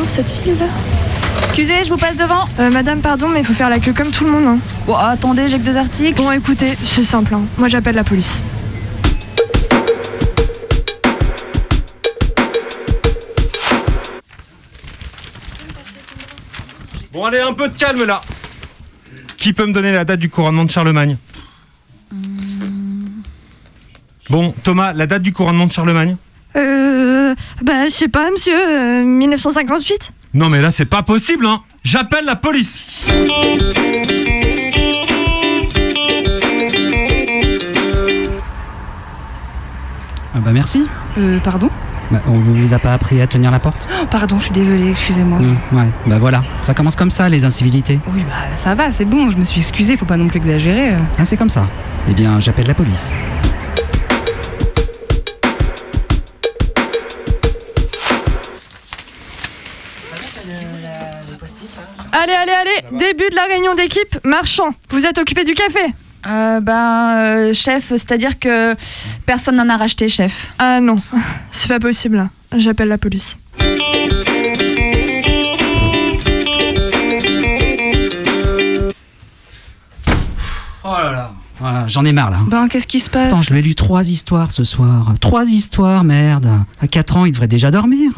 Cette 0.07 0.29
fille 0.29 0.55
là 0.59 0.67
Excusez, 1.41 1.85
je 1.85 1.91
vous 1.91 1.97
passe 1.97 2.17
devant. 2.17 2.45
Euh, 2.59 2.71
madame, 2.71 3.01
pardon, 3.01 3.29
mais 3.29 3.41
il 3.41 3.47
faut 3.47 3.55
faire 3.55 3.71
la 3.71 3.79
queue 3.79 3.93
comme 3.93 4.11
tout 4.11 4.25
le 4.25 4.31
monde. 4.31 4.47
Hein. 4.47 4.59
Bon, 4.87 4.95
attendez, 4.95 5.49
j'ai 5.49 5.59
que 5.59 5.65
deux 5.65 5.77
articles. 5.77 6.17
Bon, 6.17 6.31
écoutez, 6.31 6.77
c'est 6.87 7.03
simple. 7.03 7.35
Hein. 7.35 7.43
Moi, 7.57 7.69
j'appelle 7.69 7.95
la 7.95 8.05
police. 8.05 8.43
Bon, 17.13 17.25
allez, 17.25 17.41
un 17.41 17.55
peu 17.55 17.69
de 17.69 17.79
calme 17.79 18.05
là. 18.05 18.21
Qui 19.39 19.55
peut 19.55 19.67
me 19.67 19.73
donner 19.73 19.93
la 19.93 20.05
date 20.05 20.21
du 20.21 20.29
couronnement 20.29 20.65
de 20.65 20.71
Charlemagne? 20.71 21.17
Bon, 24.29 24.53
Thomas, 24.63 24.93
la 24.93 25.07
date 25.07 25.23
du 25.23 25.33
couronnement 25.33 25.67
de 25.67 25.73
Charlemagne? 25.73 26.17
Bah, 27.63 27.85
je 27.85 27.91
sais 27.93 28.09
pas, 28.09 28.31
monsieur. 28.31 28.55
euh, 28.55 29.03
1958 29.05 30.13
Non, 30.35 30.49
mais 30.49 30.61
là, 30.61 30.71
c'est 30.71 30.85
pas 30.85 31.03
possible, 31.03 31.47
hein 31.47 31.61
J'appelle 31.85 32.25
la 32.25 32.37
police 32.37 33.05
Ah 40.35 40.41
bah 40.41 40.51
merci. 40.53 40.87
Euh, 41.19 41.39
pardon 41.43 41.71
Bah, 42.11 42.21
on 42.29 42.33
vous 42.35 42.75
a 42.75 42.79
pas 42.79 42.93
appris 42.93 43.21
à 43.21 43.27
tenir 43.27 43.51
la 43.51 43.59
porte 43.59 43.89
Oh, 44.03 44.07
Pardon, 44.11 44.39
je 44.39 44.45
suis 44.45 44.53
désolée, 44.53 44.91
excusez-moi. 44.91 45.39
Mmh, 45.39 45.57
Ouais, 45.77 45.87
bah 46.07 46.19
voilà. 46.19 46.43
Ça 46.63 46.75
commence 46.75 46.97
comme 46.97 47.11
ça, 47.11 47.29
les 47.29 47.45
incivilités. 47.45 47.99
Oui, 48.15 48.23
bah 48.29 48.35
ça 48.57 48.75
va, 48.75 48.93
c'est 48.93 49.05
bon, 49.07 49.31
je 49.31 49.37
me 49.37 49.45
suis 49.45 49.61
excusée, 49.61 49.97
faut 49.97 50.05
pas 50.05 50.17
non 50.17 50.29
plus 50.29 50.39
exagérer. 50.39 50.91
euh. 50.91 50.99
Ah, 51.19 51.25
c'est 51.25 51.37
comme 51.37 51.49
ça. 51.49 51.67
Eh 52.11 52.13
bien, 52.15 52.39
j'appelle 52.39 52.67
la 52.67 52.75
police. 52.75 53.15
Allez, 62.27 62.35
allez, 62.35 62.53
allez 62.91 62.99
Début 62.99 63.31
de 63.31 63.37
la 63.37 63.45
réunion 63.45 63.77
d'équipe, 63.77 64.19
marchand. 64.25 64.71
Vous 64.91 65.07
êtes 65.07 65.17
occupé 65.17 65.45
du 65.45 65.55
café 65.55 65.79
Euh, 66.27 66.59
ben, 66.59 67.19
euh, 67.19 67.55
chef, 67.55 67.91
c'est-à-dire 67.91 68.41
que 68.41 68.75
personne 69.27 69.55
n'en 69.55 69.69
a 69.69 69.77
racheté, 69.77 70.09
chef. 70.09 70.53
Ah 70.59 70.81
non, 70.81 70.97
c'est 71.53 71.69
pas 71.69 71.79
possible. 71.79 72.29
J'appelle 72.57 72.89
la 72.89 72.99
police. 72.99 73.37
Oh 80.85 80.89
là 80.93 81.13
là. 81.13 81.33
Voilà, 81.59 81.87
j'en 81.87 82.05
ai 82.05 82.13
marre 82.13 82.31
là. 82.31 82.39
Ben, 82.49 82.69
qu'est-ce 82.69 82.87
qui 82.87 83.01
se 83.01 83.09
passe 83.09 83.29
Attends, 83.29 83.41
je 83.41 83.51
lui 83.53 83.61
ai 83.61 83.63
lu 83.63 83.75
trois 83.75 84.09
histoires 84.11 84.51
ce 84.51 84.63
soir. 84.63 85.15
Trois 85.21 85.47
histoires, 85.47 86.05
merde. 86.05 86.51
À 86.81 86.87
4 86.87 87.17
ans, 87.17 87.25
il 87.25 87.33
devrait 87.33 87.49
déjà 87.49 87.71
dormir. 87.71 88.11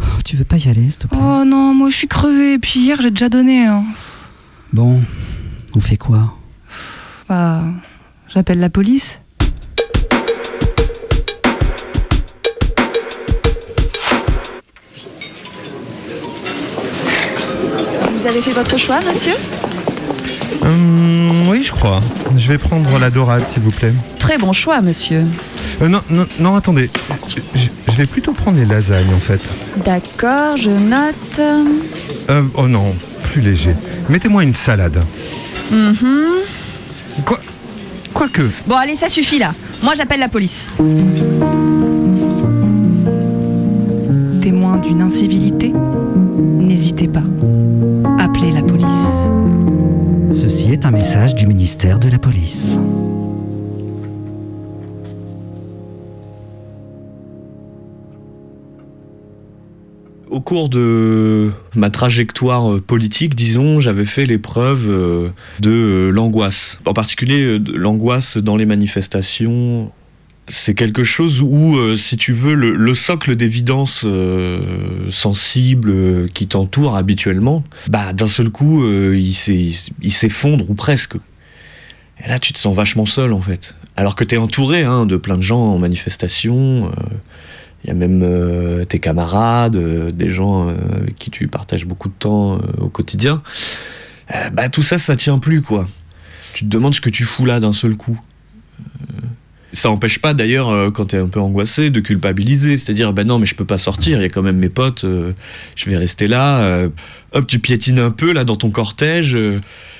Oh, 0.00 0.04
Tu 0.24 0.36
veux 0.36 0.44
pas 0.44 0.56
y 0.56 0.68
aller, 0.68 0.88
s'il 0.90 1.02
te 1.02 1.06
plaît 1.08 1.18
Oh 1.20 1.44
non, 1.44 1.74
moi 1.74 1.88
je 1.90 1.96
suis 1.96 2.08
crevée, 2.08 2.54
et 2.54 2.58
puis 2.58 2.80
hier 2.80 3.00
j'ai 3.00 3.10
déjà 3.10 3.28
donné. 3.28 3.64
hein. 3.66 3.84
Bon, 4.72 5.00
on 5.74 5.80
fait 5.80 5.96
quoi 5.96 6.34
Bah, 7.28 7.62
j'appelle 8.28 8.60
la 8.60 8.70
police. 8.70 9.18
Vous 18.18 18.26
avez 18.26 18.40
fait 18.40 18.52
votre 18.52 18.76
choix, 18.78 19.00
monsieur 19.00 19.34
Hum, 20.62 21.48
Oui, 21.48 21.62
je 21.62 21.70
crois. 21.72 22.00
Je 22.36 22.48
vais 22.48 22.58
prendre 22.58 22.98
la 22.98 23.10
dorade, 23.10 23.46
s'il 23.46 23.62
vous 23.62 23.70
plaît. 23.70 23.92
Très 24.18 24.38
bon 24.38 24.52
choix, 24.52 24.80
monsieur. 24.80 25.24
Euh, 25.82 25.88
non, 25.88 26.00
non, 26.10 26.26
non, 26.40 26.56
attendez. 26.56 26.90
Je, 27.28 27.36
je 27.54 27.68
vais 27.96 28.06
plutôt 28.06 28.32
prendre 28.32 28.58
les 28.58 28.66
lasagnes, 28.66 29.12
en 29.14 29.18
fait. 29.18 29.40
D'accord, 29.84 30.56
je 30.56 30.70
note. 30.70 31.38
Euh, 31.38 32.42
oh 32.54 32.68
non, 32.68 32.94
plus 33.22 33.40
léger. 33.40 33.74
Mettez-moi 34.08 34.42
une 34.42 34.54
salade. 34.54 35.02
Mhm. 35.70 36.42
Quoi 37.24 37.40
Quoique. 38.12 38.42
Bon, 38.66 38.76
allez, 38.76 38.96
ça 38.96 39.08
suffit 39.08 39.38
là. 39.38 39.52
Moi, 39.82 39.94
j'appelle 39.96 40.20
la 40.20 40.28
police. 40.28 40.70
Témoin 44.40 44.78
d'une 44.78 45.02
incivilité 45.02 45.72
N'hésitez 46.58 47.08
pas. 47.08 47.22
Appelez 48.18 48.52
la 48.52 48.62
police. 48.62 48.86
Ceci 50.34 50.72
est 50.72 50.84
un 50.84 50.90
message 50.90 51.34
du 51.34 51.46
ministère 51.46 51.98
de 51.98 52.08
la 52.08 52.18
Police. 52.18 52.78
Cours 60.46 60.68
de 60.68 61.50
ma 61.74 61.90
trajectoire 61.90 62.72
euh, 62.72 62.80
politique, 62.80 63.34
disons, 63.34 63.80
j'avais 63.80 64.04
fait 64.06 64.26
l'épreuve 64.26 64.86
euh, 64.88 65.28
de 65.58 65.70
euh, 65.70 66.10
l'angoisse. 66.10 66.78
En 66.86 66.94
particulier, 66.94 67.58
l'angoisse 67.58 68.38
dans 68.38 68.56
les 68.56 68.64
manifestations. 68.64 69.90
C'est 70.48 70.74
quelque 70.74 71.02
chose 71.02 71.42
où, 71.42 71.76
si 71.96 72.16
tu 72.16 72.32
veux, 72.32 72.54
le, 72.54 72.72
le 72.72 72.94
socle 72.94 73.34
d'évidence 73.34 74.06
sensible 75.10 76.28
qui 76.30 76.46
t'entoure 76.46 76.94
habituellement, 76.94 77.64
bah 77.88 78.12
d'un 78.12 78.28
seul 78.28 78.50
coup, 78.50 78.88
il 78.88 79.34
s'effondre 79.34 80.70
ou 80.70 80.74
presque. 80.74 81.16
Et 82.24 82.28
là, 82.28 82.38
tu 82.38 82.52
te 82.52 82.60
sens 82.60 82.76
vachement 82.76 83.06
seul 83.06 83.32
en 83.32 83.40
fait. 83.40 83.74
Alors 83.96 84.14
que 84.14 84.22
t'es 84.22 84.36
entouré 84.36 84.84
hein, 84.84 85.04
de 85.04 85.16
plein 85.16 85.36
de 85.36 85.42
gens 85.42 85.58
en 85.58 85.78
manifestation. 85.78 86.92
Il 87.86 87.90
y 87.90 87.92
a 87.92 87.94
même 87.94 88.22
euh, 88.24 88.84
tes 88.84 88.98
camarades, 88.98 89.76
euh, 89.76 90.10
des 90.10 90.28
gens 90.28 90.68
euh, 90.68 90.74
avec 91.02 91.16
qui 91.16 91.30
tu 91.30 91.46
partages 91.46 91.86
beaucoup 91.86 92.08
de 92.08 92.14
temps 92.18 92.58
au 92.80 92.88
quotidien. 92.88 93.42
Bah 94.52 94.68
tout 94.68 94.82
ça, 94.82 94.98
ça 94.98 95.14
tient 95.14 95.38
plus 95.38 95.62
quoi. 95.62 95.86
Tu 96.52 96.64
te 96.64 96.68
demandes 96.68 96.96
ce 96.96 97.00
que 97.00 97.10
tu 97.10 97.24
fous 97.24 97.44
là 97.44 97.60
d'un 97.60 97.72
seul 97.72 97.96
coup. 97.96 98.18
Ça 99.72 99.90
empêche 99.90 100.20
pas 100.20 100.32
d'ailleurs, 100.32 100.68
euh, 100.70 100.90
quand 100.90 101.06
t'es 101.06 101.18
un 101.18 101.26
peu 101.26 101.40
angoissé, 101.40 101.90
de 101.90 102.00
culpabiliser. 102.00 102.76
C'est-à-dire, 102.76 103.12
ben 103.12 103.26
non, 103.26 103.38
mais 103.38 103.46
je 103.46 103.54
peux 103.54 103.64
pas 103.64 103.78
sortir, 103.78 104.18
il 104.18 104.22
y 104.22 104.24
a 104.24 104.28
quand 104.28 104.42
même 104.42 104.56
mes 104.58 104.68
potes, 104.68 105.04
euh, 105.04 105.32
je 105.76 105.90
vais 105.90 105.96
rester 105.96 106.28
là. 106.28 106.60
euh, 106.60 106.88
hop, 107.32 107.46
tu 107.46 107.58
piétines 107.58 107.98
un 107.98 108.10
peu 108.10 108.32
là 108.32 108.44
dans 108.44 108.56
ton 108.56 108.70
cortège. 108.70 109.36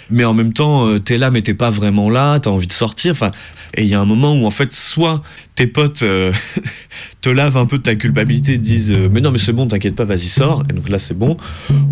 mais 0.09 0.25
en 0.25 0.35
même 0.35 0.53
temps, 0.53 0.99
t'es 1.01 1.19
là, 1.19 1.31
mais 1.31 1.43
t'es 1.43 1.53
pas 1.55 1.71
vraiment 1.71 2.09
là, 2.09 2.39
t'as 2.39 2.51
envie 2.51 2.69
de 2.69 2.73
sortir. 2.73 3.13
Enfin, 3.13 3.33
et 3.75 3.83
il 3.83 3.89
y 3.89 3.95
a 3.95 4.01
un 4.01 4.05
moment 4.05 4.35
où 4.35 4.47
en 4.47 4.51
fait, 4.53 4.73
soit 4.73 5.23
tes 5.57 5.67
potes 5.67 6.05
te 7.21 7.29
lavent 7.29 7.57
un 7.57 7.67
peu 7.67 7.79
de 7.79 7.83
ta 7.83 7.97
culpabilité 7.97 8.57
te 8.57 8.63
disent 8.63 8.93
mais 9.11 9.21
non 9.21 9.33
mais 9.33 9.39
c'est 9.39 9.53
bon, 9.53 9.67
t'inquiète 9.67 9.97
pas, 9.97 10.05
vas-y 10.05 10.29
sors. 10.29 10.63
Et 10.71 10.73
donc 10.73 10.89
là 10.89 10.99
c'est 10.99 11.19
bon. 11.19 11.37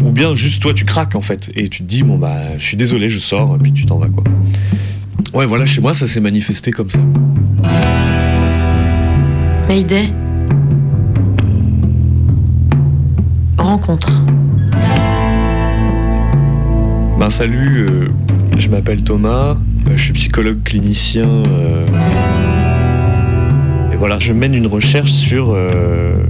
Ou 0.04 0.10
bien 0.12 0.34
juste 0.36 0.62
toi 0.62 0.72
tu 0.72 0.84
craques 0.84 1.16
en 1.16 1.22
fait 1.22 1.50
et 1.56 1.68
tu 1.68 1.82
te 1.82 1.88
dis 1.88 2.04
bon 2.04 2.16
bah 2.16 2.56
je 2.56 2.64
suis 2.64 2.76
désolé, 2.76 3.08
je 3.10 3.18
sors 3.18 3.56
et 3.56 3.58
puis 3.58 3.72
tu 3.72 3.84
t'en 3.84 3.98
vas 3.98 4.08
quoi. 4.08 4.22
Ouais 5.34 5.46
voilà, 5.46 5.66
chez 5.66 5.80
moi 5.80 5.92
ça 5.92 6.06
s'est 6.06 6.20
manifesté 6.20 6.70
comme 6.70 6.90
ça. 6.90 7.00
Mayday. 9.68 10.12
Rencontre. 13.56 14.22
Ben 17.18 17.30
salut, 17.30 17.86
euh, 17.88 18.08
je 18.58 18.68
m'appelle 18.68 19.02
Thomas, 19.02 19.56
euh, 19.86 19.96
je 19.96 20.02
suis 20.02 20.12
psychologue 20.12 20.62
clinicien. 20.62 21.42
euh, 21.48 21.86
et 23.92 23.96
voilà, 23.96 24.18
je 24.18 24.32
mène 24.32 24.54
une 24.54 24.66
recherche 24.66 25.12
sur 25.12 25.56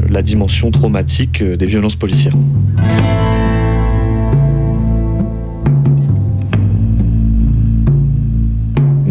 la 0.08 0.22
dimension 0.22 0.70
traumatique 0.70 1.42
des 1.42 1.66
violences 1.66 1.96
policières. 1.96 2.34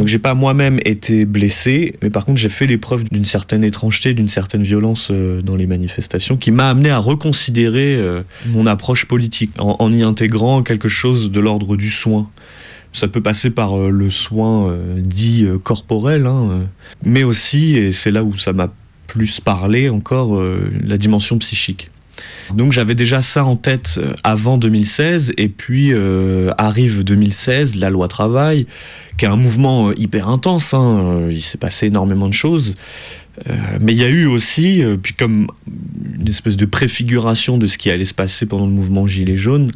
Donc 0.04 0.10
j'ai 0.10 0.20
pas 0.20 0.34
moi-même 0.34 0.82
été 0.84 1.24
blessé, 1.24 1.96
mais 2.02 2.10
par 2.10 2.26
contre 2.26 2.38
j'ai 2.38 2.50
fait 2.50 2.68
l'épreuve 2.68 3.06
d'une 3.06 3.24
certaine 3.24 3.64
étrangeté, 3.64 4.14
d'une 4.14 4.28
certaine 4.28 4.62
violence 4.62 5.08
euh, 5.12 5.42
dans 5.42 5.56
les 5.56 5.66
manifestations, 5.66 6.36
qui 6.36 6.52
m'a 6.52 6.68
amené 6.68 6.90
à 6.90 6.98
reconsidérer 6.98 7.96
euh, 7.96 8.22
mon 8.48 8.68
approche 8.68 9.06
politique, 9.06 9.52
en, 9.60 9.94
y 9.94 10.04
intégrant 10.04 10.62
quelque 10.62 10.90
chose 10.90 11.32
de 11.32 11.40
l'ordre 11.40 11.78
du 11.78 11.90
soin. 11.90 12.30
Ça 12.92 13.08
peut 13.08 13.22
passer 13.22 13.50
par 13.50 13.80
euh, 13.80 13.90
le 13.90 14.10
soin 14.10 14.78
dit 14.98 15.48
corporel, 15.64 16.26
hein, 16.26 16.68
mais 17.06 17.24
aussi, 17.24 17.78
et 17.78 17.94
c'est 17.94 18.12
là 18.12 18.26
où 18.26 18.36
ça 18.36 18.52
m'a 18.52 18.74
plus 19.08 19.40
parlé 19.40 19.88
encore, 19.88 20.44
la 20.84 20.98
dimension 20.98 21.38
psychique. 21.38 21.92
Donc 22.54 22.72
j'avais 22.72 22.96
déjà 22.96 23.22
ça 23.22 23.46
en 23.46 23.56
tête 23.56 23.96
euh, 23.98 24.14
avant 24.24 24.58
2016 24.58 25.34
et 25.38 25.50
puis 25.50 25.92
euh, 25.92 26.52
arrive 26.58 27.04
2016, 27.04 27.76
la 27.76 27.90
loi 27.90 28.08
travail, 28.08 28.68
qui 29.18 29.26
est 29.26 29.28
un 29.28 29.36
mouvement 29.36 29.90
euh, 29.90 29.94
hyper 29.98 30.30
intense. 30.30 30.74
hein, 30.74 31.28
Il 31.30 31.42
s'est 31.42 31.58
passé 31.58 31.88
énormément 31.88 32.28
de 32.28 32.34
choses. 32.34 32.76
Mais 33.82 33.94
il 33.94 33.98
y 33.98 34.04
a 34.04 34.10
eu 34.10 34.28
aussi, 34.28 34.84
puis 35.02 35.16
comme 35.16 35.48
une 36.20 36.28
espèce 36.28 36.56
de 36.56 36.66
préfiguration 36.66 37.58
de 37.58 37.66
ce 37.66 37.80
qui 37.80 37.90
allait 37.90 38.06
se 38.06 38.14
passer 38.14 38.46
pendant 38.46 38.68
le 38.68 38.72
mouvement 38.72 39.08
Gilets 39.08 39.38
jaunes, 39.38 39.72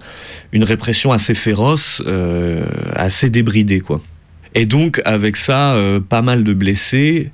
une 0.52 0.64
répression 0.64 1.12
assez 1.12 1.34
féroce, 1.34 2.04
assez 2.94 3.32
débridée 3.32 3.80
quoi. 3.80 4.00
Et 4.54 4.68
donc 4.68 5.02
avec 5.06 5.38
ça, 5.38 5.76
pas 6.08 6.22
mal 6.22 6.44
de 6.44 6.54
blessés. 6.54 7.32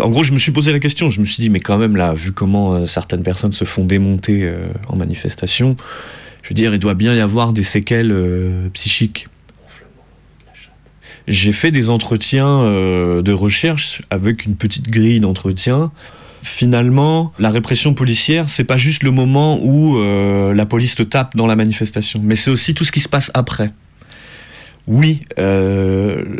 En 0.00 0.10
gros, 0.10 0.24
je 0.24 0.32
me 0.32 0.38
suis 0.38 0.50
posé 0.50 0.72
la 0.72 0.80
question, 0.80 1.08
je 1.08 1.20
me 1.20 1.24
suis 1.24 1.36
dit, 1.36 1.50
mais 1.50 1.60
quand 1.60 1.78
même, 1.78 1.96
là, 1.96 2.14
vu 2.14 2.32
comment 2.32 2.74
euh, 2.74 2.86
certaines 2.86 3.22
personnes 3.22 3.52
se 3.52 3.64
font 3.64 3.84
démonter 3.84 4.42
euh, 4.42 4.66
en 4.88 4.96
manifestation, 4.96 5.76
je 6.42 6.48
veux 6.48 6.54
dire, 6.54 6.74
il 6.74 6.80
doit 6.80 6.94
bien 6.94 7.14
y 7.14 7.20
avoir 7.20 7.52
des 7.52 7.62
séquelles 7.62 8.10
euh, 8.12 8.68
psychiques. 8.72 9.28
J'ai 11.28 11.52
fait 11.52 11.70
des 11.70 11.88
entretiens 11.88 12.64
de 12.64 13.32
recherche 13.32 14.02
avec 14.10 14.44
une 14.44 14.56
petite 14.56 14.90
grille 14.90 15.20
d'entretien. 15.20 15.90
Finalement, 16.42 17.32
la 17.38 17.48
répression 17.48 17.94
policière, 17.94 18.50
c'est 18.50 18.64
pas 18.64 18.76
juste 18.76 19.02
le 19.02 19.10
moment 19.10 19.58
où 19.64 19.98
la 20.02 20.66
police 20.66 20.96
te 20.96 21.02
tape 21.02 21.34
dans 21.34 21.46
la 21.46 21.56
manifestation, 21.56 22.20
mais 22.22 22.34
c'est 22.34 22.50
aussi 22.50 22.74
tout 22.74 22.84
ce 22.84 22.92
qui 22.92 23.00
se 23.00 23.08
passe 23.08 23.30
après. 23.32 23.70
Oui, 24.86 25.22
euh, 25.38 26.36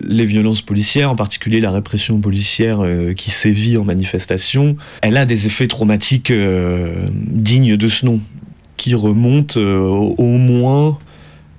les 0.00 0.26
violences 0.26 0.60
policières, 0.60 1.10
en 1.10 1.16
particulier 1.16 1.60
la 1.60 1.70
répression 1.70 2.20
policière 2.20 2.80
euh, 2.80 3.14
qui 3.14 3.30
sévit 3.30 3.78
en 3.78 3.84
manifestation, 3.84 4.76
elle 5.00 5.16
a 5.16 5.24
des 5.24 5.46
effets 5.46 5.66
traumatiques 5.66 6.30
euh, 6.30 7.06
dignes 7.10 7.76
de 7.76 7.88
ce 7.88 8.04
nom, 8.04 8.20
qui 8.76 8.94
remontent 8.94 9.58
au 9.58 10.36
moins 10.36 10.98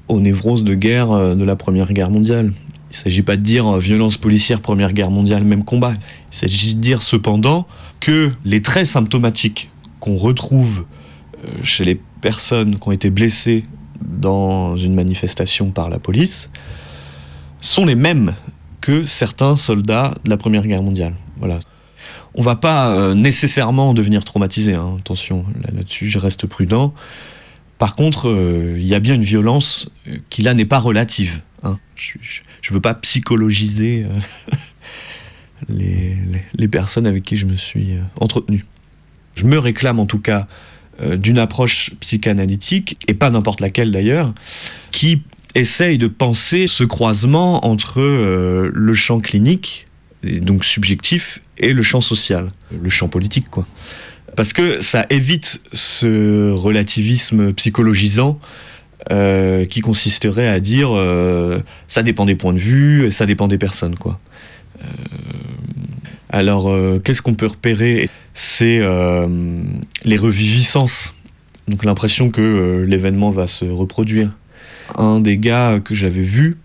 aux 0.07 0.19
névroses 0.19 0.63
de 0.63 0.75
guerre 0.75 1.35
de 1.35 1.43
la 1.43 1.55
Première 1.55 1.91
Guerre 1.91 2.11
mondiale. 2.11 2.53
Il 2.91 2.93
ne 2.93 2.95
s'agit 2.95 3.23
pas 3.23 3.35
de 3.35 3.41
dire 3.41 3.77
violence 3.77 4.17
policière, 4.17 4.61
Première 4.61 4.93
Guerre 4.93 5.09
mondiale, 5.09 5.43
même 5.43 5.63
combat. 5.63 5.93
Il 6.31 6.37
s'agit 6.37 6.75
de 6.75 6.79
dire 6.79 7.01
cependant 7.01 7.67
que 7.99 8.31
les 8.45 8.61
traits 8.61 8.85
symptomatiques 8.85 9.71
qu'on 9.99 10.15
retrouve 10.15 10.85
chez 11.63 11.85
les 11.85 11.99
personnes 12.21 12.77
qui 12.77 12.87
ont 12.87 12.91
été 12.91 13.09
blessées 13.09 13.65
dans 14.01 14.77
une 14.77 14.93
manifestation 14.93 15.71
par 15.71 15.89
la 15.89 15.99
police 15.99 16.49
sont 17.59 17.85
les 17.85 17.95
mêmes 17.95 18.35
que 18.81 19.03
certains 19.05 19.55
soldats 19.55 20.13
de 20.23 20.29
la 20.29 20.37
Première 20.37 20.65
Guerre 20.65 20.83
mondiale. 20.83 21.15
Voilà. 21.37 21.59
On 22.35 22.43
va 22.43 22.55
pas 22.55 22.95
euh, 22.95 23.15
nécessairement 23.15 23.93
devenir 23.93 24.23
traumatisé, 24.23 24.75
hein, 24.75 24.97
attention, 24.99 25.45
là- 25.63 25.69
là-dessus 25.73 26.07
je 26.07 26.19
reste 26.19 26.45
prudent. 26.45 26.93
Par 27.79 27.95
contre, 27.95 28.29
euh, 28.29 28.75
il 28.79 28.85
y 28.87 28.93
a 28.95 28.99
bien 28.99 29.15
une 29.15 29.23
violence 29.23 29.89
euh, 30.07 30.17
qui 30.29 30.41
là 30.43 30.53
n'est 30.53 30.65
pas 30.65 30.79
relative. 30.79 31.41
hein. 31.63 31.79
Je, 31.95 32.13
je 32.61 32.73
veux 32.73 32.81
pas 32.81 32.93
psychologiser 32.93 34.03
les, 35.69 36.15
les- 36.55 36.67
personnes 36.67 37.07
avec 37.07 37.23
qui 37.23 37.37
je 37.37 37.45
me 37.45 37.55
suis 37.55 37.95
entretenu. 38.19 38.65
Je 39.35 39.45
me 39.45 39.57
réclame 39.57 39.99
en 39.99 40.05
tout 40.05 40.19
cas 40.19 40.47
d'une 40.99 41.37
approche 41.37 41.91
psychanalytique, 41.99 42.97
et 43.07 43.13
pas 43.13 43.29
n'importe 43.29 43.61
laquelle 43.61 43.91
d'ailleurs, 43.91 44.33
qui 44.91 45.21
essaye 45.57 45.97
de 45.97 46.07
penser 46.07 46.67
ce 46.67 46.83
croisement 46.83 47.65
entre 47.65 47.99
euh, 47.99 48.71
le 48.73 48.93
champ 48.93 49.19
clinique, 49.19 49.87
donc 50.23 50.63
subjectif, 50.63 51.41
et 51.57 51.73
le 51.73 51.81
champ 51.81 52.01
social, 52.01 52.51
le 52.81 52.89
champ 52.89 53.09
politique 53.09 53.49
quoi. 53.49 53.65
Parce 54.35 54.53
que 54.53 54.81
ça 54.81 55.07
évite 55.09 55.61
ce 55.73 56.51
relativisme 56.51 57.53
psychologisant 57.53 58.39
euh, 59.09 59.65
qui 59.65 59.81
consisterait 59.81 60.47
à 60.47 60.59
dire 60.59 60.89
euh, 60.93 61.59
ça 61.87 62.03
dépend 62.03 62.25
des 62.25 62.35
points 62.35 62.53
de 62.53 62.59
vue, 62.59 63.09
ça 63.09 63.25
dépend 63.25 63.47
des 63.47 63.57
personnes 63.57 63.95
quoi. 63.95 64.19
Alors 66.37 66.69
euh, 66.69 67.01
qu'est-ce 67.03 67.23
qu'on 67.23 67.33
peut 67.33 67.47
repérer? 67.47 68.11
C'est 68.35 68.77
euh, 68.79 69.27
les 70.05 70.17
reviviscences, 70.17 71.15
donc 71.67 71.83
l'impression 71.83 72.29
que 72.29 72.41
euh, 72.41 72.85
l'événement 72.85 73.31
va 73.31 73.47
se 73.47 73.65
reproduire. 73.65 74.29
Un 74.99 75.19
des 75.19 75.39
gars 75.39 75.79
que 75.83 75.95
j'avais 75.95 76.21
vu, 76.21 76.57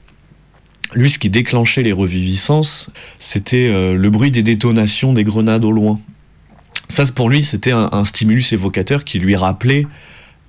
lui, 0.93 1.09
ce 1.09 1.19
qui 1.19 1.31
déclenchait 1.31 1.83
les 1.83 1.93
reviviscences, 1.93 2.91
c'était 3.17 3.73
le 3.95 4.11
bruit 4.11 4.31
des 4.31 4.43
détonations 4.43 5.15
des 5.15 5.25
grenades 5.25 5.65
au 5.65 5.73
loin. 5.73 5.99
Ça, 6.89 7.05
pour 7.07 7.31
lui, 7.31 7.43
c'était 7.43 7.73
un, 7.73 8.05
stimulus 8.05 8.53
évocateur 8.53 9.03
qui 9.03 9.19
lui 9.19 9.35
rappelait 9.35 9.87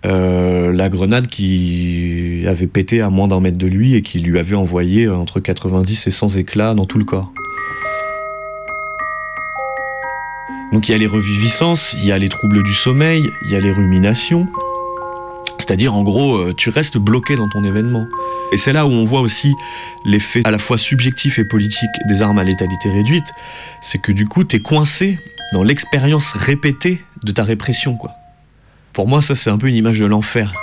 la 0.03 0.89
grenade 0.89 1.27
qui 1.27 2.43
avait 2.45 2.67
pété 2.67 3.01
à 3.01 3.09
moins 3.09 3.29
d'un 3.29 3.39
mètre 3.39 3.57
de 3.57 3.67
lui 3.67 3.95
et 3.95 4.01
qui 4.01 4.19
lui 4.19 4.37
avait 4.37 4.55
envoyé 4.55 5.07
entre 5.07 5.39
90 5.39 6.07
et 6.07 6.11
100 6.11 6.35
éclats 6.35 6.75
dans 6.75 6.85
tout 6.85 6.99
le 6.99 7.05
corps. 7.05 7.33
Donc 10.73 10.89
il 10.89 10.91
y 10.91 10.95
a 10.95 10.97
les 10.97 11.07
reviviscences, 11.07 11.93
il 11.93 12.05
y 12.05 12.11
a 12.11 12.17
les 12.17 12.29
troubles 12.29 12.63
du 12.63 12.73
sommeil, 12.73 13.29
il 13.45 13.51
y 13.51 13.55
a 13.55 13.59
les 13.59 13.69
ruminations. 13.69 14.47
C'est-à-dire, 15.59 15.95
en 15.95 16.01
gros, 16.01 16.35
euh, 16.35 16.53
tu 16.57 16.71
restes 16.71 16.97
bloqué 16.97 17.35
dans 17.35 17.47
ton 17.47 17.63
événement. 17.63 18.07
Et 18.51 18.57
c'est 18.57 18.73
là 18.73 18.87
où 18.87 18.89
on 18.89 19.05
voit 19.05 19.21
aussi 19.21 19.53
l'effet 20.03 20.41
à 20.43 20.51
la 20.51 20.57
fois 20.57 20.79
subjectif 20.79 21.37
et 21.37 21.45
politique 21.45 21.91
des 22.07 22.23
armes 22.23 22.39
à 22.39 22.43
létalité 22.43 22.89
réduite. 22.89 23.31
C'est 23.81 23.99
que 23.99 24.11
du 24.11 24.25
coup, 24.25 24.43
t'es 24.43 24.59
coincé 24.59 25.19
dans 25.53 25.61
l'expérience 25.61 26.33
répétée 26.33 26.99
de 27.23 27.31
ta 27.31 27.43
répression. 27.43 27.95
Pour 28.93 29.07
moi, 29.07 29.21
ça, 29.21 29.35
c'est 29.35 29.51
un 29.51 29.59
peu 29.59 29.67
une 29.67 29.75
image 29.75 29.99
de 29.99 30.05
l'enfer. 30.05 30.53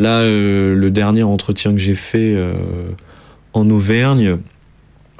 Là, 0.00 0.20
euh, 0.20 0.74
le 0.74 0.90
dernier 0.90 1.24
entretien 1.24 1.72
que 1.72 1.78
j'ai 1.78 1.94
fait 1.94 2.32
euh, 2.34 2.54
en 3.52 3.68
Auvergne, 3.68 4.38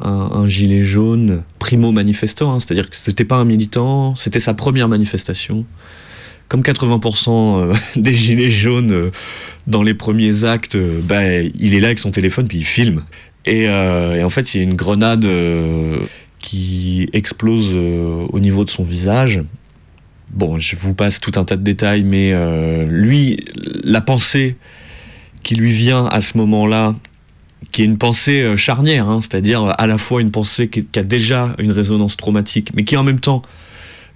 un, 0.03 0.47
gilet 0.47 0.83
jaune 0.83 1.43
primo 1.59 1.93
manifestant, 1.93 2.55
hein, 2.55 2.61
c'est-à-dire 2.61 2.89
que 2.89 2.97
c'était 2.97 3.27
pas 3.27 3.37
un 3.37 3.45
militant, 3.45 4.15
c'était 4.15 4.41
sa 4.41 4.55
première 4.55 4.89
manifestation. 4.89 5.67
Comme 6.49 6.63
80% 6.63 7.29
euh, 7.29 7.75
des 7.97 8.15
gilets 8.15 8.51
jaunes 8.51 9.11
dans 9.67 9.83
les 9.83 9.93
premiers 9.93 10.45
actes, 10.45 10.79
bah, 10.79 11.43
il 11.43 11.75
est 11.75 11.81
là 11.81 11.89
avec 11.89 11.99
son 11.99 12.11
téléphone 12.11 12.49
puis 12.49 12.57
il 12.57 12.65
filme. 12.65 13.05
Et, 13.45 13.69
en 13.69 14.31
fait, 14.31 14.55
il 14.55 14.59
y 14.59 14.61
a 14.61 14.65
une 14.65 14.77
grenade 14.77 15.29
qui 16.39 17.11
explose 17.13 17.75
au 17.75 18.41
niveau 18.41 18.65
de 18.65 18.71
son 18.71 18.83
visage. 18.83 19.43
Bon, 20.31 20.59
je 20.59 20.77
vous 20.77 20.95
passe 20.95 21.21
tout 21.21 21.33
un 21.37 21.45
tas 21.45 21.57
de 21.57 21.63
détails, 21.63 22.05
mais 22.05 22.33
euh, 22.33 22.87
lui, 22.87 23.45
la 23.83 24.01
pensée 24.01 24.57
qui 25.43 25.57
lui 25.57 25.73
vient 25.73 26.07
à 26.07 26.21
ce 26.21 26.39
moment-là, 26.39 26.95
qui 27.73 27.83
est 27.83 27.85
une 27.85 27.99
pensée 27.99 28.43
euh, 28.43 28.57
charnière, 28.57 29.09
hein, 29.09 29.21
c'est-à-dire 29.21 29.75
à 29.77 29.87
la 29.87 29.99
fois 29.99 30.21
une 30.21 30.31
pensée 30.31 30.69
qui, 30.69 30.87
a 30.99 31.03
déjà 31.03 31.55
une 31.59 31.73
résonance 31.73 32.17
traumatique, 32.17 32.71
mais 32.75 32.85
qui 32.85 32.97
en 32.97 33.03
même 33.03 33.21
temps 33.21 33.43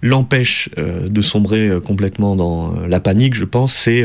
l'empêche 0.03 0.69
euh, 0.79 1.09
de 1.09 1.21
sombrer 1.21 1.71
complètement 1.85 2.37
dans 2.37 2.87
la 2.87 3.01
panique, 3.01 3.35
je 3.35 3.45
pense, 3.45 3.73
c'est 3.73 4.05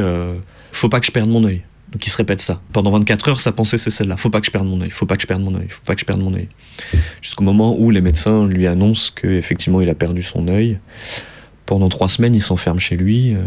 faut 0.71 0.89
pas 0.89 0.99
que 0.99 1.05
je 1.05 1.11
perde 1.11 1.29
mon 1.29 1.43
œil. 1.43 1.61
Donc 1.91 2.05
il 2.05 2.09
se 2.09 2.17
répète 2.17 2.41
ça. 2.41 2.61
Pendant 2.71 2.91
24 2.91 3.29
heures, 3.29 3.39
sa 3.39 3.51
pensée 3.51 3.77
c'est 3.77 3.89
celle-là. 3.89 4.15
Faut 4.17 4.29
pas 4.29 4.39
que 4.39 4.45
je 4.45 4.51
perde 4.51 4.67
mon 4.67 4.79
œil. 4.81 4.91
Faut 4.91 5.05
pas 5.05 5.15
que 5.15 5.21
je 5.21 5.27
perde 5.27 5.41
mon 5.41 5.55
œil. 5.55 5.67
Faut 5.69 5.81
pas 5.85 5.95
que 5.95 6.01
je 6.01 6.05
perde 6.05 6.21
mon 6.21 6.33
œil. 6.35 6.47
Jusqu'au 7.21 7.43
moment 7.43 7.75
où 7.77 7.89
les 7.89 8.01
médecins 8.01 8.47
lui 8.47 8.67
annoncent 8.67 9.11
que 9.15 9.27
effectivement 9.27 9.81
il 9.81 9.89
a 9.89 9.95
perdu 9.95 10.21
son 10.21 10.47
œil. 10.47 10.79
Pendant 11.69 11.89
trois 11.89 12.09
semaines, 12.09 12.33
il 12.33 12.41
s'enferme 12.41 12.79
chez 12.79 12.97
lui. 12.97 13.35
euh, 13.35 13.43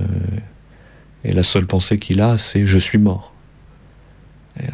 et 1.24 1.32
la 1.32 1.42
seule 1.42 1.66
pensée 1.66 1.98
qu'il 1.98 2.20
a, 2.20 2.38
c'est 2.38 2.64
je 2.66 2.78
suis 2.78 2.98
mort. 2.98 3.34
Euh, 4.60 4.68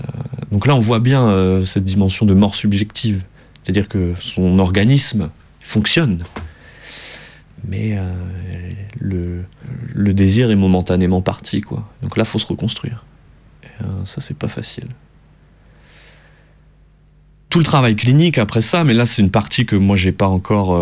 donc 0.53 0.67
là, 0.67 0.75
on 0.77 0.81
voit 0.81 0.99
bien 0.99 1.27
euh, 1.31 1.65
cette 1.65 1.85
dimension 1.85 2.27
de 2.27 2.35
mort 2.35 2.55
subjective. 2.55 3.23
C'est-à-dire 3.63 3.89
que 3.89 4.13
son 4.21 4.59
organisme 4.59 5.31
fonctionne. 5.61 6.19
Mais 7.67 7.99
le, 9.01 9.47
désir 10.13 10.51
est 10.51 10.57
momentanément 10.57 11.23
parti, 11.23 11.63
quoi. 11.63 11.89
Donc 12.03 12.19
là, 12.19 12.27
faut 12.27 12.39
se 12.39 12.47
reconstruire. 12.47 13.07
Et, 13.65 13.69
ça, 14.05 14.21
c'est 14.21 14.37
pas 14.37 14.49
facile. 14.49 14.89
Tout 17.49 17.61
le 17.61 17.65
travail 17.65 17.97
clinique 17.97 18.37
après 18.37 18.61
ça, 18.61 18.85
mais 18.85 18.93
là, 18.93 19.07
c'est 19.07 19.23
une 19.23 19.31
partie 19.31 19.65
que 19.65 19.75
moi, 19.75 19.97
j'ai 19.97 20.13
pas 20.13 20.29
encore 20.29 20.79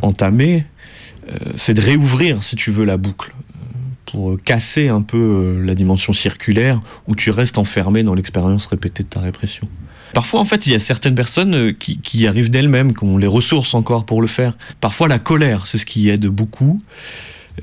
entamée, 0.00 0.64
c'est 1.56 1.74
de 1.74 1.80
réouvrir, 1.80 2.42
si 2.42 2.56
tu 2.56 2.70
veux, 2.70 2.84
la 2.84 2.96
boucle 2.96 3.32
pour 4.14 4.40
casser 4.40 4.88
un 4.88 5.02
peu 5.02 5.18
euh, 5.18 5.64
la 5.64 5.74
dimension 5.74 6.12
circulaire 6.12 6.80
où 7.08 7.16
tu 7.16 7.30
restes 7.30 7.58
enfermé 7.58 8.04
dans 8.04 8.14
l'expérience 8.14 8.66
répétée 8.66 9.02
de 9.02 9.08
ta 9.08 9.18
répression. 9.18 9.66
Parfois, 10.12 10.38
en 10.38 10.44
fait, 10.44 10.68
il 10.68 10.72
y 10.72 10.76
a 10.76 10.78
certaines 10.78 11.16
personnes 11.16 11.54
euh, 11.54 11.72
qui, 11.72 12.26
arrivent 12.28 12.48
d'elles-mêmes, 12.48 12.94
qui 12.94 13.02
ont 13.02 13.18
les 13.18 13.26
ressources 13.26 13.74
encore 13.74 14.06
pour 14.06 14.22
le 14.22 14.28
faire. 14.28 14.56
Parfois, 14.80 15.08
la 15.08 15.18
colère, 15.18 15.66
c'est 15.66 15.78
ce 15.78 15.84
qui 15.84 16.08
aide 16.10 16.26
beaucoup. 16.26 16.80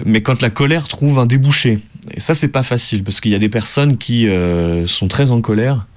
Mais 0.06 0.22
quand 0.22 0.42
la 0.42 0.50
colère 0.50 0.90
trouve 0.90 1.20
un 1.20 1.26
débouché, 1.26 1.80
et 2.14 2.20
ça, 2.20 2.34
c'est 2.34 2.50
pas 2.50 2.64
facile, 2.64 3.04
parce 3.04 3.22
qu'il 3.22 3.32
y 3.32 3.36
a 3.36 3.40
des 3.40 3.50
personnes 3.50 3.98
qui 3.98 4.28
euh, 4.28 4.86
sont 4.88 5.08
très 5.08 5.32
en 5.32 5.40
colère, 5.40 5.88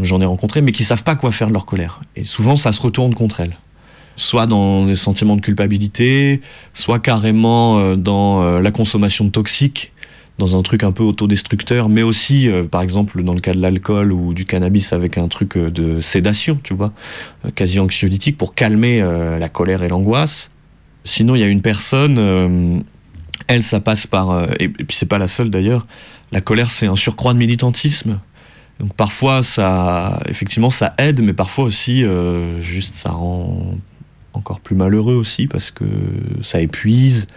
j'en 0.00 0.22
ai 0.22 0.26
rencontré, 0.26 0.62
mais 0.62 0.72
qui 0.72 0.84
savent 0.84 1.04
pas 1.04 1.14
quoi 1.14 1.30
faire 1.30 1.48
de 1.48 1.52
leur 1.52 1.66
colère. 1.66 2.00
Et 2.16 2.24
souvent, 2.24 2.56
ça 2.56 2.72
se 2.72 2.80
retourne 2.80 3.14
contre 3.14 3.40
elles 3.40 3.56
soit 4.16 4.46
dans 4.46 4.86
des 4.86 4.94
sentiments 4.94 5.36
de 5.36 5.40
culpabilité, 5.40 6.40
soit 6.72 6.98
carrément 6.98 7.78
euh, 7.78 7.96
dans 7.96 8.42
euh, 8.42 8.60
la 8.60 8.70
consommation 8.70 9.24
de 9.24 9.30
toxiques, 9.30 9.92
dans 10.38 10.56
un 10.58 10.62
truc 10.62 10.82
un 10.82 10.92
peu 10.92 11.02
autodestructeur, 11.02 11.88
mais 11.88 12.02
aussi, 12.02 12.48
euh, 12.48 12.64
par 12.64 12.82
exemple, 12.82 13.22
dans 13.22 13.34
le 13.34 13.40
cas 13.40 13.52
de 13.52 13.60
l'alcool 13.60 14.12
ou 14.12 14.34
du 14.34 14.44
cannabis 14.44 14.92
avec 14.92 15.18
un 15.18 15.28
truc 15.28 15.56
de 15.56 16.00
sédation, 16.00 16.58
tu 16.62 16.74
vois, 16.74 16.92
quasi 17.54 17.78
anxiolytique 17.78 18.36
pour 18.36 18.54
calmer 18.54 19.00
la 19.00 19.48
colère 19.48 19.82
et 19.82 19.88
l'angoisse. 19.88 20.50
Sinon, 21.04 21.34
il 21.34 21.40
y 21.40 21.44
a 21.44 21.48
une 21.48 21.62
personne 21.62 22.82
Elle, 23.46 23.62
ça 23.62 23.78
passe 23.80 24.06
par, 24.06 24.48
et, 24.58 24.68
puis 24.68 24.96
c'est 24.96 25.08
pas 25.08 25.18
la 25.18 25.28
seule 25.28 25.50
d'ailleurs, 25.50 25.86
la 26.32 26.40
colère 26.40 26.70
c'est 26.70 26.86
un 26.86 26.96
surcroît 26.96 27.34
de 27.34 27.38
militantisme. 27.38 28.18
Donc 28.80 28.94
parfois 28.94 29.42
ça, 29.42 30.20
effectivement 30.28 30.70
ça 30.70 30.94
aide, 30.98 31.20
mais 31.22 31.32
parfois 31.32 31.64
aussi 31.64 32.04
juste 32.62 32.94
ça 32.96 33.10
rend 33.10 33.76
encore 34.34 34.60
plus 34.60 34.76
malheureux 34.76 35.14
aussi 35.14 35.46
parce 35.46 35.70
que 35.70 35.84
ça 36.42 36.60
épuise. 36.60 37.28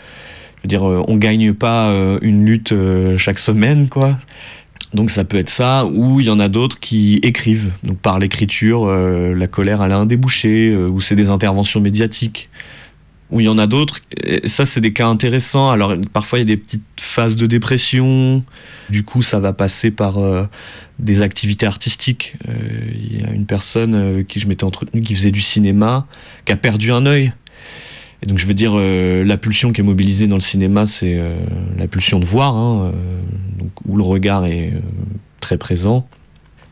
Je 0.58 0.64
veux 0.64 0.68
dire, 0.68 0.88
euh, 0.88 1.04
on 1.08 1.18
gagne 1.18 1.54
pas 1.54 1.90
euh, 1.90 2.20
une 2.22 2.46
lutte 2.46 2.72
euh, 2.72 3.18
chaque 3.18 3.40
semaine, 3.40 3.88
quoi. 3.90 4.18
Donc 4.94 5.12
ça 5.12 5.24
peut 5.24 5.38
être 5.38 5.50
ça, 5.50 5.86
ou 5.86 6.22
il 6.22 6.28
y 6.28 6.30
en 6.30 6.40
a 6.40 6.48
d'autres 6.48 6.80
qui 6.80 7.20
écrivent. 7.22 7.72
Donc 7.84 7.98
par 7.98 8.20
l'écriture, 8.20 8.88
la 8.88 9.48
colère 9.48 9.84
elle 9.84 9.92
a 9.92 9.98
un 9.98 10.06
débouché, 10.06 10.74
ou 10.74 11.02
c'est 11.02 11.18
des 11.18 11.30
interventions 11.30 11.82
médiatiques. 11.82 12.50
Ou 13.30 13.42
il 13.42 13.46
y 13.46 13.50
en 13.50 13.58
a 13.58 13.68
d'autres, 13.68 14.00
ça 14.46 14.66
c'est 14.66 14.80
des 14.80 14.94
cas 14.94 15.08
intéressants. 15.08 15.70
Alors 15.70 15.96
parfois 16.14 16.40
il 16.40 16.42
y 16.42 16.44
a 16.44 16.56
des 16.56 16.58
petites 16.58 16.86
phases 16.98 17.36
de 17.36 17.46
dépression, 17.46 18.44
du 18.90 19.04
coup 19.04 19.22
ça 19.22 19.40
va 19.40 19.52
passer 19.52 19.92
par 19.92 20.18
euh, 20.18 20.46
des 21.00 21.22
activités 21.22 21.66
artistiques. 21.66 22.36
Euh, 22.48 22.58
Il 22.94 23.22
y 23.22 23.26
a 23.26 23.32
une 23.32 23.46
personne 23.46 23.96
euh, 23.96 24.24
qui 24.24 24.40
je 24.40 24.48
m'étais 24.48 24.64
entretenu 24.64 25.02
qui 25.02 25.14
faisait 25.14 25.32
du 25.32 25.42
cinéma, 25.42 26.08
qui 26.46 26.54
a 26.54 26.56
perdu 26.56 26.94
un 26.94 27.06
œil. 27.06 27.34
Et 28.24 28.28
donc 28.28 28.40
je 28.40 28.48
veux 28.48 28.56
dire, 28.56 28.76
la 28.76 29.38
pulsion 29.38 29.72
qui 29.72 29.82
est 29.82 29.84
mobilisée 29.84 30.26
dans 30.26 30.38
le 30.38 30.42
cinéma, 30.42 30.88
c'est 30.88 31.22
la 31.78 31.86
pulsion 31.86 32.20
de 32.20 32.26
voir, 32.26 32.56
hein, 32.56 32.92
donc, 33.60 33.70
où 33.86 33.96
le 33.96 34.02
regard 34.02 34.48
est 34.48 34.74
très 35.40 35.60
présent. 35.60 36.08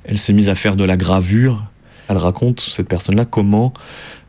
Elle 0.05 0.17
s'est 0.17 0.33
mise 0.33 0.49
à 0.49 0.55
faire 0.55 0.75
de 0.75 0.83
la 0.83 0.97
gravure. 0.97 1.63
Elle 2.07 2.17
raconte, 2.17 2.61
cette 2.61 2.87
personne-là, 2.87 3.25
comment 3.25 3.73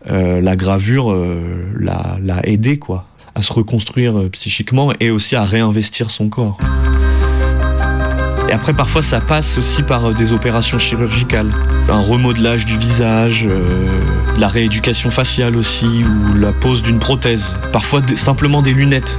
euh, 0.08 0.40
la 0.40 0.54
gravure 0.54 1.10
euh, 1.10 1.72
l'a 1.80 2.40
aidé 2.44 2.78
quoi, 2.78 3.06
à 3.34 3.42
se 3.42 3.52
reconstruire 3.52 4.16
euh, 4.16 4.28
psychiquement 4.28 4.92
et 5.00 5.10
aussi 5.10 5.34
à 5.34 5.44
réinvestir 5.44 6.10
son 6.10 6.28
corps. 6.28 6.58
Et 8.48 8.52
après, 8.52 8.72
parfois, 8.72 9.02
ça 9.02 9.20
passe 9.20 9.58
aussi 9.58 9.82
par 9.82 10.14
des 10.14 10.32
opérations 10.32 10.78
chirurgicales. 10.78 11.50
Un 11.88 12.00
remodelage 12.00 12.64
du 12.64 12.78
visage, 12.78 13.48
la 14.38 14.46
rééducation 14.46 15.10
faciale 15.10 15.56
aussi, 15.56 15.86
ou 16.04 16.36
la 16.36 16.52
pose 16.52 16.80
d'une 16.80 17.00
prothèse. 17.00 17.58
Parfois, 17.72 18.02
simplement 18.14 18.62
des 18.62 18.72
lunettes. 18.72 19.18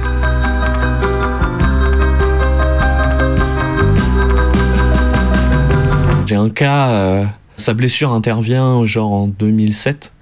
J'ai 6.24 6.36
un 6.36 6.48
cas, 6.48 7.28
sa 7.56 7.74
blessure 7.74 8.12
intervient 8.12 8.86
genre 8.86 9.12
en 9.12 9.28
2007, 9.28 10.12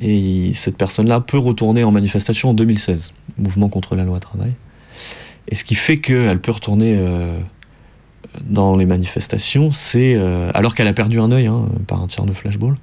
et 0.00 0.52
cette 0.54 0.76
personne-là 0.76 1.20
peut 1.20 1.38
retourner 1.38 1.84
en 1.84 1.92
manifestation 1.92 2.50
en 2.50 2.54
2016, 2.54 3.12
mouvement 3.38 3.68
contre 3.68 3.94
la 3.94 4.04
loi 4.04 4.18
travail. 4.20 4.52
Et 5.48 5.54
ce 5.54 5.64
qui 5.64 5.74
fait 5.74 5.98
qu'elle 5.98 6.40
peut 6.40 6.52
retourner 6.52 6.96
euh, 6.98 7.38
dans 8.42 8.76
les 8.76 8.86
manifestations, 8.86 9.70
c'est, 9.70 10.14
euh, 10.16 10.50
alors 10.54 10.74
qu'elle 10.74 10.88
a 10.88 10.92
perdu 10.92 11.20
un 11.20 11.30
œil 11.30 11.46
hein, 11.46 11.66
par 11.86 12.02
un 12.02 12.06
tir 12.06 12.24
de 12.24 12.32
flashball, 12.32 12.76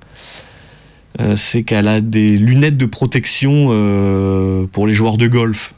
euh, 1.19 1.35
c'est 1.35 1.63
qu'elle 1.63 1.87
a 1.87 1.99
des 1.99 2.37
lunettes 2.37 2.77
de 2.77 2.85
protection 2.85 3.67
pour 4.71 4.87
les 4.87 4.93
joueurs 4.93 5.17
de 5.17 5.27
golf. 5.27 5.73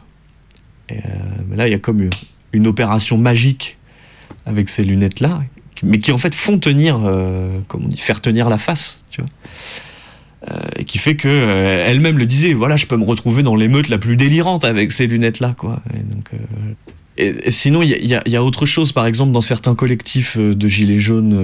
Là, 1.56 1.68
il 1.68 1.72
y 1.72 1.76
a 1.76 1.80
comme 1.80 2.02
une, 2.02 2.10
une 2.52 2.68
opération 2.68 3.18
magique 3.18 3.78
avec 4.46 4.70
ces 4.70 4.84
lunettes-là, 4.84 5.42
mais 5.82 6.00
qui 6.00 6.12
en 6.12 6.20
fait 6.20 6.36
font 6.36 6.60
tenir, 6.60 7.00
comme 7.68 7.86
on 7.86 7.88
dit, 7.88 7.98
faire 7.98 8.22
tenir 8.22 8.50
la 8.50 8.60
face, 8.60 9.04
tu 9.10 9.22
vois. 9.22 9.30
Euh, 10.52 10.60
et 10.78 10.84
qui 10.84 10.98
fait 10.98 11.16
que 11.16 11.30
euh, 11.30 11.86
elle-même 11.88 12.18
le 12.18 12.26
disait, 12.26 12.52
voilà, 12.54 12.76
je 12.76 12.86
peux 12.86 12.98
me 12.98 13.06
retrouver 13.06 13.44
dans 13.44 13.56
l'émeute 13.56 13.88
la 13.88 13.98
plus 13.98 14.18
délirante 14.18 14.66
avec 14.66 14.92
ces 14.92 15.08
lunettes-là, 15.08 15.56
quoi. 15.58 15.82
Et 17.18 17.50
sinon, 17.50 17.82
il 17.82 17.90
y 18.06 18.36
a, 18.36 18.44
autre 18.44 18.66
chose, 18.66 18.92
par 18.92 19.06
exemple, 19.06 19.32
dans 19.32 19.40
certains 19.42 19.74
collectifs 19.76 20.36
euh, 20.38 20.54
de 20.54 20.68
gilets 20.68 21.00
jaunes 21.00 21.40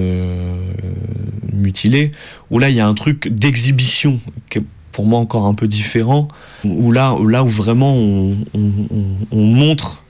mutilés, 1.52 2.12
où 2.50 2.58
là, 2.58 2.68
il 2.70 2.76
y 2.76 2.80
a 2.80 2.86
un 2.86 2.94
truc 2.94 3.28
d'exhibition 3.28 4.20
qui 4.50 4.58
est 4.58 4.62
pour 4.92 5.06
moi 5.06 5.18
encore 5.18 5.46
un 5.46 5.54
peu 5.54 5.68
différent, 5.68 6.28
où 6.64 6.92
là, 6.92 7.16
là 7.26 7.44
où 7.44 7.48
vraiment 7.48 7.94
on, 7.94 8.32
on- 8.54 8.72
on- 8.90 9.16
on 9.38 9.44
montre 9.44 10.04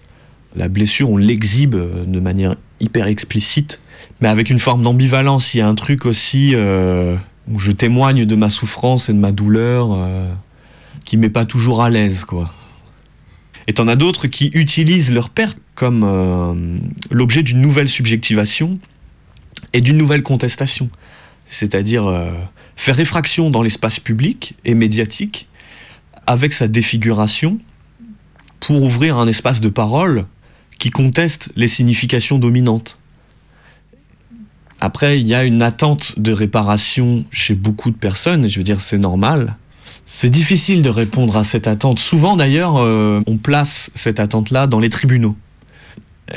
la 0.57 0.68
blessure, 0.68 1.11
on 1.11 1.16
l'exhibe 1.16 1.76
de 1.76 2.20
manière 2.20 2.57
hyper 2.80 3.07
explicite, 3.07 3.80
mais 4.20 4.28
avec 4.28 4.51
une 4.51 4.59
forme 4.59 4.82
d'ambivalence. 4.82 5.55
Il 5.55 5.59
y 5.59 5.61
a 5.61 5.68
un 5.68 5.74
truc 5.74 6.07
aussi 6.07 6.55
où 7.51 7.59
je 7.59 7.73
témoigne 7.73 8.25
de 8.25 8.35
ma 8.35 8.49
souffrance 8.49 9.09
et 9.09 9.13
de 9.13 9.19
ma 9.19 9.33
douleur 9.33 9.89
euh, 9.93 10.29
qui 11.05 11.17
m'est 11.17 11.31
pas 11.31 11.45
toujours 11.45 11.83
à 11.83 11.91
l'aise, 11.91 12.25
quoi. 12.25 12.53
Et 13.67 13.75
t'en 13.75 13.89
as 13.89 13.97
d'autres 13.97 14.27
qui 14.27 14.51
utilisent 14.55 15.13
leur 15.13 15.31
perte 15.31 15.59
comme 15.75 16.03
euh, 16.05 16.79
l'objet 17.11 17.43
d'une 17.43 17.61
nouvelle 17.61 17.89
subjectivation 17.89 18.79
et 19.73 19.81
d'une 19.81 19.97
nouvelle 19.97 20.23
contestation. 20.23 20.91
C'est-à-dire 21.49 22.07
euh, 22.07 22.33
faire 22.77 22.97
réfraction 22.97 23.51
dans 23.51 23.63
l'espace 23.63 24.01
public 24.01 24.55
et 24.65 24.75
médiatique 24.75 25.49
avec 26.27 26.53
sa 26.53 26.69
défiguration 26.69 27.59
pour 28.61 28.83
ouvrir 28.83 29.19
un 29.19 29.27
espace 29.27 29.61
de 29.61 29.69
parole 29.69 30.27
qui 30.79 30.91
conteste 30.91 31.51
les 31.57 31.69
significations 31.69 32.39
dominantes. 32.39 33.00
Après, 34.81 35.20
il 35.20 35.28
y 35.28 35.35
a 35.35 35.45
une 35.45 35.61
attente 35.61 36.18
de 36.18 36.33
réparation 36.33 37.24
chez 37.31 37.55
beaucoup 37.55 37.91
de 37.91 37.97
personnes, 37.97 38.47
et 38.47 38.49
je 38.49 38.59
veux 38.59 38.64
dire, 38.64 38.81
c'est 38.81 38.99
normal. 38.99 39.57
C'est 40.07 40.31
difficile 40.31 40.83
de 40.83 40.89
répondre 40.89 41.37
à 41.37 41.45
cette 41.45 41.68
attente. 41.68 41.99
Souvent, 41.99 42.37
d'ailleurs, 42.37 42.78
euh, 42.78 43.20
on 43.26 43.37
place 43.37 43.91
cette 43.95 44.18
attente-là 44.18 44.66
dans 44.66 44.81
les 44.81 44.89
tribunaux. 44.89 45.37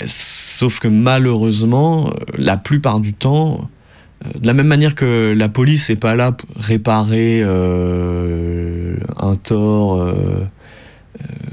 Sauf 0.05 0.79
que 0.79 0.89
malheureusement, 0.89 2.07
euh, 2.07 2.11
la 2.37 2.57
plupart 2.57 2.99
du 2.99 3.13
temps, 3.13 3.69
euh, 4.25 4.39
de 4.39 4.45
la 4.45 4.53
même 4.53 4.67
manière 4.67 4.93
que 4.93 5.33
la 5.35 5.47
police 5.47 5.89
n'est 5.89 5.95
pas 5.95 6.13
là 6.13 6.33
pour 6.33 6.49
réparer 6.57 7.43
un 7.43 9.35
tort 9.41 10.13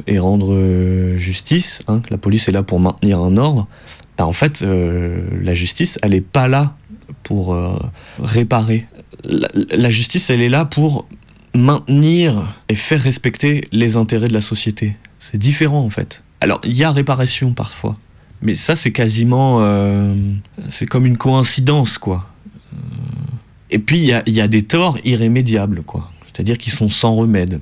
et 0.06 0.18
rendre 0.18 1.14
justice, 1.16 1.82
hein, 1.86 2.02
la 2.10 2.18
police 2.18 2.48
est 2.48 2.52
là 2.52 2.62
pour 2.62 2.80
maintenir 2.80 3.20
un 3.20 3.36
ordre, 3.36 3.68
bah, 4.18 4.26
en 4.26 4.32
fait, 4.32 4.62
la 4.62 5.54
justice, 5.54 5.98
elle 6.02 6.10
n'est 6.10 6.20
pas 6.20 6.48
là 6.48 6.74
pour 7.22 7.54
euh, 7.54 7.74
réparer. 8.18 8.86
La, 9.24 9.90
justice, 9.90 10.30
elle 10.30 10.40
est 10.40 10.48
là 10.48 10.64
pour 10.64 11.06
maintenir 11.54 12.54
et 12.68 12.74
faire 12.74 13.00
respecter 13.00 13.68
les 13.72 13.96
intérêts 13.96 14.28
de 14.28 14.32
la 14.32 14.40
société. 14.40 14.96
C'est 15.18 15.38
différent 15.38 15.80
en 15.80 15.90
fait. 15.90 16.22
Alors, 16.40 16.60
il 16.64 16.76
y 16.76 16.84
a 16.84 16.90
réparation 16.90 17.52
parfois, 17.52 17.96
mais 18.40 18.54
ça, 18.54 18.74
c'est 18.74 18.92
quasiment. 18.92 19.58
euh, 19.60 20.14
c'est 20.68 20.86
comme 20.86 21.06
une 21.06 21.18
coïncidence, 21.18 21.98
quoi. 21.98 22.26
Euh, 22.72 22.76
Et 23.70 23.78
puis, 23.78 23.98
il 24.26 24.32
y 24.32 24.40
a, 24.40 24.48
des 24.48 24.62
torts 24.62 24.98
irrémédiables, 25.04 25.82
quoi. 25.82 26.10
C'est-à-dire 26.26 26.56
qu'ils 26.56 26.72
sont 26.72 26.88
sans 26.88 27.14
remède. 27.14 27.60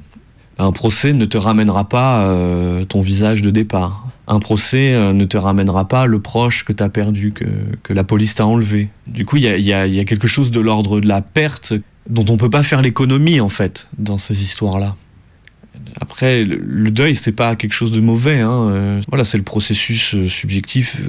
Un 0.59 0.73
procès 0.73 1.13
ne 1.13 1.25
te 1.25 1.39
ramènera 1.39 1.89
pas 1.89 2.33
ton 2.89 3.01
visage 3.01 3.43
de 3.43 3.51
départ. 3.51 4.08
Un 4.31 4.41
procès 4.41 4.93
euh, 4.93 5.14
ne 5.14 5.24
te 5.24 5.39
ramènera 5.39 5.89
pas 5.89 6.05
le 6.05 6.20
proche 6.20 6.66
que 6.66 6.74
tu 6.74 6.83
as 6.83 6.91
perdu, 6.91 7.33
que, 7.33 7.93
la 7.93 8.05
police 8.05 8.35
t'a 8.35 8.47
enlevé. 8.47 8.91
Du 9.07 9.24
coup, 9.24 9.39
il 9.39 9.43
y 9.43 9.72
a, 9.72 10.05
quelque 10.05 10.29
chose 10.29 10.51
de 10.51 10.61
l'ordre 10.61 11.01
de 11.01 11.09
la 11.09 11.22
perte 11.22 11.72
dont 12.11 12.26
on 12.29 12.37
peut 12.37 12.51
pas 12.51 12.62
faire 12.62 12.83
l'économie, 12.83 13.41
en 13.41 13.49
fait, 13.49 13.89
dans 13.97 14.18
ces 14.18 14.43
histoires-là. 14.43 14.97
Après, 15.99 16.45
le, 16.45 16.91
deuil, 16.91 17.14
c'est 17.14 17.33
pas 17.33 17.57
quelque 17.57 17.72
chose 17.72 17.91
de 17.91 18.01
mauvais. 18.01 18.41
Hein. 18.41 18.68
euh, 18.70 19.01
voilà, 19.09 19.24
c'est 19.24 19.39
le 19.39 19.45
processus 19.45 20.14
euh, 20.14 20.29
subjectif 20.29 21.01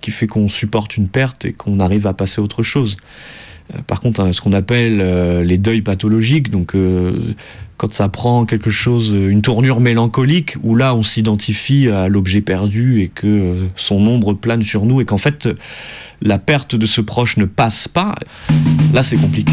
qui 0.00 0.10
fait 0.10 0.26
qu'on 0.26 0.48
supporte 0.48 0.96
une 0.96 1.08
perte 1.08 1.44
et 1.44 1.52
qu'on 1.52 1.80
arrive 1.80 2.06
à 2.06 2.14
passer 2.14 2.40
à 2.40 2.44
autre 2.44 2.62
chose. 2.62 2.96
Par 3.86 4.00
contre, 4.00 4.20
hein, 4.20 4.32
ce 4.32 4.40
qu'on 4.40 4.52
appelle 4.52 4.98
les 5.42 5.56
deuils 5.56 5.80
pathologiques, 5.80 6.50
donc 6.50 6.74
quand 7.76 7.92
ça 7.92 8.08
prend 8.08 8.44
quelque 8.46 8.70
chose, 8.70 9.10
une 9.10 9.42
tournure 9.42 9.80
mélancolique, 9.80 10.56
où 10.62 10.76
là 10.76 10.94
on 10.94 11.02
s'identifie 11.02 11.88
à 11.88 12.08
l'objet 12.08 12.40
perdu 12.40 13.00
et 13.02 13.08
que 13.08 13.26
euh, 13.26 13.66
son 13.76 13.96
ombre 14.06 14.34
plane 14.34 14.62
sur 14.62 14.84
nous 14.84 15.00
et 15.00 15.04
qu'en 15.04 15.18
fait 15.18 15.48
la 16.22 16.38
perte 16.38 16.76
de 16.76 16.86
ce 16.86 17.00
proche 17.00 17.36
ne 17.36 17.44
passe 17.44 17.88
pas, 17.88 18.14
là 18.92 19.02
c'est 19.02 19.16
compliqué. 19.16 19.52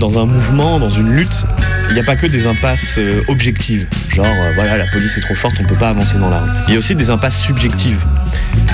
Dans 0.00 0.18
un 0.18 0.26
mouvement, 0.26 0.78
dans 0.78 0.90
une 0.90 1.12
lutte, 1.12 1.46
il 1.88 1.94
n'y 1.94 2.00
a 2.00 2.04
pas 2.04 2.16
que 2.16 2.26
des 2.26 2.46
impasses 2.46 2.96
euh, 2.98 3.22
objectives, 3.28 3.86
genre 4.08 4.26
euh, 4.26 4.52
voilà 4.54 4.76
la 4.76 4.86
police 4.86 5.16
est 5.16 5.20
trop 5.20 5.34
forte, 5.34 5.56
on 5.60 5.64
peut 5.64 5.76
pas 5.76 5.90
avancer 5.90 6.18
dans 6.18 6.30
la 6.30 6.40
rue. 6.40 6.50
Il 6.68 6.72
y 6.74 6.76
a 6.76 6.78
aussi 6.78 6.94
des 6.94 7.10
impasses 7.10 7.40
subjectives, 7.40 8.04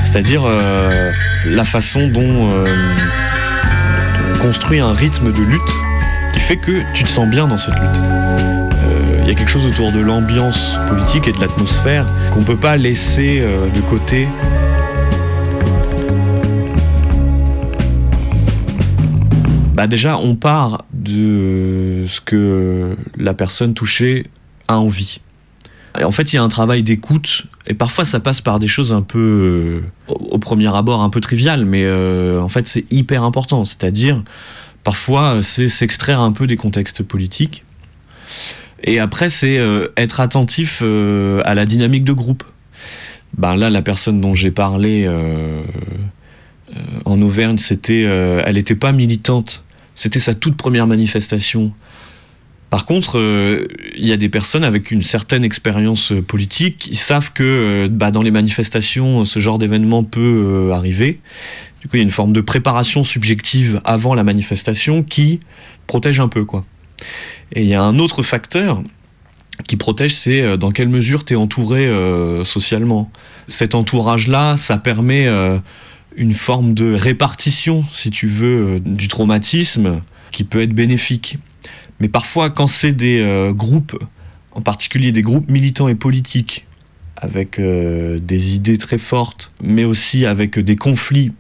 c'est-à-dire 0.05 0.43
euh, 0.47 1.13
la 1.47 1.65
façon 1.65 2.09
dont 2.09 2.51
on 4.35 4.39
construit 4.39 4.81
un 4.81 4.93
rythme 4.93 5.33
de 5.33 5.43
lutte 5.43 5.61
qui 6.33 6.41
fait 6.41 6.57
que 6.57 6.83
tu 6.95 7.05
te 7.05 7.09
sens 7.09 7.29
bien 7.29 7.47
dans 7.47 7.59
cette 7.59 7.75
lutte. 7.75 8.01
Il 9.23 9.29
y 9.29 9.31
a 9.33 9.35
quelque 9.35 9.51
chose 9.51 9.67
autour 9.67 9.93
de 9.93 10.01
l'ambiance 10.01 10.77
politique 10.89 11.29
et 11.29 11.33
de 11.33 11.41
l'atmosphère 11.41 12.07
qu'on 12.33 12.43
peut 12.43 12.57
pas 12.57 12.77
laisser 12.77 13.41
de 13.41 13.81
côté 13.83 14.27
bah 19.81 19.87
déjà, 19.87 20.19
on 20.19 20.35
part 20.35 20.85
de 21.01 22.05
ce 22.09 22.21
que 22.21 22.97
la 23.17 23.35
personne 23.35 23.75
touchée 23.75 24.27
a 24.69 24.79
envie. 24.79 25.21
Et 25.99 26.05
en 26.05 26.13
fait, 26.13 26.33
il 26.33 26.37
y 26.37 26.39
a 26.39 26.43
un 26.43 26.49
travail 26.49 26.83
d'écoute, 26.83 27.47
et 27.67 27.75
parfois 27.75 28.05
ça 28.05 28.21
passe 28.21 28.41
par 28.41 28.59
des 28.61 28.69
choses 28.69 28.93
un 28.93 29.03
peu, 29.03 29.83
euh, 30.09 30.15
au 30.31 30.39
premier 30.39 30.75
abord, 30.75 31.03
un 31.03 31.11
peu 31.11 31.21
triviales, 31.21 31.65
mais 31.65 31.83
euh, 31.85 32.41
en 32.41 32.49
fait, 32.49 32.69
c'est 32.69 32.85
hyper 32.93 33.25
important. 33.25 33.65
C'est-à-dire, 33.65 34.23
parfois, 34.85 35.43
c'est 35.43 35.69
s'extraire 35.69 36.21
un 36.21 36.33
peu 36.33 36.47
des 36.47 36.57
contextes 36.57 37.03
politiques. 37.03 37.65
Et 38.85 39.01
après, 39.01 39.31
c'est 39.31 39.59
euh, 39.59 39.89
être 39.97 40.21
attentif 40.21 40.83
à 40.83 41.55
la 41.55 41.65
dynamique 41.65 42.05
de 42.05 42.13
groupe. 42.13 42.45
Ben 43.37 43.57
là, 43.57 43.71
la 43.71 43.83
personne 43.83 44.21
dont 44.21 44.35
j'ai 44.35 44.51
parlé 44.51 45.09
en 47.05 47.23
Auvergne, 47.23 47.59
c'était, 47.59 48.03
elle 48.03 48.55
n'était 48.55 48.75
pas 48.75 48.93
militante. 48.93 49.65
C'était 50.01 50.19
sa 50.19 50.33
toute 50.33 50.57
première 50.57 50.87
manifestation. 50.87 51.75
Par 52.71 52.87
contre, 52.87 53.19
euh, 53.19 53.67
il 53.95 54.07
y 54.07 54.13
a 54.13 54.17
des 54.17 54.31
personnes 54.31 54.65
avec 54.65 54.91
une 54.93 55.03
certaine 55.03 55.45
expérience 55.45 56.13
euh, 56.13 56.23
politique 56.23 56.79
qui 56.79 56.95
savent 56.97 57.35
que 57.35 57.43
euh, 57.43 57.89
bah, 57.91 58.11
dans 58.11 58.23
les 58.23 58.31
manifestations, 58.31 59.27
ce 59.27 59.39
genre 59.41 59.59
d'événement 59.59 60.03
peut 60.03 60.71
arriver. 60.73 61.21
Du 61.83 61.89
coup, 61.89 61.97
il 61.97 61.99
y 61.99 62.01
a 62.01 62.05
une 62.05 62.11
forme 62.11 62.33
de 62.33 62.41
préparation 62.41 63.05
subjective 63.05 63.83
avant 63.85 64.15
la 64.15 64.25
manifestation 64.25 65.03
qui 65.03 65.41
protège 65.87 66.19
un 66.19 66.29
peu. 66.29 66.47
quoi. 66.47 66.65
Et 67.53 67.61
il 67.61 67.69
y 67.69 67.75
a 67.75 67.83
un 67.83 67.99
autre 67.99 68.23
facteur 68.23 68.83
qui 69.69 69.77
protège, 69.77 70.15
c'est 70.15 70.57
dans 70.57 70.71
quelle 70.71 70.89
mesure 70.89 71.27
tu 71.27 71.35
es 71.35 71.37
entouré 71.37 71.93
socialement. 72.45 73.11
Cet 73.49 73.75
entourage-là, 73.75 74.57
ça 74.57 74.79
permet 74.79 75.29
une 76.17 76.35
forme 76.35 76.75
de 76.75 76.93
répartition, 76.95 77.85
si 77.93 78.11
tu 78.11 78.27
veux, 78.27 78.81
du 78.81 79.09
traumatisme 79.09 80.01
qui 80.33 80.45
peut 80.45 80.61
être 80.61 80.75
bénéfique. 80.75 81.39
Mais 82.01 82.09
parfois, 82.09 82.51
quand 82.51 82.67
c'est 82.67 82.93
des 82.93 83.21
euh, 83.21 83.53
groupes, 83.53 83.99
en 84.53 84.63
particulier 84.63 85.13
des 85.13 85.23
groupes 85.23 85.51
militants 85.51 85.89
et 85.89 85.95
politiques, 85.95 86.67
avec 87.17 87.59
euh, 87.59 88.19
des 88.19 88.55
idées 88.55 88.79
très 88.79 88.99
fortes, 88.99 89.53
mais 89.63 89.85
aussi 89.85 90.25
avec 90.25 90.59
des 90.59 90.77
conflits 90.77 91.33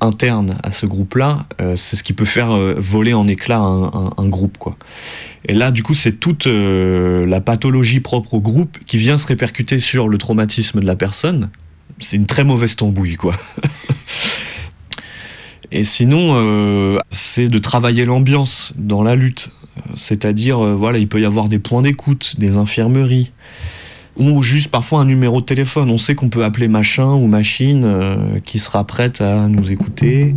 internes 0.00 0.58
à 0.64 0.72
ce 0.72 0.84
groupe-là, 0.84 1.46
euh, 1.60 1.76
c'est 1.76 1.96
ce 1.96 2.02
qui 2.02 2.12
peut 2.12 2.24
faire 2.24 2.50
voler 2.76 3.14
en 3.14 3.28
éclats 3.28 3.60
un, 3.60 4.28
groupe. 4.28 4.58
Et 5.48 5.54
là, 5.54 5.70
du 5.70 5.84
coup, 5.84 5.94
c'est 5.94 6.18
toute 6.18 6.46
la 6.46 7.40
pathologie 7.40 8.00
propre 8.00 8.34
au 8.34 8.40
groupe 8.40 8.78
qui 8.86 8.98
vient 8.98 9.16
se 9.16 9.28
répercuter 9.28 9.78
sur 9.78 10.08
le 10.08 10.18
traumatisme 10.18 10.80
de 10.80 10.86
la 10.86 10.96
personne. 10.96 11.50
C'est 11.98 12.16
une 12.16 12.26
très 12.26 12.44
mauvaise 12.44 12.76
tambouille, 12.76 13.16
quoi. 13.16 13.34
Et 15.72 15.82
sinon, 15.82 17.00
c'est 17.10 17.48
de 17.48 17.58
travailler 17.58 18.04
l'ambiance 18.04 18.72
dans 18.76 19.02
la 19.02 19.16
lutte. 19.16 19.50
C'est-à-dire, 19.94 20.64
euh, 20.64 20.74
voilà, 20.74 20.98
il 20.98 21.08
peut 21.08 21.20
y 21.20 21.24
avoir 21.24 21.48
des 21.48 21.58
points 21.58 21.82
d'écoute, 21.82 22.36
des 22.38 22.56
infirmeries, 22.56 23.32
ou 24.16 24.42
juste 24.42 24.68
parfois 24.68 25.00
un 25.00 25.04
numéro 25.04 25.40
de 25.40 25.46
téléphone. 25.46 25.90
On 25.90 25.98
sait 25.98 26.14
qu'on 26.14 26.28
peut 26.28 26.44
appeler 26.44 26.68
machin 26.68 27.12
ou 27.14 27.26
machine 27.26 27.82
euh, 27.84 28.38
qui 28.44 28.58
sera 28.58 28.84
prête 28.84 29.20
à 29.20 29.46
nous 29.48 29.70
écouter. 29.70 30.34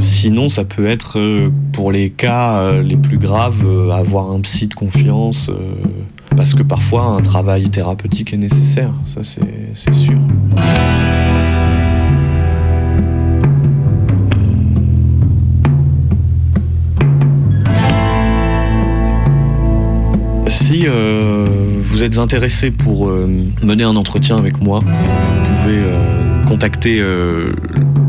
Sinon, 0.00 0.48
ça 0.48 0.64
peut 0.64 0.86
être, 0.86 1.18
euh, 1.18 1.50
pour 1.72 1.92
les 1.92 2.10
cas 2.10 2.72
les 2.82 2.96
plus 2.96 3.18
graves, 3.18 3.64
avoir 3.92 4.30
un 4.30 4.40
psy 4.40 4.66
de 4.66 4.74
confiance. 4.74 5.50
Parce 6.36 6.54
que 6.54 6.62
parfois, 6.62 7.04
un 7.04 7.20
travail 7.20 7.70
thérapeutique 7.70 8.32
est 8.32 8.38
nécessaire, 8.38 8.92
ça 9.06 9.20
c'est 9.22 9.94
sûr. 9.94 10.18
Si 20.48 20.84
euh, 20.86 21.46
vous 21.84 22.02
êtes 22.02 22.16
intéressé 22.18 22.70
pour 22.70 23.08
euh, 23.08 23.28
mener 23.62 23.84
un 23.84 23.94
entretien 23.96 24.36
avec 24.36 24.60
moi, 24.62 24.80
vous 24.80 25.54
pouvez 25.54 25.76
euh, 25.76 26.44
contacter 26.44 27.02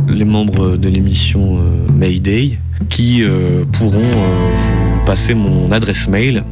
les 0.08 0.26
membres 0.26 0.78
de 0.78 0.90
l'émission 0.90 1.60
Mayday 1.94 2.58
qui 2.90 3.24
pourront 3.72 4.00
vous 4.00 5.06
passer 5.06 5.34
mon 5.34 5.72
adresse 5.72 6.08
mail 6.08 6.44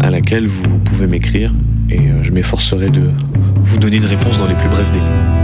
à 0.00 0.10
laquelle 0.10 0.46
vous 0.46 0.78
pouvez 0.78 1.06
m'écrire 1.06 1.52
et 1.90 2.00
je 2.22 2.30
m'efforcerai 2.32 2.90
de 2.90 3.10
vous 3.64 3.78
donner 3.78 3.96
une 3.96 4.04
réponse 4.04 4.38
dans 4.38 4.46
les 4.46 4.54
plus 4.54 4.68
brefs 4.68 4.90
délais. 4.92 5.39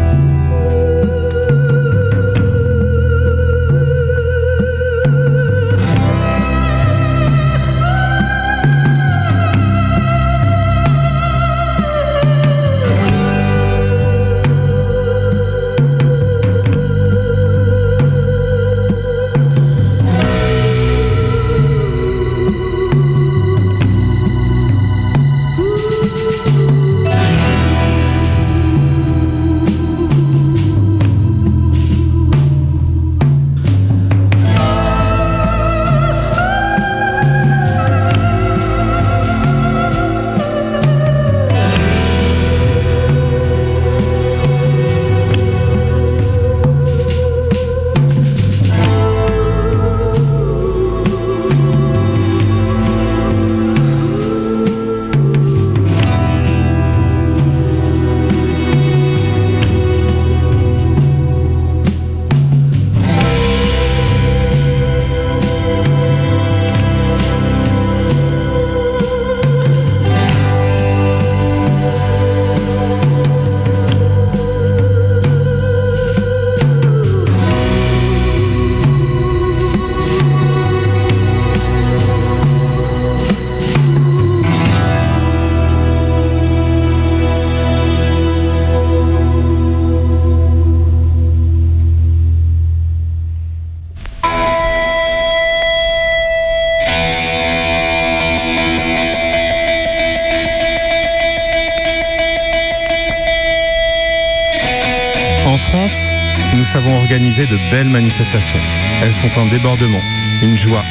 Organiser 107.07 107.47
de 107.47 107.57
belles 107.71 107.89
manifestations. 107.89 108.59
Elles 109.03 109.15
sont 109.15 109.31
un 109.39 109.47
débordement, 109.47 110.01
une 110.43 110.59
joie. 110.59 110.85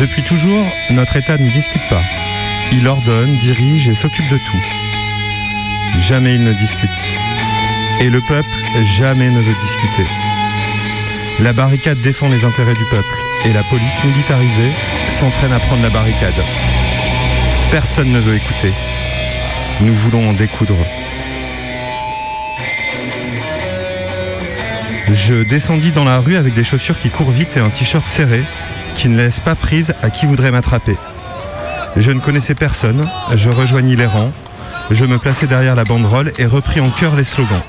Depuis 0.00 0.22
toujours, 0.22 0.66
notre 0.90 1.16
État 1.16 1.38
ne 1.38 1.50
discute 1.50 1.82
pas. 1.88 2.02
Il 2.72 2.86
ordonne, 2.86 3.36
dirige 3.38 3.88
et 3.88 3.94
s'occupe 3.94 4.28
de 4.28 4.38
tout. 4.38 4.64
Jamais 5.98 6.34
il 6.34 6.44
ne 6.44 6.52
discute. 6.52 6.90
Et 8.00 8.10
le 8.10 8.20
peuple 8.20 8.56
jamais 8.82 9.30
ne 9.30 9.40
veut 9.40 9.54
discuter. 9.62 10.08
La 11.40 11.52
barricade 11.52 12.00
défend 12.00 12.28
les 12.28 12.44
intérêts 12.44 12.74
du 12.74 12.84
peuple 12.90 13.16
et 13.44 13.52
la 13.52 13.62
police 13.64 14.02
militarisée 14.04 14.72
s'entraîne 15.08 15.52
à 15.52 15.58
prendre 15.58 15.82
la 15.82 15.90
barricade. 15.90 16.42
Personne 17.70 18.12
ne 18.12 18.20
veut 18.20 18.36
écouter. 18.36 18.72
Nous 19.80 19.94
voulons 19.94 20.30
en 20.30 20.32
découdre. 20.32 20.76
Je 25.16 25.42
descendis 25.42 25.92
dans 25.92 26.04
la 26.04 26.18
rue 26.18 26.36
avec 26.36 26.52
des 26.52 26.62
chaussures 26.62 26.98
qui 26.98 27.08
courent 27.08 27.30
vite 27.30 27.56
et 27.56 27.60
un 27.60 27.70
t-shirt 27.70 28.06
serré 28.06 28.44
qui 28.94 29.08
ne 29.08 29.16
laisse 29.16 29.40
pas 29.40 29.54
prise 29.54 29.94
à 30.02 30.10
qui 30.10 30.26
voudrait 30.26 30.50
m'attraper. 30.50 30.96
Je 31.96 32.12
ne 32.12 32.20
connaissais 32.20 32.54
personne, 32.54 33.08
je 33.34 33.48
rejoignis 33.48 33.96
les 33.96 34.04
rangs, 34.04 34.30
je 34.90 35.06
me 35.06 35.16
plaçai 35.16 35.46
derrière 35.46 35.74
la 35.74 35.84
banderole 35.84 36.32
et 36.38 36.44
repris 36.44 36.80
en 36.80 36.90
chœur 36.90 37.16
les 37.16 37.24
slogans. 37.24 37.62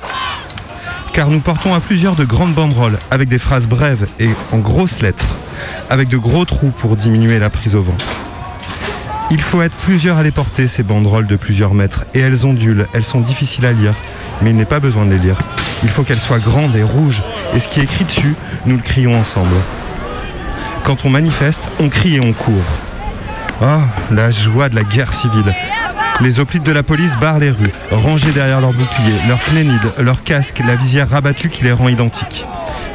Car 1.14 1.30
nous 1.30 1.40
portons 1.40 1.74
à 1.74 1.80
plusieurs 1.80 2.16
de 2.16 2.26
grandes 2.26 2.54
banderoles 2.54 3.00
avec 3.12 3.30
des 3.30 3.40
phrases 3.40 3.66
brèves 3.66 4.08
et 4.20 4.30
en 4.52 4.58
grosses 4.58 5.02
lettres. 5.02 5.38
avec 5.90 6.10
de 6.10 6.18
gros 6.18 6.46
trous 6.46 6.72
pour 6.72 6.98
diminuer 6.98 7.40
la 7.40 7.50
prise 7.50 7.76
au 7.76 7.82
vent. 7.82 7.98
Il 9.32 9.42
faut 9.42 9.62
être 9.62 9.76
plusieurs 9.76 10.18
à 10.18 10.24
les 10.24 10.32
porter, 10.32 10.68
ces 10.68 10.84
banderoles 10.84 11.28
de 11.28 11.38
plusieurs 11.38 11.74
mètres, 11.74 12.06
et 12.14 12.20
elles 12.20 12.46
ondulent, 12.46 12.88
elles 12.94 13.04
sont 13.04 13.22
difficiles 13.22 13.66
à 13.66 13.72
lire, 13.72 13.96
mais 14.42 14.52
il 14.52 14.56
n'est 14.56 14.66
pas 14.66 14.80
besoin 14.80 15.06
de 15.06 15.12
les 15.12 15.18
lire. 15.18 15.38
Il 15.84 15.90
faut 15.90 16.04
qu'elles 16.04 16.20
soient 16.20 16.40
grandes 16.40 16.76
et 16.76 16.84
rouges, 16.84 17.24
et 17.54 17.60
ce 17.60 17.68
qui 17.68 17.80
est 17.80 17.84
écrit 17.84 18.06
dessus, 18.06 18.36
nous 18.66 18.78
le 18.78 18.82
crions 18.82 19.20
ensemble. 19.20 19.56
Quand 20.84 21.06
on 21.06 21.10
manifeste, 21.10 21.62
on 21.80 21.90
crie 21.90 22.16
et 22.16 22.22
on 22.22 22.34
court. 22.34 22.64
Oh, 23.62 23.66
la 24.12 24.32
joie 24.32 24.70
de 24.70 24.76
la 24.76 24.84
guerre 24.84 25.14
civile. 25.14 25.54
Les 26.22 26.40
hoplites 26.40 26.64
de 26.64 26.72
la 26.72 26.82
police 26.84 27.16
barrent 27.18 27.40
les 27.40 27.52
rues, 27.52 27.72
rangés 27.92 28.32
derrière 28.32 28.62
leurs 28.62 28.74
boucliers, 28.74 29.20
leurs 29.28 29.40
plénides, 29.40 29.92
leurs 30.00 30.24
casques, 30.24 30.62
la 30.66 30.76
visière 30.76 31.10
rabattue 31.10 31.50
qui 31.50 31.64
les 31.64 31.72
rend 31.72 31.90
identiques. 31.90 32.46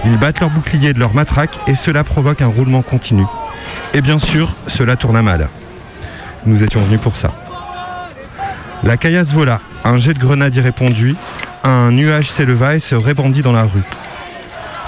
Ils 0.04 0.18
battent 0.18 0.40
leurs 0.40 0.50
boucliers 0.50 0.92
de 0.92 0.98
leurs 0.98 1.14
matraques 1.14 1.58
et 1.68 1.76
cela 1.76 2.02
provoque 2.02 2.42
un 2.42 2.48
roulement 2.48 2.82
continu. 2.82 3.24
Et 3.94 4.00
bien 4.00 4.18
sûr, 4.18 4.54
cela 4.66 4.96
tourne 4.96 5.16
à 5.16 5.22
mal. 5.22 5.48
Nous 6.46 6.64
étions 6.64 6.80
venus 6.80 7.00
pour 7.00 7.14
ça. 7.14 7.30
La 8.82 8.96
caillasse 8.96 9.32
vola, 9.32 9.60
un 9.84 9.98
jet 9.98 10.14
de 10.14 10.18
grenade 10.18 10.56
y 10.56 10.60
répondit, 10.60 11.14
un 11.64 11.92
nuage 11.92 12.30
s'éleva 12.30 12.74
et 12.74 12.80
se 12.80 12.94
répandit 12.94 13.42
dans 13.42 13.52
la 13.52 13.64
rue. 13.64 13.82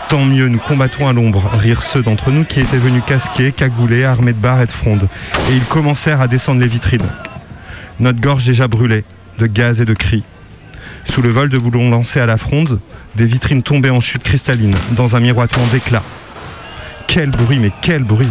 Tant 0.08 0.24
mieux, 0.24 0.48
nous 0.48 0.58
combattons 0.58 1.08
à 1.08 1.12
l'ombre, 1.12 1.48
rirent 1.54 1.82
ceux 1.82 2.02
d'entre 2.02 2.30
nous 2.30 2.44
qui 2.44 2.60
étaient 2.60 2.76
venus 2.76 3.02
casqués, 3.06 3.52
cagoulés, 3.52 4.04
armés 4.04 4.32
de 4.32 4.38
barres 4.38 4.62
et 4.62 4.66
de 4.66 4.72
frondes. 4.72 5.08
Et 5.50 5.54
ils 5.54 5.64
commencèrent 5.64 6.20
à 6.20 6.28
descendre 6.28 6.60
les 6.60 6.68
vitrines. 6.68 7.08
Notre 8.00 8.20
gorge 8.20 8.44
déjà 8.44 8.68
brûlée, 8.68 9.04
de 9.38 9.46
gaz 9.46 9.80
et 9.80 9.84
de 9.84 9.94
cris. 9.94 10.24
Sous 11.04 11.22
le 11.22 11.30
vol 11.30 11.48
de 11.48 11.58
boulons 11.58 11.90
lancés 11.90 12.20
à 12.20 12.26
la 12.26 12.36
fronde, 12.36 12.80
des 13.14 13.24
vitrines 13.24 13.62
tombaient 13.62 13.90
en 13.90 14.00
chute 14.00 14.22
cristalline, 14.22 14.74
dans 14.92 15.16
un 15.16 15.20
miroitement 15.20 15.66
d'éclats. 15.72 16.02
Quel 17.06 17.30
bruit, 17.30 17.58
mais 17.58 17.70
quel 17.82 18.02
bruit 18.02 18.30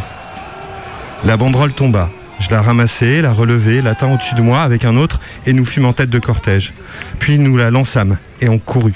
La 1.26 1.38
banderole 1.38 1.74
tomba. 1.74 2.10
Je 2.44 2.50
la 2.50 2.62
ramassai, 2.62 3.22
la 3.22 3.32
relevai, 3.32 3.82
la 3.82 3.96
tint 3.96 4.12
au-dessus 4.14 4.36
de 4.36 4.42
moi 4.42 4.64
avec 4.64 4.84
un 4.84 4.98
autre, 4.98 5.22
et 5.46 5.54
nous 5.54 5.64
fûmes 5.64 5.86
en 5.86 5.94
tête 5.94 6.10
de 6.10 6.20
cortège. 6.20 6.74
Puis 7.20 7.38
nous 7.38 7.56
la 7.56 7.72
lançâmes, 7.72 8.18
et 8.42 8.50
on 8.50 8.60
courut. 8.60 8.96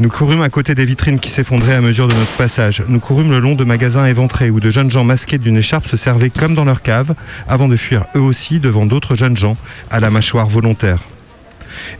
Nous 0.00 0.08
courûmes 0.08 0.42
à 0.42 0.48
côté 0.48 0.74
des 0.74 0.84
vitrines 0.84 1.20
qui 1.20 1.30
s'effondraient 1.30 1.76
à 1.76 1.80
mesure 1.80 2.08
de 2.08 2.14
notre 2.14 2.32
passage. 2.32 2.82
Nous 2.88 2.98
courûmes 2.98 3.30
le 3.30 3.38
long 3.38 3.54
de 3.54 3.62
magasins 3.62 4.06
éventrés 4.06 4.50
où 4.50 4.58
de 4.58 4.72
jeunes 4.72 4.90
gens 4.90 5.04
masqués 5.04 5.38
d'une 5.38 5.56
écharpe 5.56 5.86
se 5.86 5.96
servaient 5.96 6.30
comme 6.30 6.56
dans 6.56 6.64
leur 6.64 6.82
cave 6.82 7.14
avant 7.46 7.68
de 7.68 7.76
fuir 7.76 8.06
eux 8.16 8.20
aussi 8.20 8.58
devant 8.58 8.84
d'autres 8.84 9.14
jeunes 9.14 9.36
gens 9.36 9.56
à 9.88 10.00
la 10.00 10.10
mâchoire 10.10 10.48
volontaire. 10.48 10.98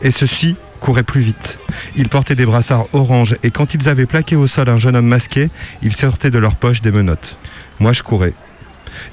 Et 0.02 0.10
ceux-ci 0.10 0.56
couraient 0.80 1.04
plus 1.04 1.20
vite. 1.20 1.60
Ils 1.94 2.08
portaient 2.08 2.34
des 2.34 2.46
brassards 2.46 2.88
orange 2.92 3.36
et 3.44 3.52
quand 3.52 3.74
ils 3.74 3.88
avaient 3.88 4.06
plaqué 4.06 4.34
au 4.34 4.48
sol 4.48 4.68
un 4.68 4.78
jeune 4.78 4.96
homme 4.96 5.06
masqué, 5.06 5.50
ils 5.82 5.94
sortaient 5.94 6.32
de 6.32 6.38
leur 6.38 6.56
poche 6.56 6.82
des 6.82 6.90
menottes. 6.90 7.38
Moi 7.78 7.92
je 7.92 8.02
courais. 8.02 8.34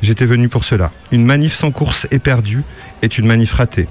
J'étais 0.01 0.25
venu 0.25 0.49
pour 0.49 0.63
cela. 0.63 0.91
Une 1.11 1.25
manif 1.25 1.53
sans 1.53 1.71
course 1.71 2.07
éperdue 2.11 2.63
est 3.01 3.17
une 3.17 3.27
manif 3.27 3.53
ratée. 3.53 3.87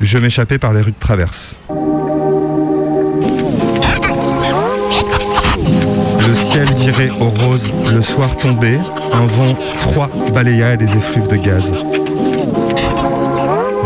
Je 0.00 0.18
m'échappais 0.18 0.58
par 0.58 0.72
les 0.72 0.82
rues 0.82 0.92
de 0.92 0.98
traverse. 0.98 1.56
Le 6.26 6.34
ciel 6.34 6.68
virait 6.74 7.10
au 7.20 7.28
rose, 7.28 7.70
le 7.92 8.02
soir 8.02 8.36
tombait, 8.36 8.78
un 9.12 9.26
vent 9.26 9.54
froid 9.78 10.10
balaya 10.34 10.76
les 10.76 10.84
effluves 10.96 11.28
de 11.28 11.36
gaz. 11.36 11.72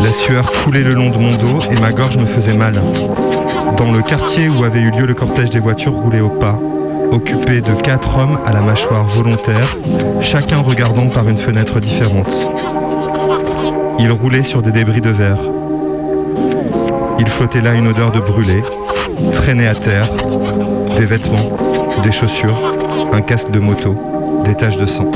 La 0.03 0.11
sueur 0.11 0.51
coulait 0.51 0.83
le 0.83 0.93
long 0.93 1.11
de 1.11 1.17
mon 1.17 1.35
dos 1.37 1.59
et 1.69 1.79
ma 1.79 1.91
gorge 1.91 2.17
me 2.17 2.25
faisait 2.25 2.57
mal. 2.57 2.81
Dans 3.77 3.91
le 3.91 4.01
quartier 4.01 4.49
où 4.49 4.63
avait 4.63 4.81
eu 4.81 4.91
lieu 4.91 5.05
le 5.05 5.13
cortège 5.13 5.51
des 5.51 5.59
voitures 5.59 5.93
roulait 5.93 6.21
au 6.21 6.29
pas, 6.29 6.59
occupé 7.11 7.61
de 7.61 7.73
quatre 7.81 8.17
hommes 8.17 8.39
à 8.45 8.53
la 8.53 8.61
mâchoire 8.61 9.03
volontaire, 9.05 9.77
chacun 10.21 10.59
regardant 10.59 11.07
par 11.07 11.27
une 11.27 11.37
fenêtre 11.37 11.79
différente. 11.79 12.47
Ils 13.99 14.11
roulaient 14.11 14.43
sur 14.43 14.61
des 14.61 14.71
débris 14.71 15.01
de 15.01 15.09
verre. 15.09 15.39
Il 17.19 17.27
flottait 17.29 17.61
là 17.61 17.75
une 17.75 17.87
odeur 17.87 18.11
de 18.11 18.19
brûlé, 18.19 18.61
traînée 19.35 19.67
à 19.67 19.75
terre, 19.75 20.09
des 20.97 21.05
vêtements, 21.05 21.57
des 22.03 22.11
chaussures, 22.11 22.75
un 23.13 23.21
casque 23.21 23.51
de 23.51 23.59
moto, 23.59 23.95
des 24.45 24.55
taches 24.55 24.77
de 24.77 24.85
sang. 24.85 25.11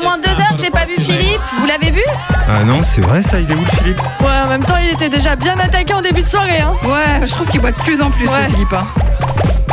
Fait 0.00 0.04
au 0.04 0.08
moins 0.08 0.18
deux 0.18 0.28
heures 0.40 0.56
que 0.56 0.62
j'ai 0.62 0.70
pas 0.70 0.84
vu 0.86 0.96
Philippe. 0.98 1.40
Vous 1.60 1.66
l'avez 1.66 1.90
vu 1.90 2.02
Ah 2.48 2.64
non, 2.64 2.82
c'est 2.82 3.00
vrai 3.00 3.22
ça, 3.22 3.38
il 3.40 3.50
est 3.50 3.54
où 3.54 3.60
le 3.60 3.70
Philippe 3.70 4.00
Ouais, 4.20 4.40
en 4.44 4.48
même 4.48 4.64
temps, 4.64 4.76
il 4.82 4.92
était 4.94 5.08
déjà 5.08 5.36
bien 5.36 5.58
attaqué 5.58 5.94
en 5.94 6.02
début 6.02 6.22
de 6.22 6.26
soirée. 6.26 6.60
Hein. 6.60 6.74
Ouais, 6.84 7.26
je 7.26 7.32
trouve 7.34 7.48
qu'il 7.48 7.60
boit 7.60 7.72
de 7.72 7.76
plus 7.76 8.00
en 8.02 8.10
plus, 8.10 8.28
Ouais. 8.28 8.42
le 8.48 8.52
Philippe. 8.54 8.72
hein. 8.72 8.86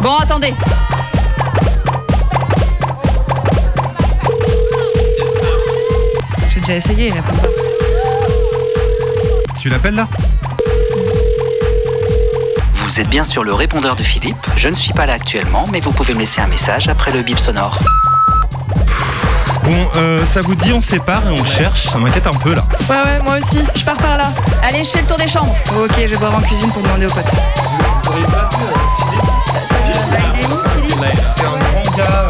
Bon, 0.01 0.15
attendez. 0.17 0.53
J'ai 6.53 6.59
déjà 6.59 6.75
essayé, 6.75 7.07
il 7.07 7.13
répond 7.13 7.37
pas. 7.37 7.47
Tu 9.59 9.69
l'appelles 9.69 9.95
là 9.95 10.07
Vous 12.73 12.99
êtes 13.01 13.09
bien 13.09 13.23
sur 13.23 13.43
le 13.43 13.53
répondeur 13.53 13.95
de 13.95 14.03
Philippe. 14.03 14.35
Je 14.57 14.67
ne 14.69 14.73
suis 14.75 14.93
pas 14.93 15.05
là 15.05 15.13
actuellement, 15.13 15.63
mais 15.71 15.79
vous 15.79 15.91
pouvez 15.91 16.13
me 16.13 16.19
laisser 16.19 16.41
un 16.41 16.47
message 16.47 16.87
après 16.89 17.11
le 17.11 17.21
bip 17.21 17.39
sonore. 17.39 17.79
Bon, 19.63 19.87
euh, 19.95 20.19
ça 20.25 20.41
vous 20.41 20.55
dit 20.55 20.73
on 20.73 20.81
sépare 20.81 21.21
et 21.27 21.31
on 21.31 21.45
cherche, 21.45 21.87
ça 21.87 21.97
m'inquiète 21.97 22.27
un 22.27 22.31
peu 22.31 22.53
là. 22.53 22.61
Ouais, 22.89 22.97
ouais, 22.97 23.19
moi 23.23 23.35
aussi. 23.41 23.63
Je 23.75 23.83
pars 23.85 23.95
par 23.95 24.17
là. 24.17 24.25
Allez, 24.61 24.83
je 24.83 24.89
fais 24.89 24.99
le 25.01 25.07
tour 25.07 25.15
des 25.15 25.27
chambres. 25.27 25.55
Ok, 25.81 25.93
je 25.97 26.07
vais 26.07 26.17
boire 26.17 26.35
en 26.35 26.41
cuisine 26.41 26.69
pour 26.71 26.81
demander 26.81 27.05
aux 27.05 27.09
potes. 27.09 27.23
C'est 31.35 31.45
un 31.45 31.57
grand 31.59 31.97
gars. 31.97 32.29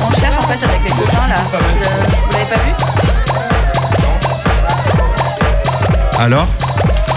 On 0.00 0.20
cherche 0.20 0.36
en 0.36 0.42
fait 0.42 0.64
avec 0.64 0.82
les 0.84 0.90
copains 0.90 1.28
là. 1.28 1.36
Vous 1.50 2.32
l'avez 2.32 2.44
pas 2.44 2.56
vu 2.56 2.72
Alors? 6.20 6.46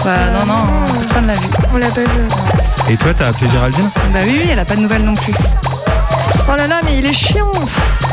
Bah 0.04 0.30
non, 0.38 0.46
non, 0.46 0.64
personne 1.00 1.26
l'a 1.26 1.34
vu. 1.34 1.46
On 1.72 1.76
l'a 1.76 1.88
pas 1.88 2.00
vu. 2.00 2.92
Et 2.92 2.96
toi, 2.96 3.14
t'as 3.14 3.28
appelé 3.28 3.48
Géraldine? 3.48 3.88
Bah 4.12 4.20
oui, 4.24 4.40
oui, 4.42 4.48
elle 4.50 4.58
a 4.58 4.64
pas 4.64 4.74
de 4.74 4.80
nouvelles 4.80 5.04
non 5.04 5.14
plus. 5.14 5.34
Oh 6.48 6.56
là 6.56 6.66
là, 6.66 6.80
mais 6.84 6.98
il 6.98 7.08
est 7.08 7.12
chiant. 7.12 7.50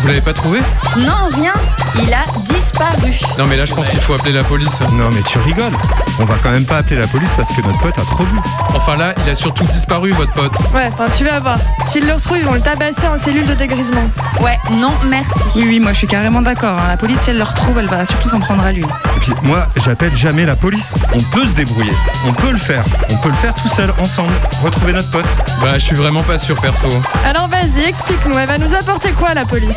Vous 0.02 0.08
l'avez 0.08 0.22
pas 0.22 0.34
trouvé? 0.34 0.60
Non, 0.98 1.30
rien. 1.34 1.54
Il 2.02 2.14
a 2.14 2.24
disparu. 2.54 3.14
Non, 3.38 3.46
mais 3.48 3.58
là, 3.58 3.66
je 3.66 3.74
pense 3.74 3.90
qu'il 3.90 4.00
faut 4.00 4.14
appeler 4.14 4.32
la 4.34 4.44
police. 4.44 4.80
Non 4.94 5.10
mais 5.14 5.22
tu 5.22 5.38
rigoles. 5.40 5.76
On 6.20 6.26
va 6.26 6.36
quand 6.42 6.52
même 6.52 6.66
pas 6.66 6.78
appeler 6.78 6.98
la 7.00 7.08
police 7.08 7.32
parce 7.36 7.52
que 7.54 7.62
notre 7.62 7.80
pote 7.82 7.98
a 7.98 8.02
trop 8.02 8.24
bu. 8.24 8.40
Enfin, 8.76 8.96
là, 8.98 9.14
il 9.26 9.30
a 9.32 9.36
surtout 9.36 9.64
disparu, 9.66 10.12
votre 10.12 10.32
pote. 10.34 10.54
Ouais, 10.74 10.90
enfin, 10.94 11.06
tu 11.18 11.24
vas 11.26 11.40
voir. 11.40 11.58
S'ils 11.86 12.06
le 12.06 12.14
retrouvent, 12.14 12.38
ils 12.38 12.46
vont 12.46 12.54
le 12.54 12.62
tabasser 12.62 13.08
en 13.08 13.18
cellule 13.18 13.48
de 13.48 13.54
dégrisement. 13.54 14.10
Ouais, 14.42 14.58
non, 14.72 14.92
merci. 15.06 15.32
Oui, 15.56 15.66
oui, 15.68 15.80
moi 15.80 15.94
je 15.94 15.98
suis 15.98 16.08
carrément 16.08 16.42
d'accord. 16.42 16.78
hein. 16.78 16.88
La 16.88 16.98
police, 16.98 17.20
si 17.22 17.32
elle 17.32 17.38
le 17.38 17.44
retrouve, 17.44 17.78
elle 17.80 17.88
va 17.90 18.06
surtout 18.06 18.30
s'en 18.30 18.40
prendre 18.40 18.64
à 18.64 18.72
lui. 18.72 18.84
Et 18.84 19.20
puis 19.22 19.34
moi, 19.42 19.68
j'appelle 19.76 20.16
jamais 20.16 20.46
la 20.46 20.56
police. 20.56 20.94
On 21.14 21.36
peut 21.36 21.48
se 21.48 21.54
débrouiller. 21.56 21.94
On 22.28 22.34
peut 22.34 22.52
le 22.52 22.58
faire. 22.58 22.84
On 23.12 23.18
peut 23.18 23.30
le 23.30 23.36
faire 23.36 23.54
tout 23.56 23.70
seul, 23.70 23.92
ensemble. 24.00 24.34
Retrouver 24.64 24.94
notre 24.94 25.12
pote. 25.12 25.26
Bah, 25.62 25.74
je 25.74 25.80
suis 25.80 25.96
vraiment 25.96 26.24
pas 26.24 26.38
sûr, 26.38 26.60
perso. 26.62 26.88
Alors 27.26 27.48
vas-y, 27.48 27.84
explique-nous. 27.88 28.38
Elle 28.38 28.48
va 28.48 28.58
nous 28.58 28.74
apporter 28.74 29.12
quoi, 29.12 29.34
la 29.34 29.46
police? 29.46 29.76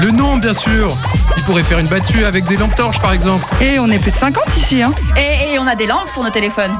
Le 0.00 0.10
nom, 0.10 0.36
bien 0.36 0.54
sûr 0.54 0.88
Il 1.36 1.42
pourrait 1.44 1.62
faire 1.62 1.78
une 1.78 1.88
battue 1.88 2.24
avec 2.24 2.44
des 2.46 2.56
lampes 2.56 2.74
torches, 2.76 3.00
par 3.00 3.12
exemple. 3.12 3.44
Et 3.60 3.78
on 3.78 3.90
est 3.90 3.98
plus 3.98 4.10
de 4.12 4.16
50 4.16 4.42
ici, 4.56 4.82
hein. 4.82 4.92
Et, 5.16 5.52
et 5.54 5.58
on 5.58 5.66
a 5.66 5.74
des 5.74 5.86
lampes 5.86 6.08
sur 6.08 6.22
nos 6.22 6.30
téléphones. 6.30 6.72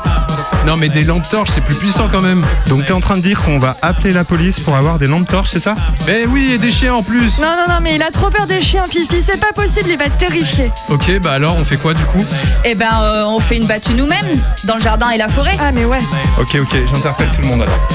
Non, 0.66 0.74
mais 0.78 0.88
des 0.88 1.04
lampes 1.04 1.28
torches, 1.28 1.50
c'est 1.54 1.60
plus 1.64 1.74
puissant 1.76 2.08
quand 2.10 2.20
même. 2.20 2.44
Donc 2.66 2.84
t'es 2.86 2.92
en 2.92 3.00
train 3.00 3.14
de 3.16 3.20
dire 3.22 3.40
qu'on 3.42 3.58
va 3.58 3.76
appeler 3.82 4.12
la 4.12 4.24
police 4.24 4.60
pour 4.60 4.76
avoir 4.76 4.98
des 4.98 5.06
lampes 5.06 5.26
torches, 5.28 5.50
c'est 5.52 5.60
ça? 5.60 5.74
Mais 6.06 6.26
oui, 6.26 6.52
et 6.52 6.58
des 6.58 6.70
chiens 6.70 6.94
en 6.94 7.02
plus 7.02 7.38
Non, 7.38 7.48
non, 7.56 7.72
non, 7.74 7.80
mais 7.82 7.94
il 7.94 8.02
a 8.02 8.10
trop 8.10 8.28
peur 8.30 8.46
des 8.46 8.60
chiens, 8.60 8.84
Fifi. 8.86 9.22
C'est 9.24 9.40
pas 9.40 9.52
possible, 9.54 9.86
il 9.90 9.96
va 9.98 10.04
être 10.04 10.18
terrifié. 10.18 10.70
Ok, 10.90 11.18
bah 11.20 11.32
alors, 11.32 11.56
on 11.56 11.64
fait 11.64 11.76
quoi 11.76 11.94
du 11.94 12.04
coup? 12.04 12.22
Eh 12.64 12.74
ben, 12.74 12.86
euh, 13.02 13.24
on 13.26 13.38
fait 13.40 13.56
une 13.56 13.66
battue 13.66 13.94
nous-mêmes, 13.94 14.40
dans 14.64 14.76
le 14.76 14.82
jardin 14.82 15.10
et 15.10 15.18
la 15.18 15.28
forêt. 15.28 15.56
Ah, 15.60 15.72
mais 15.72 15.84
ouais. 15.84 15.98
Ok, 16.38 16.56
ok, 16.60 16.76
j'interpelle 16.92 17.28
tout 17.34 17.42
le 17.42 17.48
monde 17.48 17.62
alors. 17.62 17.88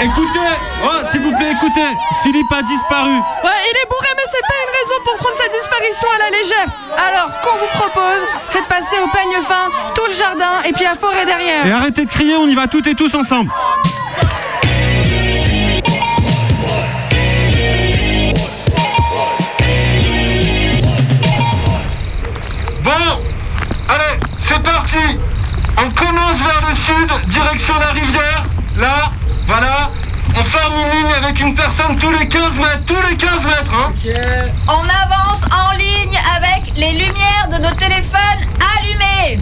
Écoutez, 0.00 0.38
oh, 0.84 1.06
s'il 1.10 1.20
vous 1.22 1.34
plaît, 1.34 1.50
écoutez, 1.50 1.88
Philippe 2.22 2.52
a 2.52 2.62
disparu. 2.62 3.10
Ouais, 3.10 3.58
il 3.66 3.76
est 3.76 3.88
bourré, 3.90 4.06
mais 4.16 4.22
c'est 4.30 4.46
pas 4.46 4.54
une 4.62 4.72
raison 4.78 4.94
pour 5.04 5.16
prendre 5.16 5.36
sa 5.36 5.48
disparition 5.48 6.06
à 6.14 6.18
la 6.18 6.30
légère. 6.38 6.66
Alors, 6.96 7.30
ce 7.32 7.40
qu'on 7.40 7.56
vous 7.56 7.66
propose, 7.74 8.22
c'est 8.48 8.60
de 8.60 8.66
passer 8.66 8.96
au 9.02 9.08
peigne 9.08 9.42
fin, 9.42 9.68
tout 9.96 10.06
le 10.06 10.14
jardin 10.14 10.62
et 10.68 10.72
puis 10.72 10.84
la 10.84 10.94
forêt 10.94 11.26
derrière. 11.26 11.66
Et 11.66 11.72
arrêtez 11.72 12.04
de 12.04 12.10
crier, 12.10 12.36
on 12.36 12.46
y 12.46 12.54
va 12.54 12.68
toutes 12.68 12.86
et 12.86 12.94
tous 12.94 13.12
ensemble. 13.16 13.50
Bon, 22.84 22.92
allez, 23.88 24.18
c'est 24.38 24.62
parti. 24.62 25.18
On 25.76 25.90
commence 25.90 26.38
vers 26.38 26.62
le 26.68 26.74
sud, 26.76 27.30
direction 27.30 27.74
la 27.80 27.90
rivière. 27.90 28.44
Là, 28.78 29.10
voilà. 29.48 29.90
On 30.36 30.44
forme 30.44 30.74
une 30.78 30.98
ligne 30.98 31.14
avec 31.16 31.40
une 31.40 31.54
personne 31.54 31.96
tous 31.96 32.12
les 32.12 32.28
15 32.28 32.58
mètres, 32.58 32.84
tous 32.86 33.02
les 33.08 33.16
15 33.16 33.44
mètres, 33.46 33.74
hein. 33.74 33.88
On 34.68 34.84
avance 34.84 35.42
en 35.50 35.76
ligne 35.76 36.16
avec 36.36 36.72
les 36.76 36.92
lumières 36.92 37.48
de 37.50 37.56
nos 37.56 37.74
téléphones 37.74 38.44
allumées. 38.78 39.40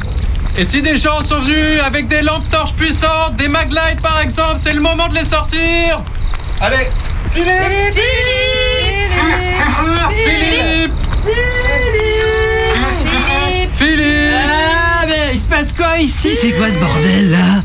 Et 0.57 0.65
si 0.65 0.81
des 0.81 0.97
gens 0.97 1.21
sont 1.23 1.41
venus 1.41 1.83
avec 1.85 2.09
des 2.09 2.23
lampes 2.23 2.49
torches 2.51 2.73
puissantes, 2.75 3.37
des 3.37 3.49
maglights 3.49 4.01
par 4.01 4.21
exemple, 4.21 4.59
c'est 4.59 4.73
le 4.73 4.81
moment 4.81 5.09
de 5.09 5.17
les 5.17 5.25
sortir. 5.25 6.01
Allez, 6.63 6.89
Philippe. 7.35 7.99
Philippe. 10.15 10.93
Philippe. 13.77 14.35
Ah, 14.35 15.05
mais 15.07 15.33
il 15.35 15.39
se 15.39 15.49
passe 15.49 15.75
quoi 15.75 15.99
ici? 15.99 16.35
C'est 16.41 16.53
quoi 16.53 16.71
ce 16.71 16.79
bordel 16.79 17.33
là? 17.33 17.63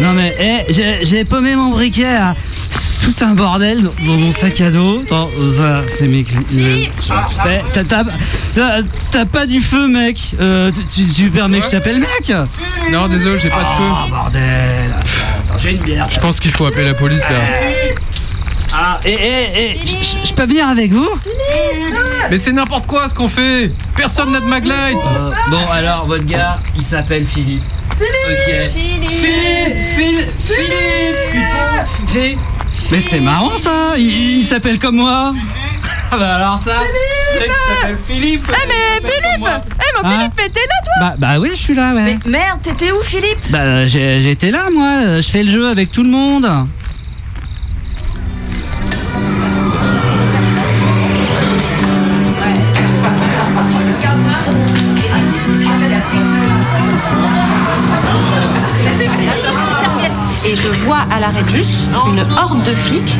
Non 0.00 0.12
mais, 0.12 0.34
eh, 0.38 0.72
j'ai- 0.72 1.04
j'ai 1.04 1.24
paumé 1.24 1.56
mon 1.56 1.70
briquet 1.70 2.02
là. 2.14 2.34
Tout 3.02 3.24
un 3.24 3.34
bordel 3.34 3.82
dans, 4.04 4.12
mon 4.14 4.32
sac 4.32 4.60
à 4.60 4.70
dos. 4.70 5.02
Attends, 5.06 5.30
ça, 5.56 5.82
c'est 5.88 6.08
mes 6.08 6.24
clés. 6.24 6.38
Euh, 6.50 6.84
eh, 7.46 7.58
t'as- 7.72 7.84
t'as- 7.84 8.04
t'as- 8.54 8.82
T'as 9.10 9.24
pas 9.24 9.46
du 9.46 9.60
feu, 9.62 9.88
mec 9.88 10.18
Euh, 10.40 10.70
tu, 10.72 11.04
tu- 11.06 11.12
tu 11.12 11.30
permets 11.30 11.60
que 11.60 11.66
je 11.66 11.70
t'appelle 11.70 12.00
mec 12.00 12.32
Non, 12.92 13.08
désolé, 13.08 13.38
j'ai 13.40 13.48
pas 13.50 13.60
de 13.62 13.66
Oh, 13.78 14.04
feu. 14.04 14.10
bordel 14.10 14.94
Attends, 15.48 15.58
j'ai 15.58 15.70
une 15.72 15.78
bière. 15.78 16.06
Je 16.12 16.18
pense 16.20 16.38
qu'il 16.40 16.50
faut 16.50 16.66
appeler 16.66 16.84
la 16.84 16.94
police 16.94 17.22
là. 17.22 17.36
Ah, 18.74 19.00
et, 19.04 19.12
et, 19.12 19.70
et, 19.72 19.80
je- 19.86 20.32
peux 20.34 20.44
venir 20.44 20.68
avec 20.68 20.92
vous 20.92 21.08
Mais 22.30 22.38
c'est 22.38 22.52
n'importe 22.52 22.86
quoi 22.86 23.08
ce 23.08 23.14
qu'on 23.14 23.28
fait 23.28 23.72
Personne 23.96 24.30
n'a 24.32 24.40
de 24.40 24.46
maglight 24.46 24.98
Euh, 24.98 25.30
Bon, 25.50 25.66
alors, 25.72 26.06
votre 26.06 26.26
gars, 26.26 26.58
il 26.76 26.84
s'appelle 26.84 27.26
Philippe. 27.26 27.62
Philippe. 27.98 28.70
Philippe. 28.72 30.30
Philippe. 30.40 31.36
Philippe. 32.08 32.38
Mais 32.90 33.00
c'est 33.00 33.20
marrant 33.20 33.54
ça. 33.56 33.94
Il, 33.96 34.38
il 34.38 34.44
s'appelle 34.44 34.78
comme 34.78 34.96
moi. 34.96 35.34
Ah 36.10 36.16
bah 36.16 36.36
alors 36.36 36.58
ça. 36.58 36.72
Mec 37.38 37.50
s'appelle 37.68 37.98
Philippe. 38.08 38.48
Eh 38.48 38.66
mais 38.66 39.06
Philippe. 39.06 39.46
Eh 39.46 40.02
mon 40.02 40.08
Hein 40.08 40.16
Philippe, 40.16 40.32
mais 40.38 40.48
t'es 40.48 40.60
là 40.60 40.74
toi 40.82 40.94
Bah, 41.00 41.14
bah 41.18 41.38
oui, 41.38 41.50
je 41.50 41.56
suis 41.58 41.74
là, 41.74 41.92
ouais. 41.92 42.02
Mais 42.02 42.18
merde, 42.24 42.60
t'étais 42.62 42.90
où 42.92 43.02
Philippe? 43.02 43.36
Bah, 43.50 43.86
j'ai- 43.86 44.22
j'étais 44.22 44.50
là, 44.50 44.70
moi. 44.72 45.20
Je 45.20 45.28
fais 45.28 45.42
le 45.42 45.50
jeu 45.52 45.68
avec 45.68 45.90
tout 45.92 46.02
le 46.02 46.08
monde. 46.08 46.48
Je 60.62 60.68
vois 60.84 61.06
à 61.10 61.20
l'arrêt 61.20 61.42
de 61.42 61.52
bus 61.52 61.88
une 62.06 62.20
horde 62.36 62.62
de 62.64 62.74
flics 62.74 63.16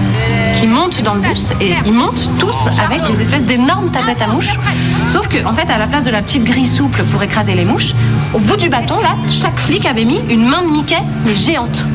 qui 0.55 0.67
montent 0.67 1.03
dans 1.03 1.15
le 1.15 1.21
bus 1.21 1.53
et 1.61 1.73
ils 1.87 1.93
montent 1.93 2.29
tous 2.39 2.67
avec 2.85 3.07
des 3.07 3.23
espèces 3.23 3.45
d'énormes 3.45 3.91
tapettes 3.91 4.23
à 4.23 4.27
mouches. 4.27 4.59
Sauf 5.07 5.29
que, 5.29 5.45
en 5.47 5.53
fait, 5.53 5.71
à 5.71 5.79
la 5.79 5.87
place 5.87 6.05
de 6.05 6.11
la 6.11 6.23
petite 6.23 6.45
grille 6.45 6.67
souple 6.67 7.05
pour 7.05 7.23
écraser 7.23 7.55
les 7.55 7.65
mouches, 7.65 7.95
au 8.35 8.39
bout 8.41 8.57
du 8.57 8.69
bâton, 8.69 8.99
là, 9.01 9.17
chaque 9.31 9.59
flic 9.59 9.87
avait 9.87 10.05
mis 10.05 10.21
une 10.31 10.47
main 10.47 10.63
de 10.63 10.69
Mickey, 10.69 11.03
mais 11.25 11.35
géante. 11.35 11.87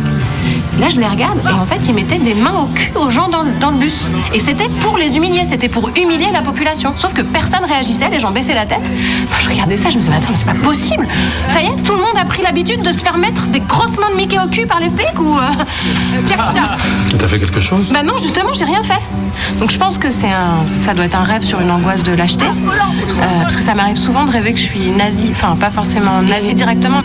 Là, 0.80 0.90
je 0.90 1.00
les 1.00 1.08
regarde 1.08 1.40
et 1.48 1.54
en 1.54 1.66
fait, 1.66 1.88
ils 1.88 1.94
mettaient 1.94 2.18
des 2.18 2.34
mains 2.34 2.62
au 2.64 2.66
cul 2.74 2.92
aux 2.96 3.10
gens 3.10 3.30
dans, 3.30 3.44
le- 3.44 3.52
dans 3.60 3.70
le 3.72 3.78
bus. 3.78 4.12
Et 4.34 4.40
c'était 4.40 4.68
pour 4.82 4.98
les 4.98 5.16
humilier, 5.18 5.44
c'était 5.46 5.70
pour 5.70 5.90
humilier 5.96 6.28
la 6.34 6.42
population. 6.42 6.94
Sauf 6.96 7.14
que 7.14 7.22
personne 7.22 7.64
réagissait, 7.66 8.10
les 8.10 8.20
gens 8.20 8.32
baissaient 8.32 8.56
la 8.56 8.66
tête. 8.66 8.82
Moi, 8.82 9.38
je 9.40 9.50
regardais 9.50 9.76
ça, 9.78 9.90
je 9.90 9.96
me 9.98 10.02
disais, 10.02 10.10
mais 10.12 10.18
attends, 10.18 10.32
mais 10.32 10.38
c'est 10.38 10.46
pas 10.46 10.54
possible. 10.56 11.08
Ça 11.48 11.62
y 11.62 11.68
est, 11.68 11.76
tout 11.84 11.94
le 11.94 12.00
monde 12.00 12.18
a 12.20 12.26
pris 12.26 12.42
l'habitude 12.42 12.82
de 12.82 12.92
se 12.92 12.98
faire 13.00 13.18
mettre 13.18 13.48
des 13.48 13.60
grosses 13.62 13.98
mains 14.00 14.10
de 14.12 14.16
Mickey 14.16 14.38
au 14.44 14.50
cul 14.50 14.66
par 14.66 14.80
les 14.80 14.90
flics 14.90 15.20
ou. 15.20 15.38
euh, 15.38 15.42
ça. 16.48 16.64
T'as 17.18 17.28
fait 17.28 17.40
quelque 17.40 17.62
chose? 17.62 17.92
Bah 17.94 18.04
non, 18.04 18.18
justement, 18.18 18.54
j'ai 18.54 18.66
rien 18.66 18.82
fait. 18.84 19.00
Donc 19.60 19.72
je 19.72 19.78
pense 19.78 19.98
que 19.98 20.10
c'est 20.10 20.28
un, 20.32 20.66
ça 20.66 20.94
doit 20.94 21.06
être 21.06 21.18
un 21.18 21.24
rêve 21.24 21.44
sur 21.44 21.60
une 21.62 21.72
angoisse 21.72 22.04
de 22.04 22.14
lâcheté, 22.14 22.46
Euh, 22.46 23.42
parce 23.44 23.56
que 23.56 23.62
ça 23.62 23.74
m'arrive 23.76 23.98
souvent 23.98 24.26
de 24.26 24.32
rêver 24.32 24.54
que 24.54 24.60
je 24.60 24.64
suis 24.66 24.90
nazi, 24.92 25.30
enfin 25.32 25.56
pas 25.56 25.70
forcément 25.72 26.22
nazi 26.22 26.54
directement. 26.56 27.02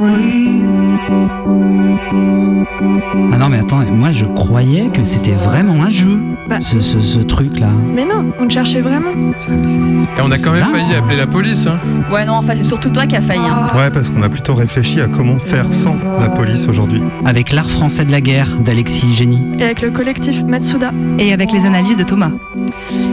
Ah 3.33 3.39
non, 3.39 3.49
mais 3.51 3.59
attends, 3.59 3.81
moi 3.93 4.11
je 4.11 4.27
croyais 4.27 4.89
que 4.93 5.03
c'était 5.03 5.33
vraiment 5.35 5.83
un 5.83 5.91
jeu, 5.91 6.21
Bah. 6.49 6.61
ce, 6.61 6.81
ce, 6.81 7.01
ce 7.01 7.19
truc-là. 7.19 7.69
Mais 7.95 8.05
non, 8.05 8.27
on 8.41 8.47
te 8.47 8.53
cherchait 8.53 8.81
vraiment. 8.81 9.11
Et 9.11 10.21
on 10.23 10.31
a 10.31 10.39
quand 10.39 10.53
même 10.53 10.63
dingue, 10.63 10.73
failli 10.73 10.85
ça. 10.85 10.99
appeler 10.99 11.17
la 11.17 11.27
police. 11.27 11.67
Hein. 11.67 11.79
Ouais, 12.13 12.25
non, 12.25 12.35
enfin, 12.35 12.53
c'est 12.57 12.63
surtout 12.65 12.91
toi 12.91 13.07
qui 13.07 13.17
as 13.17 13.21
failli. 13.21 13.41
hein. 13.45 13.71
Ouais, 13.77 13.91
parce 13.91 14.11
qu'on 14.11 14.23
a 14.23 14.29
plutôt 14.29 14.55
réfléchi 14.55 15.01
à 15.01 15.07
comment 15.07 15.39
faire 15.39 15.67
sans 15.73 15.97
la 16.21 16.29
police 16.29 16.67
aujourd'hui. 16.69 17.03
Avec 17.25 17.53
l'art 17.53 17.71
français 17.71 18.05
de 18.05 18.13
la 18.13 18.21
guerre 18.21 18.49
d'Alexis 18.61 19.15
Génie. 19.15 19.43
Et 19.59 19.65
avec 19.65 19.83
le 19.83 19.91
collectif 19.91 20.43
Matsuda. 20.45 20.91
Et 21.19 21.33
avec 21.33 21.53
les 21.53 21.65
analyses 21.67 21.97
de 21.97 22.05
Thomas. 22.05 22.31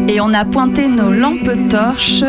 Et 0.08 0.20
on 0.22 0.34
a 0.34 0.46
pointé 0.46 0.88
nos 0.88 1.12
lampes 1.12 1.50
torches 1.70 2.24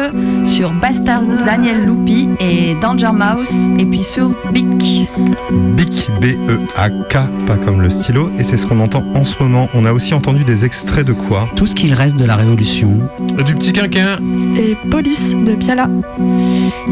sur 0.44 0.72
Bastard 0.72 1.22
Daniel 1.44 1.84
Lupi 1.84 2.28
et 2.40 2.74
Danger 2.80 3.10
Mouse, 3.12 3.70
et 3.78 3.84
puis 3.84 4.02
sur 4.04 4.30
Bic. 4.52 5.08
BIC, 5.56 6.08
B-E-A-K, 6.20 7.18
pas 7.46 7.56
comme 7.56 7.80
le 7.80 7.90
stylo, 7.90 8.30
et 8.38 8.44
c'est 8.44 8.56
ce 8.56 8.66
qu'on 8.66 8.80
entend 8.80 9.04
en 9.14 9.24
ce 9.24 9.42
moment. 9.42 9.68
On 9.74 9.84
a 9.84 9.92
aussi 9.92 10.14
entendu 10.14 10.44
des 10.44 10.64
extraits 10.64 11.06
de 11.06 11.12
quoi? 11.12 11.48
Tout 11.56 11.66
ce 11.66 11.74
qu'il 11.74 11.94
reste 11.94 12.18
de 12.18 12.24
la 12.24 12.36
Révolution. 12.36 12.98
Du 13.44 13.54
petit 13.54 13.72
quinquin. 13.72 14.18
Et 14.56 14.76
Police 14.90 15.34
de 15.34 15.54
Piala. 15.54 15.88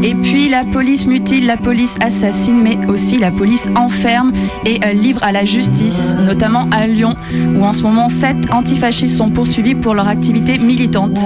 Et 0.03 0.13
puis 0.15 0.49
la 0.49 0.63
police 0.63 1.07
mutile, 1.07 1.45
la 1.45 1.57
police 1.57 1.95
assassine, 2.01 2.61
mais 2.61 2.77
aussi 2.87 3.17
la 3.17 3.31
police 3.31 3.69
enferme 3.75 4.31
et 4.65 4.79
euh, 4.85 4.91
livre 4.91 5.23
à 5.23 5.31
la 5.31 5.45
justice, 5.45 6.17
notamment 6.19 6.67
à 6.71 6.87
Lyon, 6.87 7.15
où 7.55 7.63
en 7.63 7.73
ce 7.73 7.81
moment 7.83 8.09
sept 8.09 8.37
antifascistes 8.51 9.15
sont 9.15 9.29
poursuivis 9.29 9.75
pour 9.75 9.93
leur 9.93 10.07
activité 10.07 10.57
militante. 10.59 11.19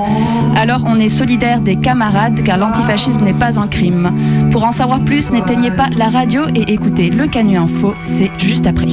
Alors 0.55 0.83
on 0.85 0.99
est 0.99 1.09
solidaire 1.09 1.61
des 1.61 1.75
camarades, 1.77 2.43
car 2.43 2.57
l'antifascisme 2.57 3.23
n'est 3.23 3.33
pas 3.33 3.59
un 3.59 3.67
crime. 3.67 4.11
Pour 4.51 4.63
en 4.63 4.71
savoir 4.71 5.01
plus, 5.01 5.29
n'éteignez 5.31 5.71
pas 5.71 5.87
la 5.97 6.09
radio 6.09 6.43
et 6.53 6.73
écoutez 6.73 7.09
le 7.09 7.27
Canu 7.31 7.57
Info, 7.57 7.93
c'est 8.03 8.31
juste 8.39 8.65
après. 8.65 8.87